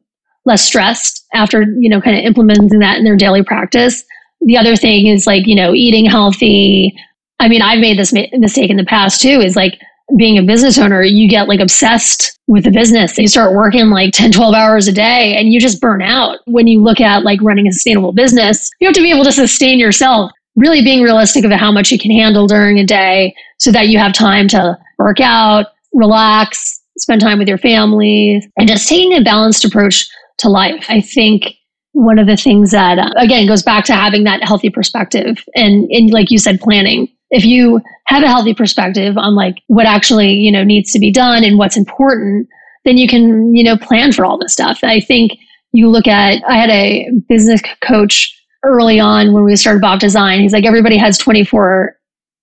less 0.46 0.64
stressed 0.64 1.26
after 1.34 1.64
you 1.80 1.90
know, 1.90 2.00
kind 2.00 2.18
of 2.18 2.24
implementing 2.24 2.80
that 2.80 2.98
in 2.98 3.04
their 3.04 3.18
daily 3.18 3.44
practice. 3.44 4.04
The 4.42 4.58
other 4.58 4.76
thing 4.76 5.08
is 5.08 5.28
like 5.28 5.48
you 5.48 5.56
know, 5.56 5.74
eating 5.74 6.06
healthy. 6.06 6.96
I 7.40 7.50
mean, 7.50 7.62
I've 7.62 7.80
made 7.80 7.98
this 7.98 8.14
mistake 8.14 8.70
in 8.70 8.78
the 8.78 8.86
past 8.86 9.22
too. 9.22 9.42
Is 9.42 9.58
like 9.58 9.80
being 10.18 10.38
a 10.38 10.44
business 10.44 10.78
owner, 10.78 11.02
you 11.04 11.30
get 11.30 11.48
like 11.48 11.60
obsessed 11.60 12.38
with 12.48 12.66
the 12.66 12.72
business. 12.72 13.18
You 13.18 13.28
start 13.28 13.56
working 13.56 13.90
like 13.90 14.14
10, 14.14 14.32
12 14.32 14.54
hours 14.54 14.88
a 14.88 14.92
day 14.92 15.36
and 15.38 15.52
you 15.52 15.60
just 15.60 15.82
burn 15.82 16.02
out. 16.02 16.40
When 16.46 16.68
you 16.68 16.84
look 16.84 17.00
at 17.00 17.24
like 17.24 17.42
running 17.42 17.68
a 17.68 17.72
sustainable 17.72 18.12
business, 18.12 18.70
you 18.80 18.88
have 18.88 18.96
to 18.96 19.02
be 19.02 19.12
able 19.12 19.24
to 19.24 19.32
sustain 19.32 19.80
yourself 19.80 20.32
really 20.56 20.84
being 20.84 21.02
realistic 21.02 21.44
about 21.46 21.60
how 21.60 21.72
much 21.72 21.92
you 21.92 21.98
can 21.98 22.12
handle 22.12 22.48
during 22.48 22.78
a 22.80 22.86
day 22.86 23.34
so 23.60 23.72
that 23.72 23.88
you 23.88 23.98
have 23.98 24.14
time 24.14 24.48
to 24.50 24.78
work 25.00 25.20
out, 25.20 25.68
relax, 25.94 26.82
spend 26.98 27.22
time 27.22 27.40
with 27.40 27.48
your 27.48 27.58
family, 27.58 28.42
and 28.58 28.68
just 28.68 28.88
taking 28.88 29.14
a 29.14 29.24
balanced 29.24 29.66
approach 29.66 30.08
to 30.38 30.50
life. 30.50 30.86
I 30.90 31.02
think 31.02 31.46
one 31.94 32.20
of 32.20 32.28
the 32.28 32.38
things 32.38 32.72
that, 32.72 32.98
uh, 33.00 33.12
again, 33.18 33.48
goes 33.48 33.64
back 33.64 33.86
to 33.86 33.94
having 33.94 34.24
that 34.24 34.44
healthy 34.44 34.70
perspective 34.70 35.44
and, 35.56 35.90
and, 35.92 36.12
like 36.12 36.32
you 36.32 36.38
said, 36.38 36.60
planning. 36.60 37.08
If 37.30 37.46
you 37.46 37.82
have 38.06 38.24
a 38.24 38.28
healthy 38.28 38.54
perspective 38.54 39.18
on 39.18 39.36
like 39.36 39.56
what 39.68 39.86
actually, 39.86 40.34
you 40.34 40.52
know, 40.52 40.64
needs 40.64 40.92
to 40.92 41.00
be 41.00 41.12
done 41.12 41.44
and 41.44 41.58
what's 41.58 41.78
important, 41.78 42.48
then 42.86 42.98
you 42.98 43.08
can, 43.08 43.56
you 43.56 43.64
know, 43.64 43.78
plan 43.78 44.12
for 44.12 44.26
all 44.26 44.38
this 44.38 44.54
stuff. 44.54 44.80
I 44.84 45.00
think 45.00 45.34
you 45.72 45.90
look 45.90 46.08
at, 46.08 46.44
I 46.48 46.56
had 46.56 46.70
a 46.70 47.10
business 47.28 47.62
coach 47.82 48.40
early 48.64 49.00
on 49.00 49.34
when 49.34 49.44
we 49.44 49.56
started 49.56 49.82
Bop 49.82 50.00
Design. 50.00 50.40
He's 50.40 50.54
like, 50.54 50.66
everybody 50.66 50.98
has 50.98 51.18
24, 51.18 51.96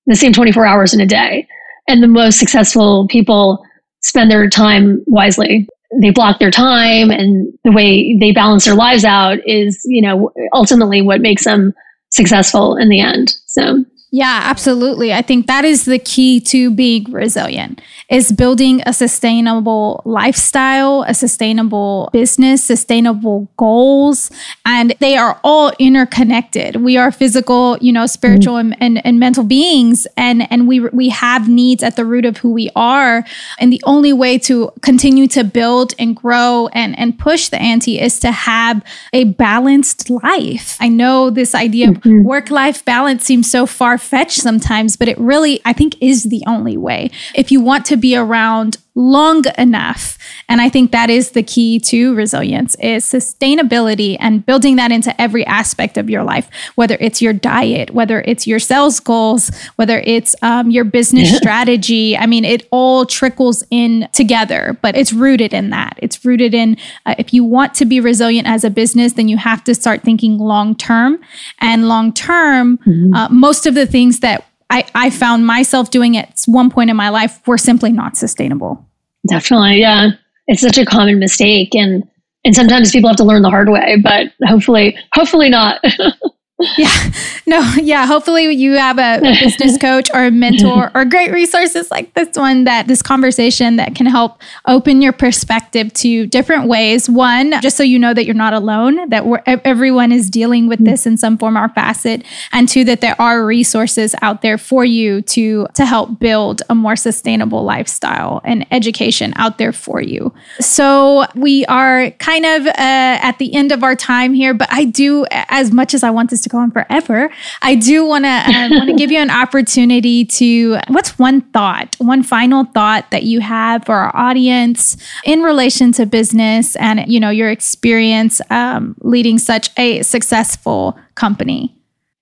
the 0.07 0.17
same 0.17 0.33
24 0.33 0.67
hours 0.67 0.95
in 0.95 1.01
a 1.01 1.07
day. 1.07 1.47
And 1.89 2.03
the 2.03 2.09
most 2.09 2.39
successful 2.39 3.07
people 3.09 3.65
spend 4.03 4.31
their 4.31 4.49
time 4.49 5.03
wisely. 5.07 5.67
They 6.01 6.11
block 6.11 6.39
their 6.39 6.51
time 6.51 7.11
and 7.11 7.53
the 7.65 7.73
way 7.73 8.17
they 8.21 8.33
balance 8.33 8.65
their 8.65 8.75
lives 8.75 9.05
out 9.05 9.39
is, 9.45 9.81
you 9.85 10.03
know, 10.03 10.31
ultimately 10.55 11.03
what 11.03 11.21
makes 11.21 11.45
them 11.45 11.75
successful 12.11 12.77
in 12.77 12.89
the 12.89 13.01
end. 13.01 13.35
So 13.47 13.85
yeah, 14.13 14.41
absolutely. 14.45 15.13
I 15.13 15.23
think 15.23 15.47
that 15.47 15.65
is 15.65 15.85
the 15.85 16.01
key 16.01 16.41
to 16.41 16.73
being 16.73 17.11
resilient 17.13 17.81
is 18.09 18.33
building 18.33 18.83
a 18.85 18.93
sustainable 18.93 20.03
lifestyle, 20.05 21.05
a 21.07 21.15
sustainable 21.15 22.11
business, 22.13 22.65
sustainable 22.65 23.49
goals, 23.57 24.33
and 24.67 24.95
they 24.99 25.17
are 25.17 25.39
all 25.45 25.73
interconnected. 25.79 26.77
We 26.77 26.97
are 26.97 27.13
physical, 27.13 27.79
you 27.81 27.93
know, 27.93 28.07
spiritual 28.07 28.55
mm-hmm. 28.55 28.73
and, 28.81 28.97
and, 28.99 29.07
and 29.07 29.21
mental 29.21 29.45
beings 29.45 30.09
and 30.17 30.51
and 30.51 30.67
we 30.67 30.81
we 30.81 31.11
have 31.11 31.49
needs 31.49 31.85
at 31.85 31.95
the 31.95 32.05
root 32.05 32.25
of 32.25 32.39
who 32.39 32.53
we 32.53 32.69
are. 32.75 33.25
And 33.61 33.73
the 33.73 33.83
only 33.85 34.13
way 34.13 34.39
to 34.39 34.73
continue 34.83 35.29
to 35.29 35.45
build 35.45 35.95
and 36.01 36.17
grow 36.17 36.69
and 36.73 36.99
and 36.99 37.17
push 37.17 37.49
the 37.49 37.63
ante 37.63 38.01
is 38.01 38.19
to 38.21 38.33
have 38.33 38.83
a 39.13 39.25
balanced 39.25 40.11
life. 40.11 40.77
I 40.81 40.89
know 40.89 41.31
this 41.31 41.55
idea 41.55 41.89
mm-hmm. 41.89 42.21
of 42.21 42.25
work-life 42.25 42.85
balance 42.85 43.25
seems 43.25 43.49
so 43.49 43.67
far 43.67 44.00
fetched 44.01 44.41
sometimes, 44.41 44.97
but 44.97 45.09
it 45.09 45.19
really, 45.19 45.61
I 45.65 45.73
think, 45.73 46.01
is 46.01 46.25
the 46.25 46.43
only 46.47 46.77
way. 46.77 47.11
If 47.35 47.53
you 47.53 47.61
want 47.61 47.87
to 47.87 47.97
be 47.97 48.17
around 48.17 48.79
long 48.95 49.45
enough. 49.57 50.19
And 50.49 50.61
i 50.61 50.69
think 50.69 50.91
that 50.91 51.11
is 51.11 51.31
the 51.31 51.43
key 51.43 51.79
to 51.81 52.15
resilience 52.15 52.75
is 52.77 53.05
sustainability 53.05 54.17
and 54.19 54.45
building 54.45 54.77
that 54.77 54.91
into 54.91 55.19
every 55.21 55.47
aspect 55.47 55.97
of 55.97 56.11
your 56.11 56.25
life 56.25 56.49
whether 56.75 56.97
it's 57.01 57.23
your 57.23 57.33
diet 57.33 57.91
whether 57.91 58.21
it's 58.23 58.47
your 58.47 58.59
sales 58.59 58.99
goals 59.01 59.51
whether 59.77 60.01
it's 60.01 60.35
um, 60.43 60.71
your 60.71 60.85
business 60.85 61.37
strategy. 61.37 62.17
I 62.17 62.27
mean 62.27 62.45
it 62.45 62.67
all 62.71 63.07
trickles 63.07 63.63
in 63.71 64.09
together 64.13 64.77
but 64.83 64.97
it's 64.97 65.13
rooted 65.13 65.55
in 65.55 65.71
that. 65.71 65.99
It's 65.99 66.25
rooted 66.25 66.55
in 66.55 66.77
uh, 67.07 67.15
if 67.19 67.33
you 67.33 67.45
want 67.45 67.75
to 67.75 67.85
be 67.85 68.01
resilient 68.01 68.47
as 68.47 68.65
a 68.65 68.71
business 68.71 69.13
then 69.15 69.29
you 69.29 69.37
have 69.37 69.63
to 69.65 69.75
start 69.75 70.03
thinking 70.03 70.39
long 70.39 70.75
term. 70.75 71.21
And 71.61 71.89
long 71.89 72.13
term 72.13 72.79
mm-hmm. 72.79 73.15
uh, 73.15 73.29
most 73.29 73.67
of 73.67 73.75
the 73.75 73.87
things 73.87 74.21
that 74.21 74.45
I, 74.71 74.85
I 74.95 75.11
found 75.11 75.47
myself 75.47 75.91
doing 75.91 76.17
at 76.17 76.41
one 76.47 76.71
point 76.71 76.91
in 76.91 76.97
my 76.97 77.09
life 77.09 77.47
were 77.47 77.59
simply 77.59 77.93
not 77.93 78.17
sustainable. 78.17 78.87
Definitely. 79.29 79.81
Yeah. 79.81 80.11
It's 80.47 80.63
such 80.63 80.79
a 80.79 80.87
common 80.87 81.19
mistake. 81.19 81.75
And, 81.75 82.09
and 82.45 82.55
sometimes 82.55 82.93
people 82.93 83.09
have 83.11 83.17
to 83.19 83.25
learn 83.25 83.43
the 83.43 83.51
hard 83.51 83.69
way, 83.69 83.97
but 84.03 84.29
hopefully, 84.47 84.97
hopefully 85.13 85.51
not. 85.51 85.85
yeah. 86.77 87.11
No 87.47 87.61
yeah 87.77 88.07
hopefully 88.07 88.45
you 88.55 88.73
have 88.73 88.99
a, 88.99 89.21
business 89.41 89.79
coach 89.81 90.09
or 90.13 90.27
a 90.27 90.31
mentor 90.31 90.91
or 90.95 91.05
great 91.05 91.33
resources 91.33 91.91
like 91.91 92.13
this 92.15 92.37
one 92.37 92.65
that 92.65 92.87
this 92.87 93.03
conversation 93.03 93.77
that 93.77 93.95
can 93.95 94.07
help 94.07 94.41
open 94.67 95.03
your 95.03 95.13
perspective 95.13 95.93
to 95.95 96.27
different 96.27 96.69
ways. 96.69 97.09
One 97.09 97.61
just 97.61 97.77
so 97.77 97.83
you 97.83 97.99
know 97.99 98.15
that 98.15 98.25
you're 98.25 98.35
not 98.35 98.53
alone 98.53 99.09
that 99.11 99.25
everyone 99.65 100.13
is 100.13 100.31
dealing 100.31 100.69
with 100.69 100.85
this 100.85 101.07
in 101.07 101.17
some 101.17 101.39
form 101.39 101.57
or 101.57 101.69
facet. 101.71 102.25
And 102.53 102.69
two 102.69 102.85
that 102.85 103.01
there 103.01 103.21
are 103.21 103.45
resources 103.45 104.15
out 104.23 104.43
there 104.43 104.59
for 104.59 104.85
you 104.85 105.23
to 105.23 105.67
to 105.75 105.87
help 105.87 106.19
build 106.19 106.63
a 106.69 106.75
more 106.75 106.97
sustainable 106.97 107.65
lifestyle 107.65 108.41
and 108.45 108.67
education 108.71 109.33
out 109.37 109.59
there 109.59 109.73
for 109.73 110.01
you. 110.01 110.33
So 110.61 111.27
we 111.35 111.65
are 111.67 112.11
kind 112.13 112.45
of 112.45 112.67
uh, 112.67 112.73
at 112.77 113.39
the 113.39 113.55
end 113.55 113.73
of 113.73 113.83
our 113.83 113.95
time 113.95 114.35
here 114.35 114.55
but 114.55 114.69
i 114.71 114.85
do 114.85 115.25
as 115.31 115.73
much 115.73 115.95
as 115.95 116.03
i 116.03 116.11
want 116.11 116.31
this 116.31 116.41
to 116.41 116.49
go 116.51 116.59
on 116.59 116.71
forever. 116.71 117.31
I 117.63 117.75
do 117.75 118.05
want 118.05 118.25
to 118.25 118.29
uh, 118.29 118.69
want 118.71 118.91
to 118.91 118.97
give 118.97 119.11
you 119.11 119.19
an 119.19 119.31
opportunity 119.31 120.25
to. 120.25 120.79
What's 120.89 121.19
one 121.19 121.41
thought, 121.53 121.97
one 121.99 122.23
final 122.23 122.65
thought 122.65 123.11
that 123.11 123.23
you 123.23 123.41
have 123.41 123.85
for 123.85 123.95
our 123.95 124.15
audience 124.15 124.97
in 125.25 125.43
relation 125.43 125.93
to 125.93 126.07
business 126.07 126.77
and 126.77 127.11
you 127.11 127.21
know 127.21 127.31
your 127.31 127.51
experience 127.51 128.41
um, 128.51 128.97
leading 129.01 129.39
such 129.39 129.71
a 129.79 130.03
successful 130.03 130.99
company? 131.15 131.75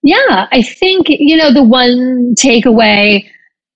Yeah, 0.02 0.46
I 0.52 0.62
think 0.62 1.08
you 1.08 1.36
know 1.36 1.52
the 1.52 1.64
one 1.64 2.34
takeaway. 2.38 3.28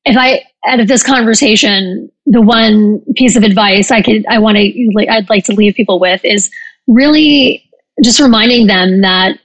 If 0.04 0.16
I 0.16 0.44
out 0.66 0.80
of 0.80 0.88
this 0.88 1.02
conversation, 1.02 2.10
the 2.26 2.40
one 2.40 3.02
piece 3.16 3.36
of 3.36 3.42
advice 3.42 3.90
I 3.90 4.02
could 4.02 4.24
I 4.28 4.38
want 4.38 4.56
to 4.56 5.06
I'd 5.08 5.28
like 5.28 5.44
to 5.44 5.54
leave 5.54 5.74
people 5.74 5.98
with 5.98 6.24
is 6.24 6.50
really 6.86 7.68
just 8.02 8.20
reminding 8.20 8.66
them 8.66 9.00
that 9.02 9.38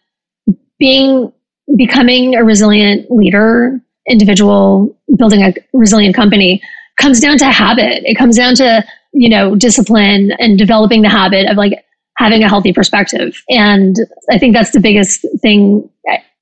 being 0.79 1.31
becoming 1.77 2.35
a 2.35 2.43
resilient 2.43 3.09
leader, 3.11 3.79
individual, 4.09 4.97
building 5.17 5.41
a 5.43 5.53
resilient 5.73 6.15
company 6.15 6.61
comes 6.97 7.19
down 7.19 7.37
to 7.37 7.45
habit. 7.45 8.03
It 8.05 8.15
comes 8.15 8.37
down 8.37 8.55
to, 8.55 8.83
you 9.13 9.29
know, 9.29 9.55
discipline 9.55 10.31
and 10.39 10.57
developing 10.57 11.01
the 11.01 11.09
habit 11.09 11.49
of 11.49 11.57
like 11.57 11.83
having 12.17 12.43
a 12.43 12.49
healthy 12.49 12.73
perspective. 12.73 13.41
And 13.49 13.95
I 14.31 14.39
think 14.39 14.53
that's 14.55 14.71
the 14.71 14.79
biggest 14.79 15.25
thing. 15.41 15.89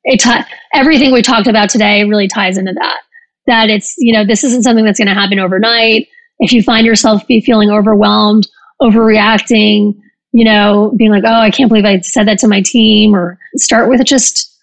It 0.04 0.20
t- 0.20 0.54
everything 0.74 1.12
we 1.12 1.22
talked 1.22 1.48
about 1.48 1.70
today 1.70 2.04
really 2.04 2.28
ties 2.28 2.58
into 2.58 2.74
that. 2.74 3.00
That 3.48 3.70
it's, 3.70 3.96
you 3.98 4.14
know, 4.14 4.26
this 4.26 4.44
isn't 4.44 4.64
something 4.64 4.86
that's 4.86 5.00
going 5.00 5.08
to 5.08 5.14
happen 5.14 5.40
overnight. 5.40 6.08
If 6.40 6.52
you 6.52 6.62
find 6.64 6.86
yourself 6.86 7.26
be 7.28 7.42
feeling 7.42 7.70
overwhelmed, 7.70 8.48
overreacting, 8.82 10.00
you 10.36 10.44
know, 10.44 10.94
being 10.98 11.12
like, 11.12 11.24
oh, 11.26 11.34
I 11.34 11.50
can't 11.50 11.70
believe 11.70 11.86
I 11.86 12.02
said 12.02 12.28
that 12.28 12.40
to 12.40 12.48
my 12.50 12.62
team, 12.62 13.16
or 13.16 13.40
start 13.56 13.88
with 13.88 14.04
just 14.04 14.54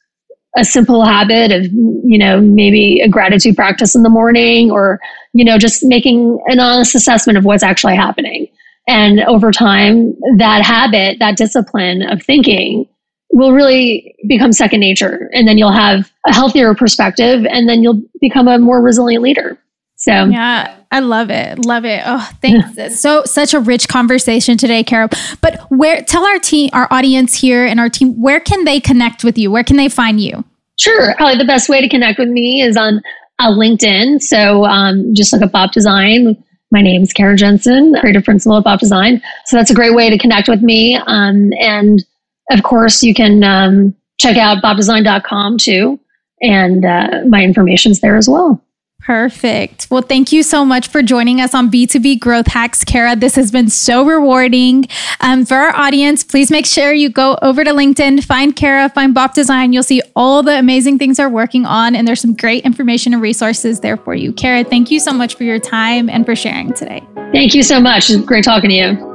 a 0.54 0.66
simple 0.66 1.02
habit 1.02 1.50
of, 1.50 1.64
you 1.72 2.18
know, 2.18 2.42
maybe 2.42 3.00
a 3.00 3.08
gratitude 3.08 3.56
practice 3.56 3.94
in 3.94 4.02
the 4.02 4.10
morning 4.10 4.70
or, 4.70 5.00
you 5.32 5.46
know, 5.46 5.56
just 5.56 5.82
making 5.82 6.38
an 6.44 6.60
honest 6.60 6.94
assessment 6.94 7.38
of 7.38 7.46
what's 7.46 7.62
actually 7.62 7.96
happening. 7.96 8.48
And 8.86 9.20
over 9.20 9.50
time, 9.50 10.14
that 10.36 10.62
habit, 10.62 11.18
that 11.20 11.38
discipline 11.38 12.02
of 12.02 12.22
thinking 12.22 12.86
will 13.30 13.54
really 13.54 14.14
become 14.28 14.52
second 14.52 14.80
nature. 14.80 15.30
And 15.32 15.48
then 15.48 15.56
you'll 15.56 15.72
have 15.72 16.12
a 16.26 16.34
healthier 16.34 16.74
perspective 16.74 17.46
and 17.46 17.66
then 17.66 17.82
you'll 17.82 18.02
become 18.20 18.46
a 18.46 18.58
more 18.58 18.82
resilient 18.82 19.22
leader. 19.22 19.56
So 19.96 20.26
yeah, 20.26 20.76
I 20.92 21.00
love 21.00 21.30
it. 21.30 21.64
Love 21.64 21.86
it. 21.86 22.02
Oh, 22.04 22.30
thanks. 22.42 22.76
Yeah. 22.76 22.88
So 22.90 23.24
such 23.24 23.54
a 23.54 23.60
rich 23.60 23.88
conversation 23.88 24.58
today, 24.58 24.84
Carol. 24.84 25.08
But 25.40 25.60
where 25.70 26.02
tell 26.02 26.24
our 26.24 26.38
team, 26.38 26.70
our 26.74 26.86
audience 26.90 27.34
here 27.34 27.64
and 27.64 27.80
our 27.80 27.88
team, 27.88 28.20
where 28.20 28.38
can 28.38 28.64
they 28.64 28.78
connect 28.78 29.24
with 29.24 29.38
you? 29.38 29.50
Where 29.50 29.64
can 29.64 29.76
they 29.76 29.88
find 29.88 30.20
you? 30.20 30.44
Sure. 30.78 31.14
Probably 31.16 31.38
the 31.38 31.46
best 31.46 31.68
way 31.68 31.80
to 31.80 31.88
connect 31.88 32.18
with 32.18 32.28
me 32.28 32.62
is 32.62 32.76
on 32.76 33.00
uh, 33.38 33.50
LinkedIn. 33.50 34.20
So 34.20 34.64
um, 34.66 35.14
just 35.14 35.32
look 35.32 35.42
up 35.42 35.52
Bop 35.52 35.72
Design. 35.72 36.42
My 36.70 36.82
name 36.82 37.02
is 37.02 37.12
Kara 37.12 37.36
Jensen, 37.36 37.94
creative 38.00 38.24
principal 38.24 38.58
at 38.58 38.64
Bop 38.64 38.80
Design. 38.80 39.22
So 39.46 39.56
that's 39.56 39.70
a 39.70 39.74
great 39.74 39.94
way 39.94 40.10
to 40.10 40.18
connect 40.18 40.48
with 40.48 40.62
me. 40.62 40.96
Um, 41.06 41.50
and 41.58 42.04
of 42.50 42.62
course, 42.62 43.02
you 43.02 43.14
can 43.14 43.42
um, 43.44 43.94
check 44.18 44.36
out 44.36 44.62
bopdesign.com 44.62 45.58
too. 45.58 45.98
And 46.42 46.84
uh, 46.84 47.22
my 47.28 47.42
information's 47.42 48.00
there 48.00 48.16
as 48.16 48.28
well. 48.28 48.62
Perfect. 49.02 49.88
Well, 49.90 50.02
thank 50.02 50.30
you 50.30 50.44
so 50.44 50.64
much 50.64 50.86
for 50.86 51.02
joining 51.02 51.40
us 51.40 51.54
on 51.54 51.70
B2B 51.70 52.20
Growth 52.20 52.46
Hacks, 52.46 52.84
Kara. 52.84 53.16
This 53.16 53.34
has 53.34 53.50
been 53.50 53.68
so 53.68 54.06
rewarding. 54.06 54.86
Um, 55.20 55.44
for 55.44 55.56
our 55.56 55.74
audience, 55.74 56.22
please 56.22 56.52
make 56.52 56.66
sure 56.66 56.92
you 56.92 57.08
go 57.08 57.36
over 57.42 57.64
to 57.64 57.72
LinkedIn, 57.72 58.22
find 58.22 58.54
Kara, 58.54 58.88
find 58.88 59.12
Bop 59.12 59.34
Design. 59.34 59.72
You'll 59.72 59.82
see 59.82 60.02
all 60.14 60.44
the 60.44 60.56
amazing 60.56 60.98
things 60.98 61.16
they're 61.16 61.28
working 61.28 61.66
on, 61.66 61.96
and 61.96 62.06
there's 62.06 62.20
some 62.20 62.34
great 62.34 62.64
information 62.64 63.12
and 63.12 63.20
resources 63.20 63.80
there 63.80 63.96
for 63.96 64.14
you. 64.14 64.32
Kara, 64.32 64.62
thank 64.62 64.90
you 64.90 65.00
so 65.00 65.12
much 65.12 65.34
for 65.34 65.42
your 65.42 65.58
time 65.58 66.08
and 66.08 66.24
for 66.24 66.36
sharing 66.36 66.72
today. 66.72 67.02
Thank 67.32 67.54
you 67.54 67.64
so 67.64 67.80
much. 67.80 68.08
It's 68.08 68.24
great 68.24 68.44
talking 68.44 68.70
to 68.70 68.76
you. 68.76 69.11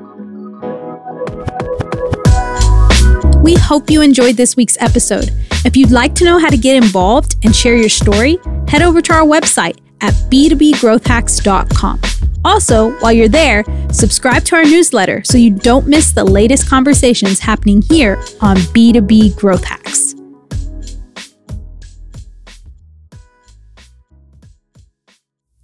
We 3.48 3.56
hope 3.56 3.90
you 3.90 4.02
enjoyed 4.02 4.36
this 4.36 4.58
week's 4.58 4.76
episode. 4.82 5.32
If 5.64 5.78
you'd 5.78 5.90
like 5.90 6.14
to 6.16 6.26
know 6.26 6.38
how 6.38 6.50
to 6.50 6.58
get 6.58 6.76
involved 6.76 7.38
and 7.46 7.56
share 7.56 7.78
your 7.78 7.88
story, 7.88 8.40
head 8.68 8.82
over 8.82 9.02
to 9.02 9.14
our 9.14 9.26
website 9.26 9.78
at 10.02 10.14
b2bgrowthhacks.com. 10.30 12.02
Also, 12.44 12.92
while 13.00 13.14
you're 13.14 13.30
there, 13.30 13.64
subscribe 13.90 14.44
to 14.44 14.58
our 14.58 14.66
newsletter 14.66 15.24
so 15.24 15.38
you 15.38 15.52
don't 15.52 15.88
miss 15.88 16.12
the 16.12 16.26
latest 16.26 16.70
conversations 16.70 17.40
happening 17.40 17.82
here 17.84 18.18
on 18.42 18.58
B2B 18.58 19.38
Growth 19.38 19.64
Hacks. 19.64 20.14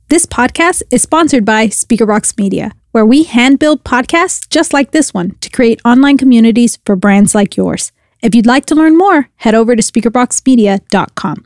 This 0.08 0.26
podcast 0.26 0.84
is 0.90 1.02
sponsored 1.02 1.44
by 1.44 1.68
Speakerbox 1.68 2.38
Media, 2.38 2.72
where 2.94 3.06
we 3.06 3.24
hand 3.24 3.60
build 3.60 3.84
podcasts 3.84 4.48
just 4.50 4.72
like 4.72 4.92
this 4.92 5.14
one 5.14 5.36
to 5.42 5.50
create 5.50 5.82
online 5.84 6.18
communities 6.18 6.80
for 6.86 6.96
brands 6.96 7.36
like 7.36 7.58
yours. 7.58 7.92
If 8.22 8.34
you'd 8.34 8.46
like 8.46 8.66
to 8.68 8.76
learn 8.76 8.98
more, 8.98 9.30
head 9.36 9.56
over 9.56 9.76
to 9.76 9.82
speakerboxmedia.com. 9.82 11.46